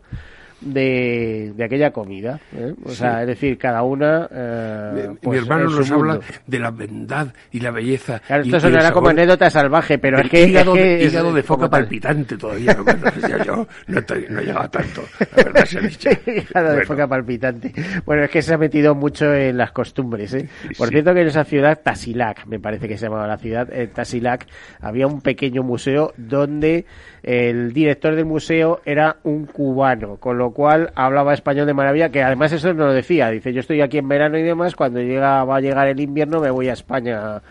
de, 0.61 1.53
de 1.55 1.63
aquella 1.63 1.91
comida. 1.91 2.39
¿eh? 2.55 2.73
O 2.83 2.89
sea, 2.91 3.21
es 3.21 3.27
decir, 3.27 3.57
cada 3.57 3.83
una. 3.83 4.27
Eh, 4.31 4.91
Mi- 4.95 5.09
mi 5.09 5.15
pues, 5.15 5.41
hermano 5.41 5.69
nos 5.69 5.91
habla 5.91 6.19
de 6.47 6.59
la 6.59 6.71
bondad 6.71 7.27
y 7.51 7.59
la 7.59 7.71
belleza. 7.71 8.19
Claro, 8.25 8.43
esto 8.43 8.59
sonará 8.59 8.91
como 8.91 9.09
anécdota 9.09 9.49
salvaje, 9.49 9.97
pero 9.97 10.19
es 10.19 10.29
que. 10.29 10.43
es 10.43 10.49
hígado, 10.49 10.73
que 10.73 11.03
es 11.05 11.11
hígado 11.13 11.33
de 11.33 11.43
foca 11.43 11.69
palpitante 11.69 12.37
todavía. 12.37 12.75
Bueno, 12.75 13.11
yo 13.45 13.67
no, 13.87 13.99
estoy- 13.99 14.25
no 14.29 14.69
tanto, 14.69 15.03
la 15.35 15.43
verdad 15.43 15.65
se 15.65 15.77
ha 15.77 15.81
dicho. 15.81 16.09
Hígado 16.25 16.67
de 16.69 16.73
Bueno, 16.75 16.87
foca 16.87 17.07
palpitante. 17.07 17.73
Bueno, 18.05 18.23
es 18.23 18.29
que 18.29 18.41
se 18.41 18.53
ha 18.53 18.57
metido 18.57 18.95
mucho 18.95 19.33
en 19.33 19.57
las 19.57 19.71
costumbres. 19.71 20.33
¿eh? 20.33 20.47
Por 20.77 20.87
Sí. 20.87 20.93
cierto, 20.93 21.13
que 21.13 21.21
en 21.21 21.27
esa 21.27 21.43
ciudad, 21.43 21.79
Tasilac, 21.83 22.45
me 22.47 22.59
parece 22.59 22.87
que 22.87 22.97
se 22.97 23.05
llamaba 23.05 23.27
la 23.27 23.37
ciudad, 23.37 23.71
en 23.71 23.89
Tasilac, 23.91 24.45
había 24.81 25.07
un 25.07 25.21
pequeño 25.21 25.63
museo 25.63 26.13
donde 26.17 26.85
el 27.23 27.73
director 27.73 28.15
del 28.15 28.25
museo 28.25 28.81
era 28.85 29.17
un 29.23 29.45
cubano, 29.45 30.17
con 30.17 30.37
lo 30.37 30.44
cual 30.51 30.91
hablaba 30.95 31.33
español 31.33 31.65
de 31.65 31.73
maravilla, 31.73 32.09
que 32.09 32.23
además 32.23 32.51
eso 32.51 32.73
nos 32.73 32.87
lo 32.87 32.93
decía. 32.93 33.29
Dice, 33.29 33.53
yo 33.53 33.59
estoy 33.59 33.81
aquí 33.81 33.97
en 33.97 34.07
verano 34.07 34.37
y 34.37 34.43
demás, 34.43 34.75
cuando 34.75 34.99
llega 34.99 35.43
va 35.43 35.57
a 35.57 35.61
llegar 35.61 35.87
el 35.87 35.99
invierno 35.99 36.39
me 36.39 36.49
voy 36.49 36.69
a 36.69 36.73
España 36.73 37.41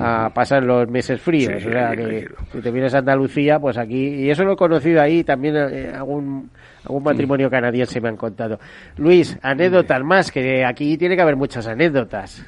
a 0.00 0.30
pasar 0.34 0.62
los 0.62 0.88
meses 0.88 1.20
fríos. 1.20 1.62
Sí, 1.62 1.68
o 1.68 1.72
sea, 1.72 1.94
que 1.96 2.28
si 2.52 2.60
te 2.60 2.70
vienes 2.70 2.94
a 2.94 2.98
Andalucía, 2.98 3.58
pues 3.58 3.78
aquí, 3.78 4.24
y 4.24 4.30
eso 4.30 4.44
lo 4.44 4.52
he 4.52 4.56
conocido 4.56 5.00
ahí, 5.00 5.24
también 5.24 5.56
eh, 5.56 5.92
algún, 5.94 6.50
algún 6.82 7.02
matrimonio 7.02 7.50
canadiense 7.50 8.00
me 8.00 8.08
han 8.08 8.16
contado. 8.16 8.58
Luis, 8.96 9.38
anécdotas 9.42 10.02
más, 10.02 10.30
que 10.30 10.64
aquí 10.64 10.96
tiene 10.96 11.16
que 11.16 11.22
haber 11.22 11.36
muchas 11.36 11.66
anécdotas. 11.66 12.44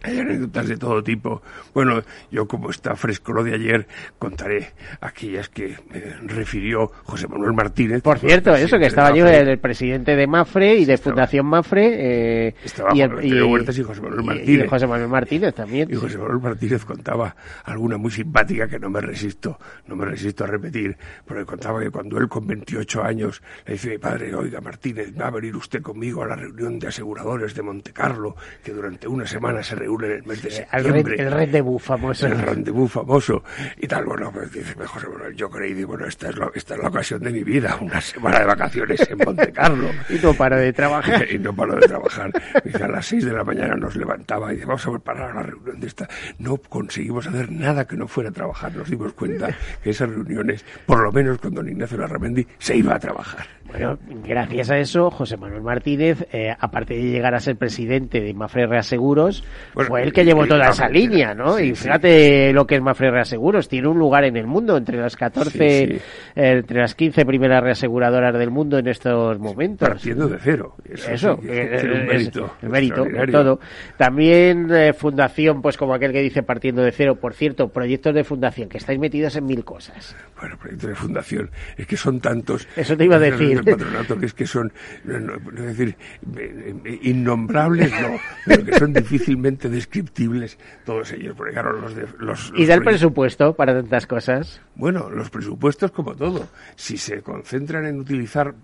Hay 0.04 0.18
anécdotas 0.18 0.68
de 0.68 0.76
todo 0.76 1.02
tipo. 1.02 1.42
Bueno, 1.74 2.02
yo 2.30 2.46
como 2.48 2.70
está 2.70 2.96
fresco 2.96 3.32
lo 3.32 3.44
de 3.44 3.54
ayer, 3.54 3.86
contaré 4.18 4.72
aquellas 5.00 5.48
que 5.48 5.76
me 5.90 6.00
refirió 6.26 6.90
José 7.04 7.28
Manuel 7.28 7.52
Martínez. 7.52 8.02
Por 8.02 8.18
cierto, 8.18 8.54
eso, 8.54 8.78
que 8.78 8.86
estaba 8.86 9.14
yo 9.14 9.26
el, 9.26 9.48
el 9.48 9.58
presidente 9.58 10.16
de 10.16 10.26
Mafre 10.26 10.76
y 10.76 10.84
de 10.84 10.94
Estaba- 10.94 11.14
Fundación 11.14 11.46
Mafre. 11.46 12.48
eh, 12.48 12.54
Estaba 12.64 12.94
y, 12.96 13.02
Antonio 13.02 13.48
Huertas 13.48 13.78
y 13.78 13.82
José 13.82 14.00
Manuel 14.00 14.20
y- 14.22 14.26
Martínez. 14.26 14.64
y 14.66 14.68
José 14.68 14.86
Manuel 14.86 15.08
Martínez 15.08 15.54
también. 15.54 15.88
Y 15.90 15.94
José 15.96 16.18
Manuel 16.18 16.40
Martínez 16.40 16.84
contaba 16.84 17.36
alguna 17.64 17.96
muy 17.98 18.10
simpática 18.10 18.68
que 18.68 18.78
no 18.78 18.90
me 18.90 19.00
resisto, 19.00 19.58
no 19.86 19.96
me 19.96 20.04
resisto 20.06 20.44
a 20.44 20.46
repetir, 20.46 20.96
porque 21.26 21.44
contaba 21.44 21.80
que 21.80 21.90
cuando 21.90 22.18
él 22.18 22.28
con 22.28 22.46
28 22.46 23.02
años 23.02 23.42
le 23.66 23.74
dice 23.74 23.90
mi 23.90 23.98
padre, 23.98 24.34
oiga 24.34 24.60
Martínez, 24.60 25.12
va 25.20 25.26
a 25.26 25.30
venir 25.30 25.54
usted 25.56 25.82
conmigo 25.82 26.22
a 26.22 26.26
la 26.26 26.36
reunión 26.36 26.78
de 26.78 26.88
aseguradores 26.88 27.54
de 27.54 27.62
Monte 27.62 27.92
Carlo, 27.92 28.36
que 28.64 28.72
durante 28.72 29.06
una 29.08 29.26
semana 29.26 29.62
se 29.62 29.74
reúnen 29.90 30.12
el 30.12 30.22
mes 30.24 30.42
de 30.42 30.48
El 30.48 30.84
red, 30.84 30.94
septiembre. 30.94 31.16
el 31.18 31.30
rendezvous 31.32 31.82
famoso. 31.82 32.26
el 32.26 32.38
rendezvous 32.38 32.92
famoso 32.92 33.42
y 33.78 33.86
tal, 33.86 34.04
bueno, 34.04 34.30
pues 34.32 34.52
dice 34.52 34.74
José 34.84 35.08
Manuel, 35.08 35.34
yo 35.34 35.50
creí, 35.50 35.74
digo, 35.74 35.88
bueno, 35.88 36.06
esta 36.06 36.28
es, 36.28 36.36
la, 36.36 36.50
esta 36.54 36.74
es 36.74 36.80
la 36.82 36.88
ocasión 36.88 37.20
de 37.20 37.30
mi 37.30 37.42
vida, 37.42 37.76
una 37.80 38.00
semana 38.00 38.40
de 38.40 38.46
vacaciones 38.46 39.08
en 39.08 39.18
Monte 39.18 39.52
Carlo. 39.52 39.88
Y 40.10 40.14
no 40.14 40.34
paro 40.34 40.56
de 40.56 40.72
trabajar. 40.72 41.26
y 41.30 41.38
no 41.38 41.54
paró 41.54 41.76
de 41.76 41.86
trabajar. 41.86 42.30
Dice, 42.64 42.82
a 42.82 42.88
las 42.88 43.06
seis 43.06 43.24
de 43.24 43.32
la 43.32 43.44
mañana 43.44 43.74
nos 43.76 43.94
levantaba 43.96 44.52
y 44.52 44.56
dice, 44.56 44.66
vamos 44.66 44.86
a 44.86 44.90
preparar 44.90 45.34
la 45.34 45.42
reunión 45.42 45.78
de 45.80 45.86
esta. 45.86 46.08
No 46.38 46.56
conseguimos 46.56 47.26
hacer 47.26 47.50
nada 47.50 47.86
que 47.86 47.96
no 47.96 48.08
fuera 48.08 48.30
a 48.30 48.32
trabajar. 48.32 48.74
Nos 48.74 48.90
dimos 48.90 49.12
cuenta 49.12 49.56
que 49.82 49.90
esas 49.90 50.08
reuniones, 50.10 50.64
por 50.86 51.00
lo 51.02 51.12
menos 51.12 51.38
con 51.38 51.54
don 51.54 51.68
Ignacio 51.68 51.96
Larramendi, 51.98 52.46
se 52.58 52.76
iba 52.76 52.94
a 52.94 52.98
trabajar. 52.98 53.46
Bueno, 53.70 53.98
gracias 54.26 54.70
a 54.70 54.78
eso, 54.78 55.10
José 55.10 55.36
Manuel 55.36 55.62
Martínez, 55.62 56.26
eh, 56.32 56.54
aparte 56.58 56.94
de 56.94 57.02
llegar 57.02 57.34
a 57.34 57.40
ser 57.40 57.56
presidente 57.56 58.20
de 58.20 58.34
Mafre 58.34 58.66
Reaseguros, 58.66 59.44
Bueno, 59.74 59.88
fue 59.90 60.02
el 60.02 60.12
que 60.12 60.24
llevó 60.24 60.46
toda 60.46 60.68
esa 60.70 60.88
línea, 60.88 61.34
¿no? 61.34 61.56
sí, 61.56 61.64
y 61.64 61.74
sí. 61.76 61.84
fíjate 61.84 62.52
lo 62.52 62.66
que 62.66 62.76
es 62.76 62.82
Mafre 62.82 63.10
Reaseguros, 63.10 63.68
tiene 63.68 63.88
un 63.88 63.98
lugar 63.98 64.24
en 64.24 64.36
el 64.36 64.46
mundo, 64.46 64.76
entre 64.76 64.98
las 64.98 65.16
14, 65.16 65.50
Sí, 65.50 65.86
sí. 65.94 66.00
eh, 66.36 66.50
entre 66.58 66.80
las 66.80 66.94
15 66.94 67.24
primeras 67.24 67.62
reaseguradoras 67.62 68.34
del 68.38 68.50
mundo 68.50 68.78
en 68.78 68.88
estos 68.88 69.38
momentos. 69.38 69.88
Partiendo 69.88 70.28
de 70.28 70.38
cero. 70.40 70.74
Eso, 70.88 71.10
Eso, 71.10 71.38
sí, 71.40 71.46
que 71.48 71.52
tiene 71.80 71.92
un 71.94 72.00
es- 72.00 72.06
mérito. 72.08 72.52
mérito, 72.62 73.06
todo. 73.30 73.60
También 73.96 74.68
eh, 74.72 74.92
fundación, 74.92 75.62
pues 75.62 75.76
como 75.76 75.94
aquel 75.94 76.12
que 76.12 76.20
dice 76.22 76.42
partiendo 76.42 76.82
de 76.82 76.92
cero. 76.92 77.16
Por 77.16 77.34
cierto, 77.34 77.68
proyectos 77.68 78.14
de 78.14 78.24
fundación, 78.24 78.68
que 78.68 78.78
estáis 78.78 78.98
metidos 78.98 79.36
en 79.36 79.44
mil 79.46 79.64
cosas. 79.64 80.16
Bueno, 80.40 80.56
proyectos 80.58 80.88
de 80.90 80.96
fundación, 80.96 81.50
es 81.76 81.86
que 81.86 81.96
son 81.96 82.20
tantos. 82.20 82.66
Eso 82.76 82.96
te 82.96 83.04
iba 83.04 83.16
a 83.16 83.18
decir. 83.18 83.59
Del 83.62 83.76
patronato, 83.76 84.18
que 84.18 84.26
es 84.26 84.34
que 84.34 84.46
son, 84.46 84.72
no, 85.04 85.18
no, 85.18 85.36
no 85.38 85.62
decir, 85.62 85.96
eh, 86.36 86.74
eh, 86.84 86.98
innombrables, 87.02 87.92
no, 87.92 88.18
pero 88.46 88.64
que 88.64 88.78
son 88.78 88.92
difícilmente 88.92 89.68
descriptibles 89.68 90.58
todos 90.84 91.12
ellos, 91.12 91.34
porque 91.36 91.52
claro, 91.52 91.72
los 91.80 91.94
de, 91.94 92.06
los, 92.18 92.52
Y 92.56 92.66
da 92.66 92.74
el 92.74 92.82
presupuesto 92.82 93.54
para 93.54 93.74
tantas 93.74 94.06
cosas. 94.06 94.60
Bueno, 94.74 95.10
los 95.10 95.30
presupuestos, 95.30 95.90
como 95.90 96.14
todo, 96.14 96.48
si 96.76 96.96
se 96.96 97.22
concentran 97.22 97.86
en 97.86 98.00
utilizar 98.00 98.54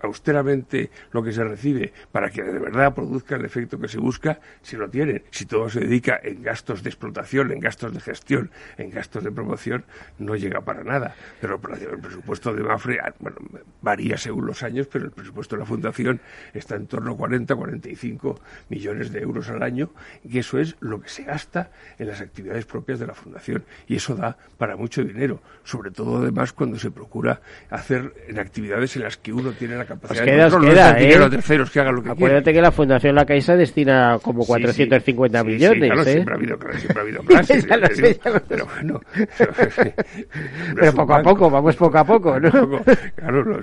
austeramente 0.00 0.90
lo 1.12 1.22
que 1.22 1.32
se 1.32 1.44
recibe 1.44 1.92
para 2.12 2.30
que 2.30 2.42
de 2.42 2.58
verdad 2.58 2.94
produzca 2.94 3.36
el 3.36 3.44
efecto 3.44 3.78
que 3.78 3.88
se 3.88 3.98
busca, 3.98 4.40
si 4.62 4.76
lo 4.76 4.88
tienen. 4.88 5.22
Si 5.30 5.46
todo 5.46 5.68
se 5.68 5.80
dedica 5.80 6.20
en 6.22 6.42
gastos 6.42 6.82
de 6.82 6.90
explotación, 6.90 7.52
en 7.52 7.60
gastos 7.60 7.92
de 7.92 8.00
gestión, 8.00 8.50
en 8.76 8.90
gastos 8.90 9.24
de 9.24 9.32
promoción, 9.32 9.84
no 10.18 10.36
llega 10.36 10.60
para 10.60 10.84
nada. 10.84 11.14
Pero 11.40 11.60
el 11.92 11.98
presupuesto 11.98 12.52
de 12.52 12.62
Mafre, 12.62 12.98
ah, 13.00 13.14
bueno, 13.18 13.38
varía 13.82 14.16
según 14.16 14.46
los 14.46 14.62
años, 14.62 14.86
pero 14.90 15.06
el 15.06 15.10
presupuesto 15.10 15.56
de 15.56 15.60
la 15.60 15.66
Fundación 15.66 16.20
está 16.52 16.76
en 16.76 16.86
torno 16.86 17.12
a 17.12 17.16
40, 17.16 17.54
45 17.54 18.40
millones 18.68 19.12
de 19.12 19.20
euros 19.20 19.48
al 19.48 19.62
año, 19.62 19.90
y 20.24 20.38
eso 20.38 20.58
es 20.58 20.76
lo 20.80 21.00
que 21.00 21.08
se 21.08 21.24
gasta 21.24 21.70
en 21.98 22.08
las 22.08 22.20
actividades 22.20 22.66
propias 22.66 22.98
de 22.98 23.06
la 23.06 23.14
Fundación. 23.14 23.64
Y 23.86 23.96
eso 23.96 24.14
da 24.14 24.36
para 24.58 24.76
mucho 24.76 25.02
dinero, 25.04 25.40
sobre 25.64 25.90
todo 25.90 26.18
además 26.18 26.52
cuando 26.52 26.78
se 26.78 26.90
procura 26.90 27.40
hacer 27.70 28.14
en 28.28 28.38
actividades 28.38 28.96
en 28.96 29.02
las 29.02 29.16
que 29.16 29.32
uno 29.32 29.52
tiene 29.52 29.76
la 29.76 29.85
capacidad 29.86 30.20
Os 30.20 30.26
de 30.26 30.32
queda, 30.32 30.46
os 30.46 30.52
no 30.52 30.68
es 30.68 30.76
¿eh? 30.76 31.24
a 31.24 31.30
terceros 31.30 31.70
que 31.70 31.80
hagan 31.80 31.94
lo 31.94 32.02
que 32.02 32.10
Acuérdate 32.10 32.52
que 32.52 32.60
la 32.60 32.72
Fundación 32.72 33.14
La 33.14 33.24
Caixa 33.24 33.56
destina 33.56 34.18
como 34.22 34.42
Sí, 34.42 34.48
450 34.48 35.38
sí. 35.38 35.44
Sí, 35.44 35.50
sí, 35.50 35.54
millones, 35.54 35.90
claro, 35.90 36.02
¿eh? 36.02 36.12
siempre 36.12 36.34
ha 36.34 36.36
habido 36.36 36.58
clases, 36.58 36.80
siempre 36.80 37.00
ha 37.00 37.02
habido 37.04 37.22
clases. 37.22 37.66
Ya 37.66 37.76
lo 37.76 37.88
ya 37.88 37.94
sé, 37.94 38.02
digo, 38.02 38.20
ya 38.24 38.30
lo 38.30 38.38
sé. 38.38 38.44
pero 38.48 38.66
bueno. 38.66 39.00
Pero 40.76 40.92
poco 40.92 41.14
a 41.14 41.22
poco, 41.22 41.50
vamos 41.50 41.76
poco 41.76 41.98
a 41.98 42.04
poco, 42.04 42.40
¿no? 42.40 42.50
Poco, 42.50 42.84
claro. 43.16 43.60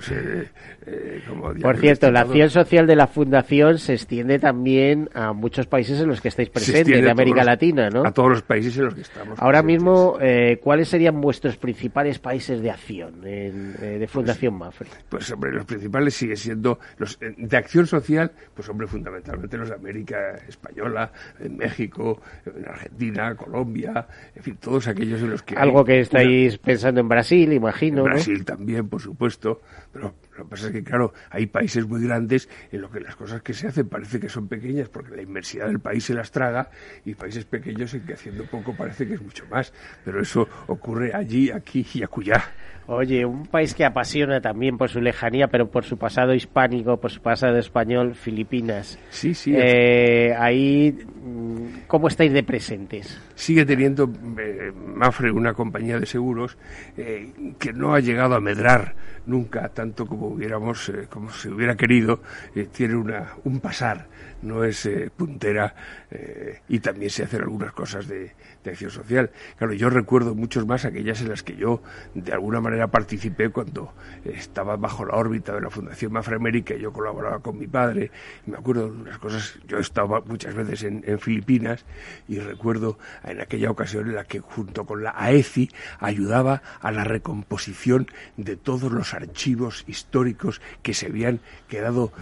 Eh, 0.86 1.22
como 1.28 1.52
Por 1.54 1.76
cierto, 1.78 2.10
la 2.10 2.20
acción 2.20 2.50
social 2.50 2.86
de 2.86 2.96
la 2.96 3.06
Fundación 3.06 3.78
se 3.78 3.94
extiende 3.94 4.38
también 4.38 5.08
a 5.14 5.32
muchos 5.32 5.66
países 5.66 6.00
en 6.00 6.08
los 6.08 6.20
que 6.20 6.28
estáis 6.28 6.48
Se 6.48 6.52
presentes, 6.52 7.02
de 7.02 7.10
América 7.10 7.38
los- 7.38 7.46
Latina, 7.46 7.88
¿no? 7.90 8.04
A 8.06 8.12
todos 8.12 8.30
los 8.30 8.42
países 8.42 8.76
en 8.78 8.84
los 8.86 8.94
que 8.94 9.00
estamos. 9.02 9.38
Ahora 9.40 9.62
presentes. 9.62 9.82
mismo, 9.84 10.18
eh, 10.20 10.58
¿cuáles 10.62 10.88
serían 10.88 11.20
vuestros 11.20 11.56
principales 11.56 12.18
países 12.18 12.60
de 12.60 12.70
acción 12.70 13.26
en- 13.26 13.74
eh, 13.80 13.98
de 13.98 14.06
Fundación 14.08 14.54
Mafre? 14.54 14.88
Pues 15.08 15.30
hombre, 15.30 15.52
los 15.52 15.64
principales 15.64 16.14
siguen 16.14 16.36
siendo 16.36 16.78
los 16.98 17.18
eh, 17.20 17.34
de 17.36 17.56
acción 17.56 17.86
social, 17.86 18.30
pues 18.54 18.68
hombre, 18.68 18.86
fundamentalmente 18.86 19.56
los 19.56 19.68
de 19.68 19.74
América 19.74 20.34
Española, 20.48 21.10
en 21.40 21.56
México, 21.56 22.20
en 22.46 22.66
Argentina, 22.68 23.34
Colombia, 23.34 24.06
en 24.34 24.42
fin, 24.42 24.56
todos 24.60 24.86
aquellos 24.88 25.20
en 25.22 25.30
los 25.30 25.42
que 25.42 25.54
Algo 25.56 25.84
que 25.84 25.92
una- 25.92 26.00
estáis 26.02 26.58
pensando 26.58 27.00
en 27.00 27.08
Brasil, 27.08 27.50
en 27.50 27.56
imagino, 27.56 27.98
¿no? 27.98 28.04
Brasil 28.04 28.44
también, 28.44 28.88
por 28.88 29.00
supuesto, 29.00 29.60
pero 29.92 30.14
lo 30.36 30.44
que 30.44 30.50
pasa 30.50 30.66
es 30.66 30.72
que, 30.72 30.82
claro, 30.82 31.12
hay 31.30 31.46
países 31.46 31.86
muy 31.86 32.02
grandes 32.02 32.48
en 32.72 32.80
los 32.80 32.90
que 32.90 33.00
las 33.00 33.14
cosas 33.16 33.42
que 33.42 33.52
se 33.54 33.68
hacen 33.68 33.88
parece 33.88 34.18
que 34.18 34.28
son 34.28 34.48
pequeñas 34.48 34.88
porque 34.88 35.14
la 35.16 35.22
inmensidad 35.22 35.66
del 35.66 35.80
país 35.80 36.04
se 36.04 36.14
las 36.14 36.30
traga 36.30 36.70
y 37.04 37.14
países 37.14 37.44
pequeños 37.44 37.94
en 37.94 38.04
que 38.04 38.14
haciendo 38.14 38.44
poco 38.44 38.74
parece 38.74 39.06
que 39.06 39.14
es 39.14 39.22
mucho 39.22 39.46
más, 39.50 39.72
pero 40.04 40.20
eso 40.20 40.48
ocurre 40.66 41.12
allí, 41.14 41.50
aquí 41.50 41.86
y 41.94 42.02
acullá. 42.02 42.42
Oye, 42.86 43.24
un 43.24 43.46
país 43.46 43.72
que 43.74 43.82
apasiona 43.86 44.42
también 44.42 44.76
por 44.76 44.90
su 44.90 45.00
lejanía, 45.00 45.48
pero 45.48 45.70
por 45.70 45.84
su 45.84 45.96
pasado 45.96 46.34
hispánico, 46.34 46.98
por 47.00 47.10
su 47.10 47.22
pasado 47.22 47.56
español, 47.56 48.14
Filipinas. 48.14 48.98
Sí, 49.08 49.32
sí, 49.32 49.54
Eh, 49.56 50.34
ahí, 50.38 50.92
mm, 50.92 51.86
¿cómo 51.86 52.08
estáis 52.08 52.32
de 52.34 52.42
presentes? 52.42 53.18
sigue 53.36 53.64
teniendo 53.64 54.04
eh, 54.38 54.70
Mafre 54.94 55.30
una 55.32 55.54
compañía 55.54 55.98
de 55.98 56.06
seguros 56.06 56.56
eh, 56.96 57.32
que 57.58 57.72
no 57.72 57.94
ha 57.94 58.00
llegado 58.00 58.34
a 58.36 58.40
medrar 58.40 58.94
nunca 59.26 59.68
tanto 59.70 60.06
como 60.06 60.23
hubiéramos 60.24 60.88
eh, 60.88 61.06
como 61.08 61.30
se 61.30 61.48
hubiera 61.50 61.76
querido 61.76 62.20
eh, 62.54 62.68
tiene 62.72 62.96
una 62.96 63.34
un 63.44 63.60
pasar 63.60 64.06
no 64.44 64.64
es 64.64 64.86
eh, 64.86 65.10
puntera 65.14 65.74
eh, 66.10 66.60
y 66.68 66.78
también 66.80 67.10
se 67.10 67.24
hacen 67.24 67.42
algunas 67.42 67.72
cosas 67.72 68.06
de, 68.06 68.32
acción 68.64 68.90
social. 68.90 69.30
Claro 69.58 69.74
yo 69.74 69.90
recuerdo 69.90 70.34
muchos 70.34 70.66
más 70.66 70.84
aquellas 70.84 71.20
en 71.20 71.28
las 71.28 71.42
que 71.42 71.54
yo 71.54 71.82
de 72.14 72.32
alguna 72.32 72.60
manera 72.60 72.88
participé 72.88 73.50
cuando 73.50 73.92
estaba 74.24 74.76
bajo 74.76 75.04
la 75.04 75.16
órbita 75.16 75.54
de 75.54 75.60
la 75.60 75.68
Fundación 75.68 76.12
Mafre 76.12 76.36
América 76.36 76.74
yo 76.74 76.92
colaboraba 76.92 77.40
con 77.40 77.58
mi 77.58 77.66
padre. 77.66 78.10
Me 78.46 78.56
acuerdo 78.56 78.90
de 78.90 78.96
unas 79.02 79.18
cosas 79.18 79.58
yo 79.66 79.78
estaba 79.78 80.22
muchas 80.22 80.54
veces 80.54 80.84
en, 80.84 81.04
en 81.06 81.18
Filipinas 81.18 81.84
y 82.26 82.38
recuerdo 82.38 82.98
en 83.22 83.40
aquella 83.40 83.70
ocasión 83.70 84.08
en 84.08 84.14
la 84.14 84.24
que 84.24 84.40
junto 84.40 84.86
con 84.86 85.02
la 85.02 85.14
AECI 85.16 85.70
ayudaba 85.98 86.62
a 86.80 86.90
la 86.90 87.04
recomposición 87.04 88.06
de 88.36 88.56
todos 88.56 88.90
los 88.90 89.14
archivos 89.14 89.84
históricos 89.86 90.60
que 90.82 90.94
se 90.94 91.06
habían 91.06 91.40
quedado 91.68 92.12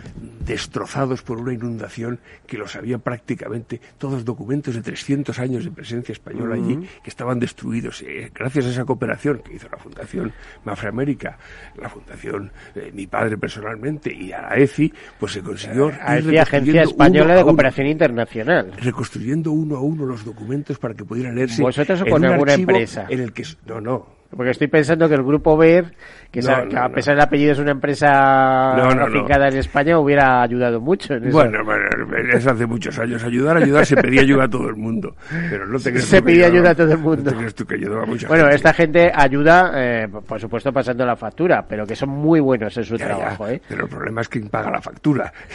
destrozados 0.45 1.23
por 1.23 1.39
una 1.39 1.53
inundación 1.53 2.12
que 2.47 2.59
los 2.59 2.75
había 2.77 2.99
prácticamente 2.99 3.81
todos 3.99 4.25
documentos 4.25 4.75
de 4.75 4.83
300 4.83 5.39
años 5.39 5.65
de 5.65 5.71
presencia 5.71 6.13
española 6.13 6.23
español 6.33 6.53
allí, 6.53 6.89
que 7.03 7.11
estaban 7.11 7.39
destruidos. 7.39 8.03
Eh, 8.03 8.31
gracias 8.35 8.67
a 8.67 8.71
esa 8.71 8.85
cooperación 8.85 9.39
que 9.39 9.55
hizo 9.55 9.69
la 9.71 9.77
Fundación 9.77 10.33
Mafra 10.65 10.89
América, 10.89 11.39
la 11.77 11.89
Fundación, 11.89 12.51
eh, 12.75 12.91
mi 12.95 13.07
padre 13.07 13.37
personalmente, 13.37 14.13
y 14.13 14.33
a 14.33 14.43
la 14.43 14.55
EFI, 14.57 14.93
pues 15.19 15.33
se 15.33 15.43
consiguió... 15.43 15.93
A 16.01 16.19
EFI, 16.19 16.39
Agencia 16.39 16.83
Española 16.83 17.35
de 17.35 17.43
Cooperación 17.43 17.87
Internacional. 17.89 18.73
Reconstruyendo 18.79 19.53
uno 19.53 19.77
a 19.77 19.81
uno 19.81 20.07
los 20.07 20.25
documentos 20.25 20.79
para 20.79 20.95
que 20.95 21.05
pudieran 21.05 21.35
leerse. 21.35 21.63
¿Vosotros 21.63 22.01
o 22.03 22.07
con 22.07 22.25
alguna 22.25 22.55
empresa? 22.55 23.07
En 23.09 23.21
el 23.21 23.33
que, 23.33 23.45
no, 23.67 23.81
no, 23.81 24.22
porque 24.37 24.51
estoy 24.51 24.69
pensando 24.69 25.09
que 25.09 25.15
el 25.15 25.23
grupo 25.23 25.57
BER, 25.57 25.93
que, 26.31 26.41
a 26.41 26.89
pesar 26.89 27.15
del 27.15 27.25
apellido 27.25 27.53
es 27.53 27.59
una 27.59 27.73
empresa 27.73 28.73
afincada 28.73 29.49
en 29.49 29.59
España, 29.59 29.99
hubiera 29.99 30.43
ayudado 30.43 30.81
mucho. 30.81 31.15
En 31.15 31.25
eso. 31.25 31.37
Bueno, 31.37 31.59
eso 32.33 32.51
hace 32.51 32.67
muchos 32.67 32.99
años. 32.99 33.23
Ayudar, 33.25 33.59
ayudar, 33.59 33.85
se 33.85 33.97
pedía 33.97 34.23
ayuda 34.23 34.45
a 34.45 34.49
todo 34.49 34.69
el 34.69 34.77
mundo. 34.77 35.15
Pero 35.51 35.67
no 35.67 35.79
te 35.79 35.99
se 35.99 36.23
pedía 36.23 36.47
ayuda 36.47 36.71
a 36.71 36.75
todo 36.75 36.93
el 36.93 36.99
mundo. 36.99 37.31
No 37.31 37.47
te 37.47 37.53
tú 37.53 37.67
que 37.67 37.75
ayudaba 37.75 38.05
a 38.05 38.07
mucha 38.07 38.29
bueno, 38.29 38.49
esta 38.49 38.73
gente 38.73 39.13
ayuda, 39.15 39.73
eh, 39.75 40.09
por 40.09 40.41
supuesto, 40.41 40.73
pasando 40.73 41.05
la 41.05 41.17
factura, 41.17 41.67
pero 41.69 41.87
que 41.87 41.95
son 41.95 42.09
muy 42.09 42.41
buenos 42.41 42.75
en 42.79 42.85
su 42.85 42.97
trabajo. 42.97 43.49
¿eh? 43.49 43.61
Pero 43.69 43.85
el 43.85 43.91
problema 43.91 44.23
es 44.23 44.29
quién 44.29 44.49
paga 44.49 44.71
la 44.71 44.81
factura. 44.81 45.33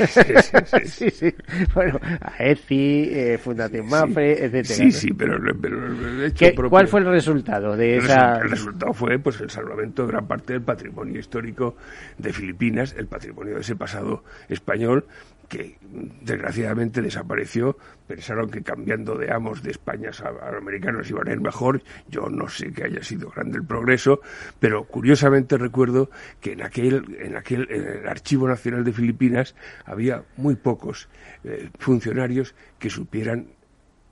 sí, 0.86 1.09
sí, 1.09 1.34
Bueno, 1.73 1.99
a 2.21 2.43
ECI, 2.43 3.09
eh, 3.11 3.38
Fundación 3.39 3.88
Mafre, 3.88 4.34
etcétera. 4.34 4.63
Sí, 4.63 4.91
sí, 4.91 5.13
pero, 5.13 5.38
pero 5.59 5.88
el 5.88 6.25
hecho 6.25 6.45
¿Cuál 6.69 6.88
fue 6.88 6.99
el 6.99 7.07
resultado 7.07 7.75
de 7.75 7.97
esa...? 7.97 8.39
Resultado 8.68 8.93
fue 8.93 9.20
pues 9.20 9.39
el 9.41 9.49
salvamento 9.49 10.03
de 10.03 10.11
gran 10.11 10.28
parte 10.28 10.53
del 10.53 10.61
patrimonio 10.61 11.20
histórico 11.20 11.76
de 12.18 12.34
Filipinas, 12.34 12.93
el 12.97 13.07
patrimonio 13.07 13.55
de 13.55 13.61
ese 13.61 13.76
pasado 13.76 14.24
español 14.49 15.05
que 15.47 15.78
desgraciadamente 16.22 17.01
desapareció. 17.01 17.78
Pensaron 18.05 18.49
que 18.49 18.63
cambiando 18.63 19.15
de 19.15 19.32
amos 19.32 19.63
de 19.63 19.72
España 19.72 20.11
a, 20.22 20.57
americanos 20.57 21.09
iban 21.09 21.30
a 21.30 21.32
ir 21.32 21.39
mejor. 21.39 21.82
Yo 22.09 22.28
no 22.30 22.49
sé 22.49 22.74
que 22.74 22.84
haya 22.84 23.01
sido 23.01 23.30
grande 23.30 23.57
el 23.57 23.65
progreso, 23.65 24.20
pero 24.59 24.84
curiosamente 24.84 25.57
recuerdo 25.57 26.09
que 26.41 26.53
en 26.53 26.63
aquel, 26.63 27.18
en 27.20 27.38
aquel, 27.38 27.68
el 27.70 28.07
Archivo 28.07 28.47
Nacional 28.47 28.84
de 28.84 28.91
Filipinas 28.91 29.55
había 29.86 30.24
muy 30.36 30.55
pocos 30.55 31.07
eh, 31.45 31.70
funcionarios 31.80 32.53
que 32.78 32.89
supieran 32.89 33.47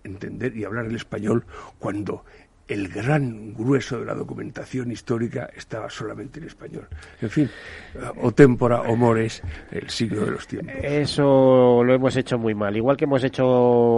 entender 0.05 0.55
y 0.55 0.63
hablar 0.63 0.85
el 0.85 0.95
español 0.95 1.45
cuando 1.79 2.23
el 2.67 2.87
gran 2.87 3.53
grueso 3.53 3.99
de 3.99 4.05
la 4.05 4.15
documentación 4.15 4.91
histórica 4.91 5.49
estaba 5.55 5.89
solamente 5.89 6.39
en 6.39 6.47
español. 6.47 6.87
En 7.21 7.29
fin, 7.29 7.49
o 8.21 8.31
tempora 8.31 8.81
o 8.81 8.95
mores, 8.95 9.43
el 9.71 9.89
siglo 9.89 10.25
de 10.25 10.31
los 10.31 10.47
tiempos. 10.47 10.73
Eso 10.81 11.83
lo 11.83 11.93
hemos 11.93 12.15
hecho 12.15 12.37
muy 12.37 12.55
mal. 12.55 12.75
Igual 12.75 12.97
que 12.97 13.05
hemos 13.05 13.23
hecho 13.23 13.45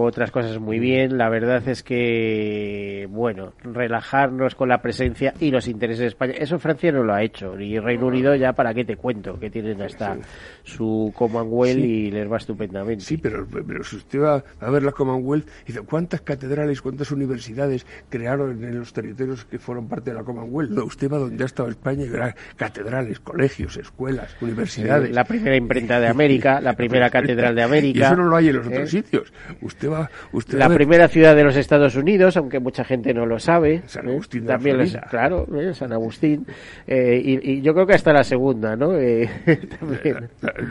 otras 0.01 0.31
cosas 0.31 0.59
muy 0.59 0.79
bien, 0.79 1.17
la 1.17 1.29
verdad 1.29 1.65
es 1.67 1.81
que, 1.81 3.07
bueno, 3.09 3.53
relajarnos 3.63 4.55
con 4.55 4.67
la 4.67 4.81
presencia 4.81 5.33
y 5.39 5.49
los 5.49 5.67
intereses 5.67 6.01
de 6.01 6.07
España. 6.07 6.33
Eso 6.37 6.59
Francia 6.59 6.91
no 6.91 7.03
lo 7.03 7.13
ha 7.13 7.23
hecho. 7.23 7.57
Y 7.59 7.79
Reino 7.79 8.07
Unido 8.07 8.35
ya, 8.35 8.53
¿para 8.53 8.73
qué 8.73 8.83
te 8.83 8.97
cuento? 8.97 9.39
Que 9.39 9.49
tienen 9.49 9.81
hasta 9.81 10.17
su 10.63 11.13
Commonwealth 11.15 11.79
y 11.79 12.11
les 12.11 12.29
va 12.29 12.37
estupendamente. 12.37 13.03
Sí, 13.03 13.17
pero, 13.17 13.47
pero 13.47 13.83
si 13.83 13.95
usted 13.95 14.19
va 14.19 14.43
a 14.59 14.69
ver 14.69 14.83
la 14.83 14.91
Commonwealth, 14.91 15.47
dice, 15.65 15.81
¿cuántas 15.81 16.21
catedrales, 16.21 16.81
cuántas 16.81 17.11
universidades 17.11 17.85
crearon 18.09 18.56
en 18.63 18.79
los 18.79 18.93
territorios 18.93 19.45
que 19.45 19.59
fueron 19.59 19.87
parte 19.87 20.11
de 20.11 20.15
la 20.15 20.23
Commonwealth. 20.23 20.71
No, 20.71 20.85
usted 20.85 21.11
va 21.11 21.17
donde 21.17 21.43
ha 21.43 21.45
estado 21.45 21.69
España 21.69 22.03
y 22.03 22.09
verá 22.09 22.35
catedrales, 22.55 23.19
colegios, 23.19 23.77
escuelas, 23.77 24.35
universidades. 24.41 25.11
la 25.11 25.23
primera 25.23 25.55
imprenta 25.55 25.99
de 25.99 26.07
América, 26.07 26.61
la 26.61 26.73
primera 26.73 27.09
catedral 27.09 27.55
de 27.55 27.63
América. 27.63 27.99
Y 27.99 28.01
eso 28.03 28.15
no 28.15 28.25
lo 28.25 28.35
hay 28.35 28.49
en 28.49 28.57
los 28.57 28.67
otros 28.67 28.83
¿Eh? 28.83 28.87
sitios. 28.87 29.33
Usted 29.61 29.89
va, 29.89 30.09
usted 30.31 30.57
la 30.57 30.69
primera 30.69 31.07
ciudad 31.07 31.35
de 31.35 31.43
los 31.43 31.55
Estados 31.55 31.95
Unidos, 31.95 32.37
aunque 32.37 32.59
mucha 32.59 32.83
gente 32.83 33.13
no 33.13 33.25
lo 33.25 33.39
sabe. 33.39 33.83
San 33.85 34.07
¿eh? 34.07 34.11
Agustín 34.11 34.45
También 34.45 34.77
claro, 35.09 35.47
¿eh? 35.55 35.73
San 35.73 35.91
Agustín. 35.93 36.45
y, 36.87 37.61
yo 37.61 37.73
creo 37.73 37.87
que 37.87 37.93
hasta 37.93 38.13
la 38.13 38.23
segunda, 38.23 38.75
¿no? 38.75 38.93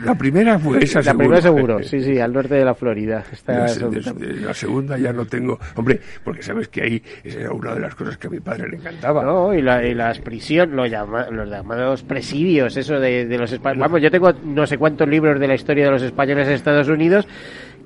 La, 0.05 0.15
primera 0.15 0.59
fue 0.59 0.83
esa. 0.83 1.01
La 1.01 1.13
primera 1.13 1.41
seguro, 1.41 1.81
sí, 1.83 2.01
sí, 2.01 2.19
al 2.19 2.33
norte 2.33 2.55
de 2.55 2.65
la 2.65 2.73
Florida. 2.73 3.23
Está 3.31 3.59
la, 3.59 4.53
segunda 4.53 4.97
ya 4.97 5.13
no 5.13 5.25
tengo. 5.25 5.59
Hombre, 5.75 5.99
porque 6.23 6.41
sabes 6.41 6.67
que 6.67 6.81
ahí 6.81 7.03
es 7.23 7.37
una 7.49 7.75
de 7.77 7.83
las 7.83 7.95
cosas 7.95 8.17
que 8.17 8.27
a 8.27 8.29
mi 8.29 8.39
padre 8.39 8.69
le 8.69 8.77
encantaba. 8.77 9.23
No, 9.23 9.53
y, 9.53 9.61
la, 9.61 9.83
y 9.85 9.93
las 9.93 10.19
prisiones, 10.19 10.75
los, 10.75 10.89
llamados 10.89 12.03
presidios, 12.03 12.75
eso 12.77 12.99
de, 12.99 13.25
de 13.25 13.37
los 13.37 13.51
españoles. 13.51 13.81
Vamos, 13.81 14.01
yo 14.01 14.11
tengo 14.11 14.31
no 14.43 14.67
sé 14.67 14.77
cuántos 14.77 15.07
libros 15.07 15.39
de 15.39 15.47
la 15.47 15.55
historia 15.55 15.85
de 15.85 15.91
los 15.91 16.01
españoles 16.01 16.47
en 16.47 16.53
Estados 16.53 16.89
Unidos 16.89 17.27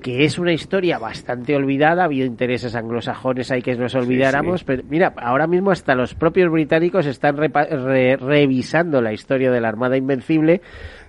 que 0.02 0.24
es 0.24 0.38
una 0.38 0.52
historia 0.52 0.98
bastante 0.98 1.54
olvidada, 1.54 2.02
ha 2.02 2.06
habido 2.06 2.26
intereses 2.26 2.74
anglosajones 2.74 3.50
ahí 3.50 3.62
que 3.62 3.76
nos 3.76 3.94
olvidáramos, 3.94 4.64
pero 4.64 4.82
mira, 4.88 5.14
ahora 5.16 5.46
mismo 5.46 5.70
hasta 5.70 5.94
los 5.94 6.14
propios 6.14 6.50
británicos 6.50 7.06
están 7.06 7.36
revisando 7.36 9.00
la 9.00 9.12
historia 9.12 9.50
de 9.50 9.60
la 9.60 9.68
Armada 9.68 9.96
Invencible 9.96 10.60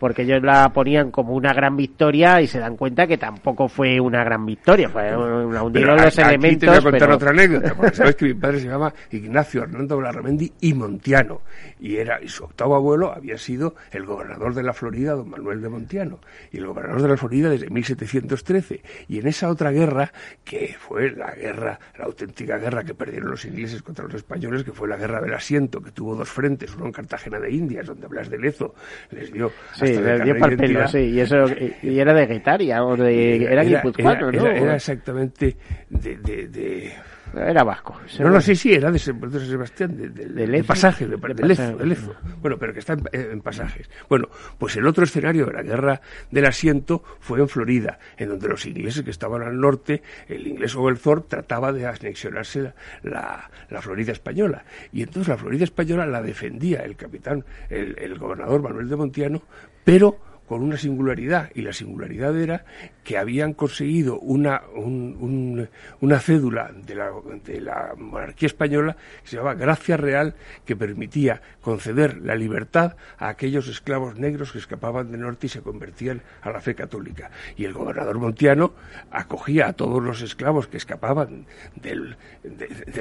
porque 0.04 0.24
ellos 0.24 0.43
la 0.43 0.68
ponían 0.74 1.12
como 1.12 1.34
una 1.34 1.54
gran 1.54 1.78
victoria 1.78 2.41
y 2.41 2.47
se 2.47 2.60
dan 2.60 2.76
cuenta 2.76 3.08
que 3.08 3.18
tampoco 3.18 3.70
fue 3.70 4.01
una 4.01 4.22
gran 4.22 4.45
victoria, 4.45 4.89
fue 4.89 5.16
una 5.16 5.64
hundieron 5.64 5.95
los 5.95 6.18
elementos. 6.18 6.60
Te 6.60 6.68
voy 6.68 6.78
a 6.78 6.82
contar 6.82 7.12
otra 7.12 7.30
anécdota, 7.30 7.74
porque 7.74 7.95
sabes 7.95 8.16
que 8.18 8.26
mi 8.26 8.34
padre 8.34 8.60
se 8.60 8.68
llama 8.68 8.93
Ignacio 9.12 9.64
Hernando 9.64 9.95
Blarramendi 9.95 10.51
y 10.60 10.74
Montiano, 10.74 11.43
y 11.80 11.95
era 11.95 12.22
y 12.22 12.28
su 12.28 12.43
octavo 12.43 12.76
abuelo 12.76 13.14
había 13.14 13.38
sido 13.38 13.76
el 13.91 14.04
gobernador 14.04 14.54
de 14.54 14.64
la 14.64 14.74
Florida, 14.74 15.14
don 15.14 15.30
Manuel 15.30 15.62
de 15.62 15.70
Montiano, 15.70 16.20
y 16.51 16.58
el 16.58 16.68
gobernador 16.68 17.01
de 17.04 17.08
la 17.08 17.16
Florida 17.16 17.49
desde 17.49 17.70
1713 17.70 18.82
y 19.08 19.20
en 19.20 19.28
esa 19.28 19.47
otra 19.47 19.72
guerra, 19.72 20.12
que 20.43 20.76
fue 20.78 21.12
la 21.12 21.34
guerra, 21.34 21.80
la 21.97 22.04
auténtica 22.04 22.58
guerra 22.58 22.84
que 22.84 22.93
perdieron 22.93 23.32
los 23.32 23.45
ingleses 23.45 23.82
contra 23.82 24.04
los 24.04 24.16
españoles, 24.16 24.66
que 24.66 24.74
fue 24.74 24.89
la 24.89 24.97
guerra 24.97 25.22
del 25.22 25.34
asiento, 25.34 25.82
que 25.82 25.91
tuvo 25.91 26.14
dos 26.14 26.28
frentes, 26.28 26.76
uno 26.76 26.88
en 26.88 26.91
Cartagena 26.91 27.39
de 27.39 27.51
Indias, 27.54 27.88
donde 27.88 28.06
Blas 28.08 28.30
de 28.30 28.38
Lezo 28.38 28.76
les 29.10 29.32
dio 29.32 29.49
sí, 29.76 29.93
les 30.02 30.24
dio 30.24 30.36
pelo, 30.58 30.88
sí, 30.88 31.00
y 31.00 31.20
eso 31.20 31.46
y 31.82 32.00
era 32.00 32.14
de 32.14 32.26
Guetaria 32.26 32.84
o 32.84 32.96
de 32.96 33.36
era, 33.44 33.64
era, 33.64 33.82
era, 33.98 34.32
¿no? 34.32 34.48
era 34.48 34.76
exactamente 34.76 35.56
de, 35.89 36.18
de, 36.18 36.48
de 36.48 36.91
era 37.34 37.64
vasco. 37.64 38.00
No, 38.20 38.30
no, 38.30 38.42
sí, 38.42 38.56
sí, 38.56 38.74
era 38.74 38.92
de, 38.92 39.00
San 39.00 39.20
Sebastián, 39.32 39.98
de, 39.98 40.10
de, 40.10 40.48
de 40.48 40.64
pasaje, 40.64 41.08
de, 41.08 41.18
Lezo, 41.44 42.16
Bueno, 42.42 42.58
pero 42.58 42.74
que 42.74 42.80
está 42.80 42.96
en, 43.12 43.42
pasajes. 43.42 43.90
Bueno, 44.08 44.30
pues 44.58 44.76
el 44.78 44.86
otro 44.86 45.04
escenario 45.04 45.46
de 45.48 45.54
la 45.54 45.64
guerra 45.64 46.02
del 46.30 46.46
asiento 46.46 47.04
fue 47.20 47.40
en 47.40 47.50
Florida, 47.50 47.98
en 48.18 48.30
donde 48.30 48.48
los 48.48 48.66
ingleses 48.66 49.04
que 49.04 49.12
estaban 49.12 49.42
al 49.42 49.60
norte, 49.60 50.02
el 50.28 50.46
inglés 50.48 50.76
Oglethorpe 50.76 51.28
trataba 51.30 51.72
de 51.72 51.88
anexionarse 51.88 52.74
la, 53.04 53.50
la, 53.70 53.82
Florida 53.82 54.12
española. 54.12 54.64
Y 54.92 55.02
entonces 55.02 55.28
la 55.30 55.38
Florida 55.38 55.64
española 55.64 56.06
la 56.06 56.22
defendía 56.22 56.82
el 56.82 56.96
capitán, 56.96 57.44
el, 57.70 57.96
el 57.98 58.18
gobernador 58.18 58.62
Manuel 58.62 58.90
de 58.90 58.96
Montiano, 58.96 59.42
pero 59.84 60.20
con 60.48 60.62
una 60.62 60.78
singularidad, 60.78 61.50
y 61.56 61.62
la 61.62 61.74
singularidad 61.74 62.38
era 62.40 62.66
que 63.04 63.18
habían 63.18 63.54
conseguido 63.54 64.20
una, 64.20 64.64
una 64.76 66.20
cédula 66.20 66.72
de 66.74 66.95
la, 66.95 67.12
de 67.43 67.62
la 67.62 67.93
monarquía 67.97 68.47
española 68.47 68.95
que 69.24 69.30
se 69.30 69.36
llamaba 69.36 69.56
Gracia 69.56 69.97
Real, 69.97 70.36
que 70.66 70.76
permitía 70.76 71.41
conceder 71.62 72.18
la 72.22 72.36
libertad 72.36 72.95
a 73.18 73.30
aquellos 73.30 73.68
esclavos 73.68 74.18
negros 74.18 74.51
que 74.51 74.58
escapaban 74.60 75.12
del 75.12 75.22
norte 75.22 75.47
y 75.47 75.49
se 75.49 75.62
convertían 75.62 76.22
a 76.41 76.51
la 76.51 76.62
fe 76.62 76.76
católica. 76.76 77.32
Y 77.56 77.66
el 77.66 77.74
gobernador 77.74 78.20
Montiano 78.20 78.74
acogía 79.12 79.68
a 79.68 79.74
todos 79.74 80.01
los 80.01 80.22
esclavos 80.22 80.68
que 80.68 80.78
escapaban 80.78 81.45
de, 81.76 82.16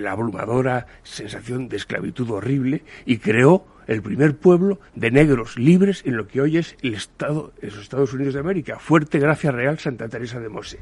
la 0.00 0.12
abrumadora 0.12 0.86
sensación 1.02 1.68
de 1.68 1.76
esclavitud 1.76 2.30
horrible 2.30 2.82
y 3.04 3.18
creó 3.18 3.66
el 3.86 4.02
primer 4.02 4.36
pueblo 4.36 4.78
de 4.94 5.10
negros 5.10 5.58
libres 5.58 6.02
en 6.04 6.16
lo 6.16 6.28
que 6.28 6.40
hoy 6.40 6.58
es 6.58 6.76
el 6.82 6.94
Estado, 6.94 7.52
los 7.60 7.78
Estados 7.78 8.12
Unidos 8.12 8.34
de 8.34 8.40
América, 8.40 8.78
Fuerte 8.78 9.18
Gracia 9.18 9.50
Real 9.50 9.78
Santa 9.92 10.08
Teresa 10.08 10.40
de 10.40 10.48
Mose. 10.48 10.78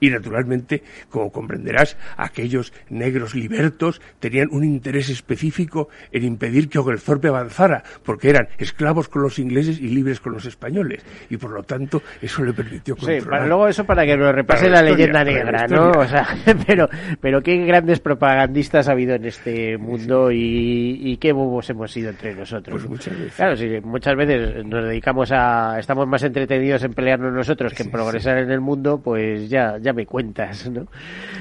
Y 0.00 0.10
naturalmente, 0.10 0.82
como 1.10 1.30
comprenderás, 1.30 1.96
aquellos 2.16 2.72
negros 2.88 3.34
libertos 3.34 4.00
tenían 4.18 4.48
un 4.50 4.64
interés 4.64 5.10
específico 5.10 5.88
en 6.10 6.24
impedir 6.24 6.68
que 6.68 6.78
Oglethorpe 6.78 7.28
avanzara, 7.28 7.82
porque 8.02 8.30
eran 8.30 8.48
esclavos 8.58 9.08
con 9.08 9.22
los 9.22 9.38
ingleses 9.38 9.78
y 9.78 9.88
libres 9.88 10.20
con 10.20 10.32
los 10.32 10.46
españoles. 10.46 11.04
Y 11.28 11.36
por 11.36 11.50
lo 11.50 11.62
tanto, 11.62 12.02
eso 12.22 12.42
le 12.44 12.52
permitió 12.52 12.96
controlar. 12.96 13.22
Sí, 13.22 13.28
para 13.28 13.46
luego 13.46 13.68
eso 13.68 13.84
para 13.84 14.04
que 14.06 14.16
lo 14.16 14.32
repase 14.32 14.70
la, 14.70 14.82
leyenda 14.82 15.22
negra, 15.24 15.66
¿no? 15.66 15.90
O 15.90 16.06
sea, 16.06 16.26
pero, 16.66 16.88
pero 17.20 17.42
qué 17.42 17.56
grandes 17.66 18.00
propagandistas 18.00 18.88
ha 18.88 18.92
habido 18.92 19.14
en 19.14 19.26
este 19.26 19.76
mundo 19.76 20.30
y, 20.30 21.00
y 21.02 21.16
qué 21.18 21.32
bobos 21.32 21.68
hemos 21.70 21.92
sido 21.92 22.10
entre 22.10 22.34
nosotros. 22.34 22.74
Pues 22.74 22.88
muchas 22.88 23.18
veces. 23.18 23.34
Claro, 23.34 23.56
sí, 23.56 23.68
muchas 23.82 24.16
veces 24.16 24.64
nos 24.64 24.84
dedicamos 24.84 25.30
a, 25.32 25.78
estamos 25.78 26.06
más 26.06 26.22
entretenidos 26.22 26.82
en 26.84 26.94
pelearnos 26.94 27.32
nosotros 27.32 27.74
que 27.74 27.82
en 27.82 27.90
progresar 27.90 28.38
en 28.38 28.45
el 28.50 28.60
mundo, 28.60 29.00
pues 29.02 29.48
ya, 29.48 29.78
ya 29.78 29.92
me 29.92 30.06
cuentas, 30.06 30.68
¿no? 30.70 30.86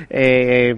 Eh, 0.10 0.76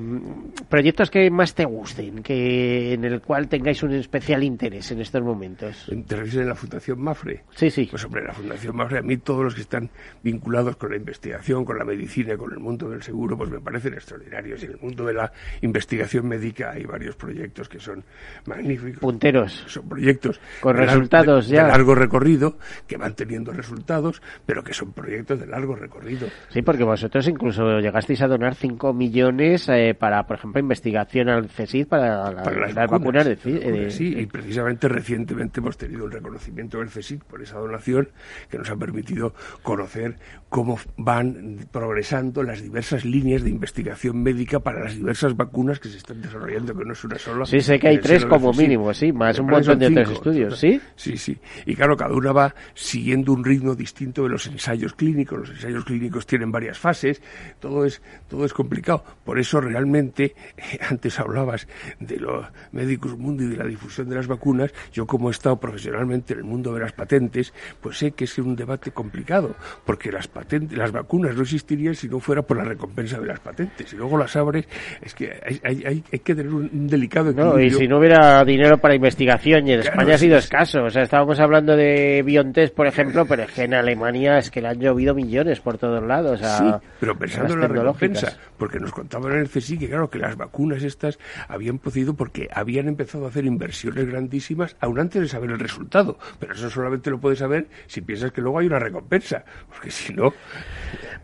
proyectos 0.70 1.10
que 1.12 1.30
más 1.30 1.54
te 1.54 1.66
gusten, 1.66 2.24
que 2.24 2.94
en 2.94 3.04
el 3.06 3.22
cual 3.22 3.48
tengáis 3.48 3.84
un 3.84 3.94
especial 3.94 4.44
interés 4.44 4.92
en 4.92 5.02
estos 5.02 5.22
momentos. 5.22 5.86
¿Te 6.08 6.16
refieres 6.16 6.46
a 6.48 6.50
la 6.50 6.56
Fundación 6.56 7.00
Mafre? 7.02 7.44
Sí, 7.56 7.70
sí. 7.70 7.88
Pues 7.90 8.04
hombre, 8.06 8.24
la 8.26 8.34
Fundación 8.34 8.76
Mafre, 8.76 9.00
a 9.00 9.02
mí 9.02 9.18
todos 9.18 9.44
los 9.44 9.56
que 9.56 9.62
están 9.62 9.90
vinculados 10.24 10.76
con 10.78 10.92
la 10.92 10.98
investigación, 10.98 11.66
con 11.66 11.78
la 11.78 11.86
medicina, 11.86 12.38
con 12.38 12.52
el 12.54 12.60
mundo 12.60 12.90
del 12.90 13.04
seguro, 13.04 13.38
pues 13.38 13.50
me 13.50 13.60
parecen 13.60 13.94
extraordinarios. 13.94 14.62
Y 14.64 14.66
en 14.66 14.72
el 14.74 14.80
mundo 14.80 15.06
de 15.06 15.14
la 15.14 15.32
investigación 15.62 16.28
médica 16.28 16.72
hay 16.72 16.84
varios 16.86 17.16
proyectos 17.16 17.68
que 17.70 17.80
son 17.80 18.04
magníficos. 18.46 19.00
Punteros. 19.00 19.66
Son 19.68 19.88
proyectos 19.88 20.40
Con 20.62 20.76
resultados 20.78 21.48
de- 21.48 21.56
ya. 21.58 21.64
de 21.66 21.70
largo 21.70 21.96
recorrido, 21.96 22.58
que 22.88 22.98
van 22.98 23.14
teniendo 23.16 23.52
resultados, 23.52 24.22
pero 24.46 24.64
que 24.64 24.74
son 24.74 24.94
proyectos 24.94 25.40
de 25.40 25.48
largo 25.48 25.76
recorrido. 25.76 26.17
Sí, 26.50 26.62
porque 26.62 26.84
vosotros 26.84 27.28
incluso 27.28 27.80
llegasteis 27.80 28.22
a 28.22 28.28
donar 28.28 28.56
5 28.56 28.94
millones 28.94 29.68
eh, 29.70 29.96
para, 29.98 30.26
por 30.28 30.38
ejemplo, 30.38 30.60
investigación 30.60 31.30
al 31.30 31.48
CSIC 31.48 31.88
para, 31.88 32.32
la- 32.32 32.44
para 32.44 32.60
las, 32.62 32.76
las 32.76 32.90
vacunas, 32.90 32.92
vacunas. 32.92 33.26
de 33.26 33.38
ci- 33.38 33.54
vacunas, 33.60 33.80
de- 33.80 33.92
sí, 33.92 34.16
y 34.18 34.26
precisamente 34.26 34.88
recientemente 34.88 35.60
hemos 35.60 35.78
tenido 35.78 36.06
un 36.06 36.12
reconocimiento 36.12 36.80
del 36.80 36.90
CSIC 36.90 37.24
por 37.24 37.42
esa 37.42 37.58
donación 37.60 38.10
que 38.50 38.58
nos 38.58 38.70
ha 38.70 38.76
permitido 38.76 39.34
conocer 39.64 40.16
cómo 40.50 40.80
van 40.98 41.68
progresando 41.72 42.44
las 42.44 42.62
diversas 42.62 43.06
líneas 43.06 43.44
de 43.44 43.50
investigación 43.50 44.22
médica 44.24 44.60
para 44.60 44.84
las 44.84 44.96
diversas 44.96 45.36
vacunas 45.36 45.80
que 45.80 45.90
se 45.90 45.98
están 45.98 46.22
desarrollando, 46.22 46.76
que 46.78 46.86
no 46.86 46.94
es 46.94 47.04
una 47.04 47.18
sola. 47.18 47.46
Sí, 47.46 47.60
sé 47.62 47.80
que 47.80 47.90
hay 47.90 47.98
tres 48.00 48.26
como 48.26 48.54
mínimo, 48.54 48.94
sí, 48.94 49.12
más 49.12 49.38
un 49.40 49.48
montón 49.48 49.80
de 49.80 49.86
son 49.88 49.94
otros 49.98 50.08
cinco, 50.08 50.18
estudios. 50.30 50.58
¿sí? 50.60 50.82
Sí, 50.96 51.18
sí. 51.18 51.38
Y 51.66 51.76
claro, 51.76 51.98
cada 51.98 52.14
una 52.14 52.32
va 52.32 52.56
siguiendo 52.74 53.34
un 53.34 53.44
ritmo 53.44 53.76
distinto 53.76 54.24
de 54.24 54.30
los 54.30 54.48
ensayos 54.48 54.94
clínicos. 54.94 55.40
Los 55.40 55.50
ensayos 55.52 55.84
clínicos 55.86 56.07
tienen 56.26 56.52
varias 56.52 56.78
fases. 56.78 57.22
Todo 57.60 57.86
es, 57.86 58.02
todo 58.28 58.46
es 58.46 58.54
complicado. 58.54 59.04
Por 59.24 59.40
eso 59.40 59.62
realmente, 59.62 60.36
eh, 60.58 60.80
antes 60.90 61.20
hablabas 61.20 61.68
de 62.00 62.18
los 62.18 62.46
médicos 62.72 63.18
mundo 63.18 63.44
y 63.44 63.48
de 63.48 63.58
la 63.58 63.66
difusión 63.66 64.10
de 64.10 64.16
las 64.16 64.28
vacunas. 64.28 64.74
Yo 64.92 65.06
como 65.06 65.30
he 65.30 65.32
estado 65.32 65.60
profesionalmente 65.60 66.34
en 66.34 66.40
el 66.40 66.46
mundo 66.46 66.74
de 66.74 66.82
las 66.82 66.94
patentes, 66.94 67.54
pues 67.82 67.98
sé 67.98 68.12
que 68.12 68.26
es 68.26 68.38
un 68.38 68.56
debate 68.56 68.92
complicado, 68.92 69.56
porque 69.86 70.12
las 70.12 70.28
patentes, 70.28 70.78
las 70.78 70.92
vacunas 70.92 71.36
no 71.36 71.42
existirían 71.42 71.96
si 71.96 72.08
no 72.08 72.20
fuera 72.20 72.42
por 72.42 72.58
la 72.58 72.64
recompensa 72.64 73.20
de 73.20 73.28
las 73.28 73.40
patentes. 73.40 73.92
Y 73.94 73.98
luego 73.98 74.18
las 74.18 74.36
abres, 74.36 74.68
es 75.02 75.14
que 75.14 75.32
hay, 75.46 75.60
hay, 75.64 75.84
hay, 75.86 76.04
hay 76.12 76.20
que 76.20 76.36
tener 76.36 76.54
un, 76.54 76.88
delicado 76.88 77.32
No, 77.34 77.52
equilibrio. 77.54 77.66
y 77.66 77.70
si 77.72 77.88
no 77.88 77.98
hubiera 78.00 78.44
dinero 78.44 78.78
para 78.78 78.96
investigación, 78.96 79.68
y 79.68 79.74
en 79.74 79.82
Claro, 79.82 80.00
España 80.00 80.16
ha 80.16 80.18
sido 80.18 80.38
escaso. 80.38 80.84
O 80.84 80.90
sea, 80.90 81.04
estábamos 81.04 81.40
hablando 81.40 81.76
de 81.76 82.24
BioNTech, 82.24 82.74
por 82.74 82.88
ejemplo, 82.88 83.26
pero 83.26 83.44
es 83.44 83.52
que 83.52 83.64
en 83.64 83.74
Alemania 83.74 84.38
es 84.38 84.52
que 84.52 84.62
le 84.62 84.70
han 84.70 84.80
llovido 84.80 85.14
millones 85.14 85.60
por 85.60 85.78
todos 85.98 86.08
lados. 86.08 86.40
O 86.40 86.44
sea, 86.44 86.58
Sí, 86.58 86.88
pero 87.00 87.18
pensando 87.18 87.54
en 87.54 87.62
la 87.62 87.68
recompensa, 87.68 88.38
porque 88.58 88.80
nos 88.80 88.92
contaban 88.92 89.34
en 89.34 89.40
el 89.40 89.50
CSI 89.50 89.78
que 89.78 89.88
claro 89.88 90.10
que 90.10 90.20
las 90.20 90.36
vacunas 90.36 90.84
estas 90.84 91.20
habían 91.48 91.80
podido 91.80 92.14
porque 92.16 92.50
habían 92.54 92.88
empezado 92.88 93.26
a 93.26 93.30
hacer 93.30 93.46
inversiones 93.46 94.06
grandísimas 94.08 94.76
aún 94.80 95.00
antes 95.00 95.22
de 95.22 95.28
saber 95.28 95.52
el 95.52 95.60
resultado, 95.60 96.18
pero 96.40 96.54
eso 96.54 96.70
solamente 96.70 97.10
lo 97.10 97.20
puedes 97.20 97.40
saber 97.40 97.68
si 97.88 98.02
piensas 98.02 98.32
que 98.32 98.42
luego 98.42 98.60
hay 98.60 98.68
una 98.68 98.80
recompensa, 98.80 99.44
porque 99.70 99.92
si 99.92 100.14
no, 100.14 100.34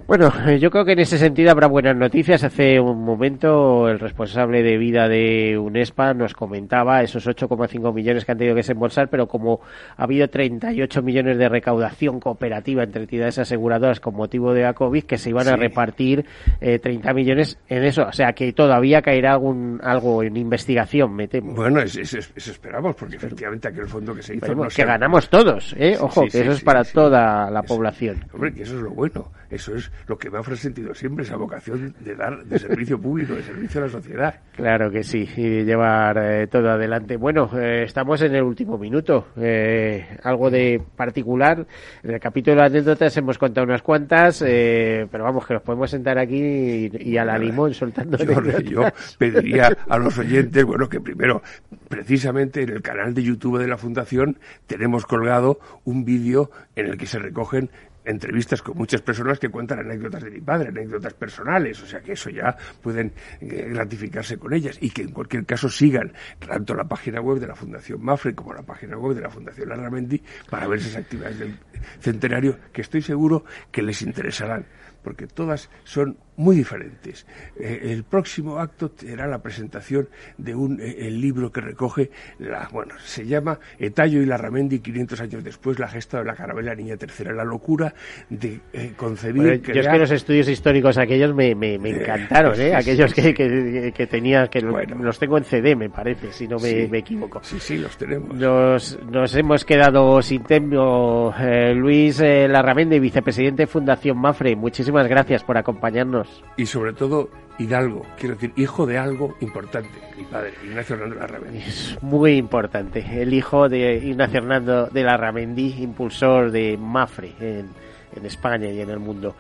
Bueno, 0.06 0.32
eh, 0.48 0.60
yo 0.60 0.70
creo 0.70 0.84
que 0.84 0.92
en 0.92 1.00
ese 1.00 1.18
sentido 1.18 1.52
habrá 1.52 1.68
buenas 1.68 1.96
noticias. 1.96 2.44
Hace 2.44 2.80
un 2.80 3.06
momento 3.06 3.88
el 3.88 4.00
responsable 4.00 4.62
de 4.62 4.78
vida 4.78 5.08
de 5.08 5.58
UNESPA 5.58 6.14
nos 6.14 6.34
comentaba 6.34 7.02
esos 7.02 7.26
8,5 7.26 7.94
millones 7.94 8.26
que 8.26 8.32
han 8.34 8.38
tenido 8.38 8.56
que 8.56 8.60
desembolsar, 8.60 9.10
pero 9.10 9.28
como 9.28 9.62
ha 9.96 10.04
habido 10.04 10.28
38 10.30 11.02
millones 11.02 11.38
de 11.38 11.48
recaudación 11.48 12.20
cooperativa 12.20 12.84
entre 12.84 13.04
entidades 13.04 13.40
aseguradoras 13.40 14.02
con 14.02 14.16
motivo 14.16 14.54
de 14.54 14.64
la 14.64 14.74
COVID, 14.74 15.04
que 15.04 15.18
se 15.18 15.30
iban 15.30 15.48
a 15.48 15.56
repartir 15.56 16.26
eh, 16.60 16.80
30 16.80 17.14
millones 17.14 17.23
en 17.32 17.84
eso. 17.84 18.04
O 18.08 18.12
sea, 18.12 18.34
que 18.34 18.52
todavía 18.54 19.02
caerá 19.02 19.34
algún, 19.34 19.80
algo 19.84 20.24
en 20.24 20.36
investigación, 20.38 21.14
me 21.16 21.28
temo. 21.28 21.54
bueno, 21.54 21.80
es- 21.82 21.96
es- 21.98 22.14
es- 22.14 22.32
eso 22.36 22.52
esperamos, 22.52 22.96
porque 22.96 23.16
efectivamente 23.16 23.68
aquel 23.68 23.88
fondo 23.88 24.14
que 24.14 24.22
se 24.22 24.36
hizo 24.36 24.54
no 24.54 24.64
que 24.64 24.70
se- 24.72 24.86
ganamos 24.86 25.30
todos, 25.30 25.76
¿eh? 25.78 25.98
Ojo, 26.00 26.22
sí, 26.24 26.28
que 26.28 26.32
sí, 26.32 26.40
eso 26.40 26.52
es 26.52 26.64
para 26.64 26.84
toda 26.84 27.50
la 27.50 27.64
población. 27.64 28.24
Hombre, 28.34 28.54
que 28.54 28.64
eso 28.64 28.76
es 28.76 28.82
lo 28.82 28.92
bueno, 28.92 29.32
eso 29.54 29.76
es 29.76 29.92
lo 30.08 30.18
que 30.18 30.30
me 30.30 30.40
ha 30.40 30.44
sentido 30.56 30.94
siempre, 30.94 31.24
esa 31.24 31.36
vocación 31.36 31.94
de 32.00 32.16
dar 32.16 32.44
de 32.44 32.60
servicio 32.60 33.00
público, 33.00 33.34
de 33.34 33.44
servicio 33.44 33.82
a 33.82 33.86
la 33.86 33.90
sociedad. 33.90 34.36
Claro 34.56 34.92
que 34.92 35.04
sí, 35.04 35.28
y 35.36 35.64
llevar 35.64 36.18
eh, 36.18 36.48
todo 36.48 36.70
adelante. 36.70 37.18
Bueno, 37.18 37.50
eh, 37.58 37.84
estamos 37.84 38.22
en 38.22 38.36
el 38.36 38.44
último 38.44 38.78
minuto. 38.78 39.28
Eh, 39.38 40.18
algo 40.24 40.50
de 40.50 40.82
particular. 40.96 41.66
En 42.04 42.12
el 42.12 42.20
capítulo 42.20 42.58
de 42.58 42.68
anécdotas 42.68 43.16
hemos 43.18 43.38
contado 43.38 43.66
unas 43.66 43.82
cuantas, 43.82 44.40
pero 44.42 45.24
vamos, 45.24 45.46
que 45.46 45.54
nos 45.56 45.64
podemos 45.64 45.90
sentar 45.90 46.18
aquí 46.18 46.42
y, 46.42 46.92
y 47.12 47.18
a 47.18 47.26
la 47.26 47.38
limón 47.38 47.74
soltando 47.74 48.18
Yo, 48.18 48.60
yo 48.60 48.82
pediría 49.18 49.76
a 49.88 49.98
los 49.98 50.18
oyentes, 50.18 50.64
bueno, 50.64 50.88
que 50.88 51.00
primero, 51.00 51.42
precisamente 51.90 52.62
en 52.62 52.70
el 52.70 52.82
canal 52.82 53.14
de 53.14 53.24
YouTube 53.24 53.60
de 53.60 53.68
la 53.68 53.78
Fundación, 53.78 54.38
tenemos 54.68 55.06
colgado 55.06 55.60
un 55.86 56.06
vídeo 56.06 56.52
en 56.76 56.88
el 56.88 56.98
que 56.98 57.06
se 57.06 57.20
recogen 57.20 57.70
entrevistas 58.06 58.62
con 58.62 58.78
muchas 58.78 59.02
personas 59.02 59.40
que 59.40 59.50
cuentan 59.50 59.80
anécdotas 59.80 60.24
de 60.24 60.32
mi 60.32 60.42
padre, 60.42 60.70
anécdotas 60.70 61.14
personales, 61.14 61.82
o 61.82 61.86
sea 61.86 62.02
que 62.02 62.14
eso 62.14 62.30
ya 62.30 62.56
pueden 62.82 63.14
eh, 63.42 63.70
gratificarse 63.70 64.38
con 64.38 64.54
ellas 64.54 64.78
y 64.82 64.90
que 64.90 65.04
en 65.04 65.12
cualquier 65.12 65.46
caso 65.46 65.70
sigan 65.70 66.14
tanto 66.40 66.74
la 66.76 66.84
página 66.84 67.22
web 67.22 67.40
de 67.40 67.48
la 67.48 67.56
Fundación 67.56 68.04
Mafre 68.04 68.34
como 68.34 68.54
la 68.54 68.64
página 68.64 68.98
web 68.98 69.16
de 69.16 69.22
la 69.22 69.30
Fundación 69.30 69.70
Larramendi 69.70 70.22
para 70.50 70.68
ver 70.68 70.80
esas 70.80 70.98
actividades 70.98 71.40
del 71.40 71.58
centenario 72.00 72.58
que 72.72 72.82
estoy 72.82 73.02
seguro 73.02 73.46
que 73.72 73.82
les 73.82 74.02
interesarán 74.02 74.66
porque 75.04 75.28
todas 75.28 75.70
son 75.84 76.18
muy 76.38 76.56
diferentes. 76.56 77.26
Eh, 77.60 77.80
el 77.92 78.04
próximo 78.04 78.60
acto 78.60 78.92
será 78.96 79.28
la 79.28 79.42
presentación 79.42 80.08
de 80.38 80.56
un 80.56 80.80
eh, 80.82 80.96
el 81.08 81.20
libro 81.22 81.52
que 81.52 81.62
recoge 81.62 82.10
la 82.40 82.68
bueno 82.72 82.96
se 83.04 83.26
llama 83.26 83.60
Etallo 83.78 84.22
y 84.22 84.26
Larramendi 84.26 84.80
500 84.80 85.22
años 85.22 85.44
después 85.44 85.80
la 85.80 85.88
gesta 85.88 86.20
de 86.20 86.26
la 86.26 86.34
carabela 86.36 86.74
niña 86.76 86.98
tercera 86.98 87.34
la 87.34 87.44
locura 87.44 87.94
de 88.30 88.60
eh, 88.74 88.94
concebir 88.96 89.44
Bueno, 89.44 89.64
yo 89.64 89.80
es 89.82 89.88
que 89.88 89.98
los 89.98 90.12
estudios 90.12 90.48
históricos 90.50 90.98
aquellos 90.98 91.34
me, 91.36 91.54
me, 91.56 91.78
me 91.78 91.90
encantaron, 91.92 92.60
¿eh? 92.60 92.74
Aquellos 92.76 93.14
que, 93.14 93.34
que, 93.34 93.92
que 93.96 94.08
tenía, 94.08 94.48
que 94.48 94.60
Bueno. 94.66 94.96
los 95.04 95.20
tengo 95.20 95.38
en 95.38 95.44
CD, 95.44 95.76
me 95.76 95.90
parece, 95.90 96.32
si 96.32 96.48
no 96.48 96.58
me, 96.58 96.70
Sí. 96.70 96.88
me 96.90 97.00
equivoco. 97.00 97.40
sí 97.44 97.60
sí 97.60 97.78
los 97.78 97.96
tenemos 97.98 98.36
Nos, 98.36 99.00
nos 99.12 99.36
hemos 99.36 99.66
quedado 99.66 100.22
sin 100.22 100.44
tiempo. 100.44 101.34
Eh, 101.40 101.74
Luis 101.76 102.20
Larramendi, 102.22 103.00
vicepresidente 103.00 103.64
de 103.64 103.68
Fundación 103.68 104.18
Mafre, 104.18 104.56
muchísimas 104.56 105.08
gracias 105.08 105.44
por 105.44 105.58
acompañarnos. 105.58 106.23
Y 106.58 106.66
sobre 106.66 106.94
todo 106.94 107.30
Hidalgo 107.60 108.06
quiero 108.18 108.36
decir 108.36 108.52
hijo 108.56 108.86
de 108.86 108.98
algo 108.98 109.36
importante 109.40 109.90
mi 110.18 110.24
padre 110.24 110.54
Ignacio 110.64 110.96
Hernando 110.96 111.16
Larramendi 111.18 111.60
Es 111.60 111.98
muy 112.02 112.34
importante. 112.38 113.06
El 113.22 113.34
hijo 113.34 113.70
de 113.70 113.98
Ignacio 113.98 114.40
Hernando 114.40 114.88
de 114.88 115.04
Larramendi, 115.04 115.76
impulsor 115.84 116.52
de 116.52 116.78
Mafre 116.78 117.34
en, 117.40 117.70
en 118.16 118.26
España 118.26 118.70
y 118.70 118.82
en 118.82 118.90
el 118.90 119.00
mundo. 119.00 119.36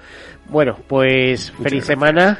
Bueno, 0.49 0.77
pues 0.88 1.51
Muchas 1.57 1.63
feliz 1.63 1.86
gracias. 1.88 1.88
semana 1.88 2.39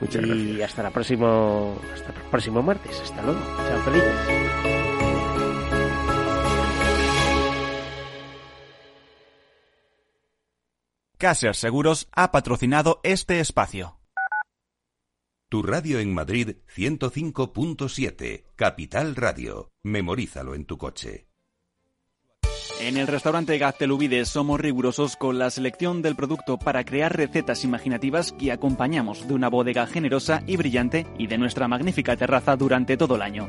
Muchas 0.00 0.22
y 0.22 0.26
gracias. 0.28 0.70
hasta 0.70 0.82
la 0.82 0.90
próximo 0.90 1.78
hasta 1.94 2.08
el 2.12 2.28
próximo 2.30 2.62
martes. 2.62 3.00
Hasta 3.00 3.22
luego. 3.22 3.40
Chao, 3.68 3.78
felices. 3.80 4.33
Caser 11.24 11.56
Seguros 11.56 12.06
ha 12.12 12.30
patrocinado 12.32 13.00
este 13.02 13.40
espacio. 13.40 13.98
Tu 15.48 15.62
radio 15.62 15.98
en 15.98 16.12
Madrid 16.12 16.56
105.7, 16.76 18.44
Capital 18.54 19.16
Radio. 19.16 19.72
Memorízalo 19.82 20.54
en 20.54 20.66
tu 20.66 20.76
coche. 20.76 21.26
En 22.78 22.98
el 22.98 23.06
restaurante 23.06 23.56
Gaztelubides 23.56 24.28
somos 24.28 24.60
rigurosos 24.60 25.16
con 25.16 25.38
la 25.38 25.48
selección 25.48 26.02
del 26.02 26.14
producto 26.14 26.58
para 26.58 26.84
crear 26.84 27.16
recetas 27.16 27.64
imaginativas 27.64 28.32
que 28.32 28.52
acompañamos 28.52 29.26
de 29.26 29.32
una 29.32 29.48
bodega 29.48 29.86
generosa 29.86 30.42
y 30.46 30.58
brillante 30.58 31.06
y 31.16 31.26
de 31.26 31.38
nuestra 31.38 31.68
magnífica 31.68 32.18
terraza 32.18 32.54
durante 32.56 32.98
todo 32.98 33.16
el 33.16 33.22
año. 33.22 33.48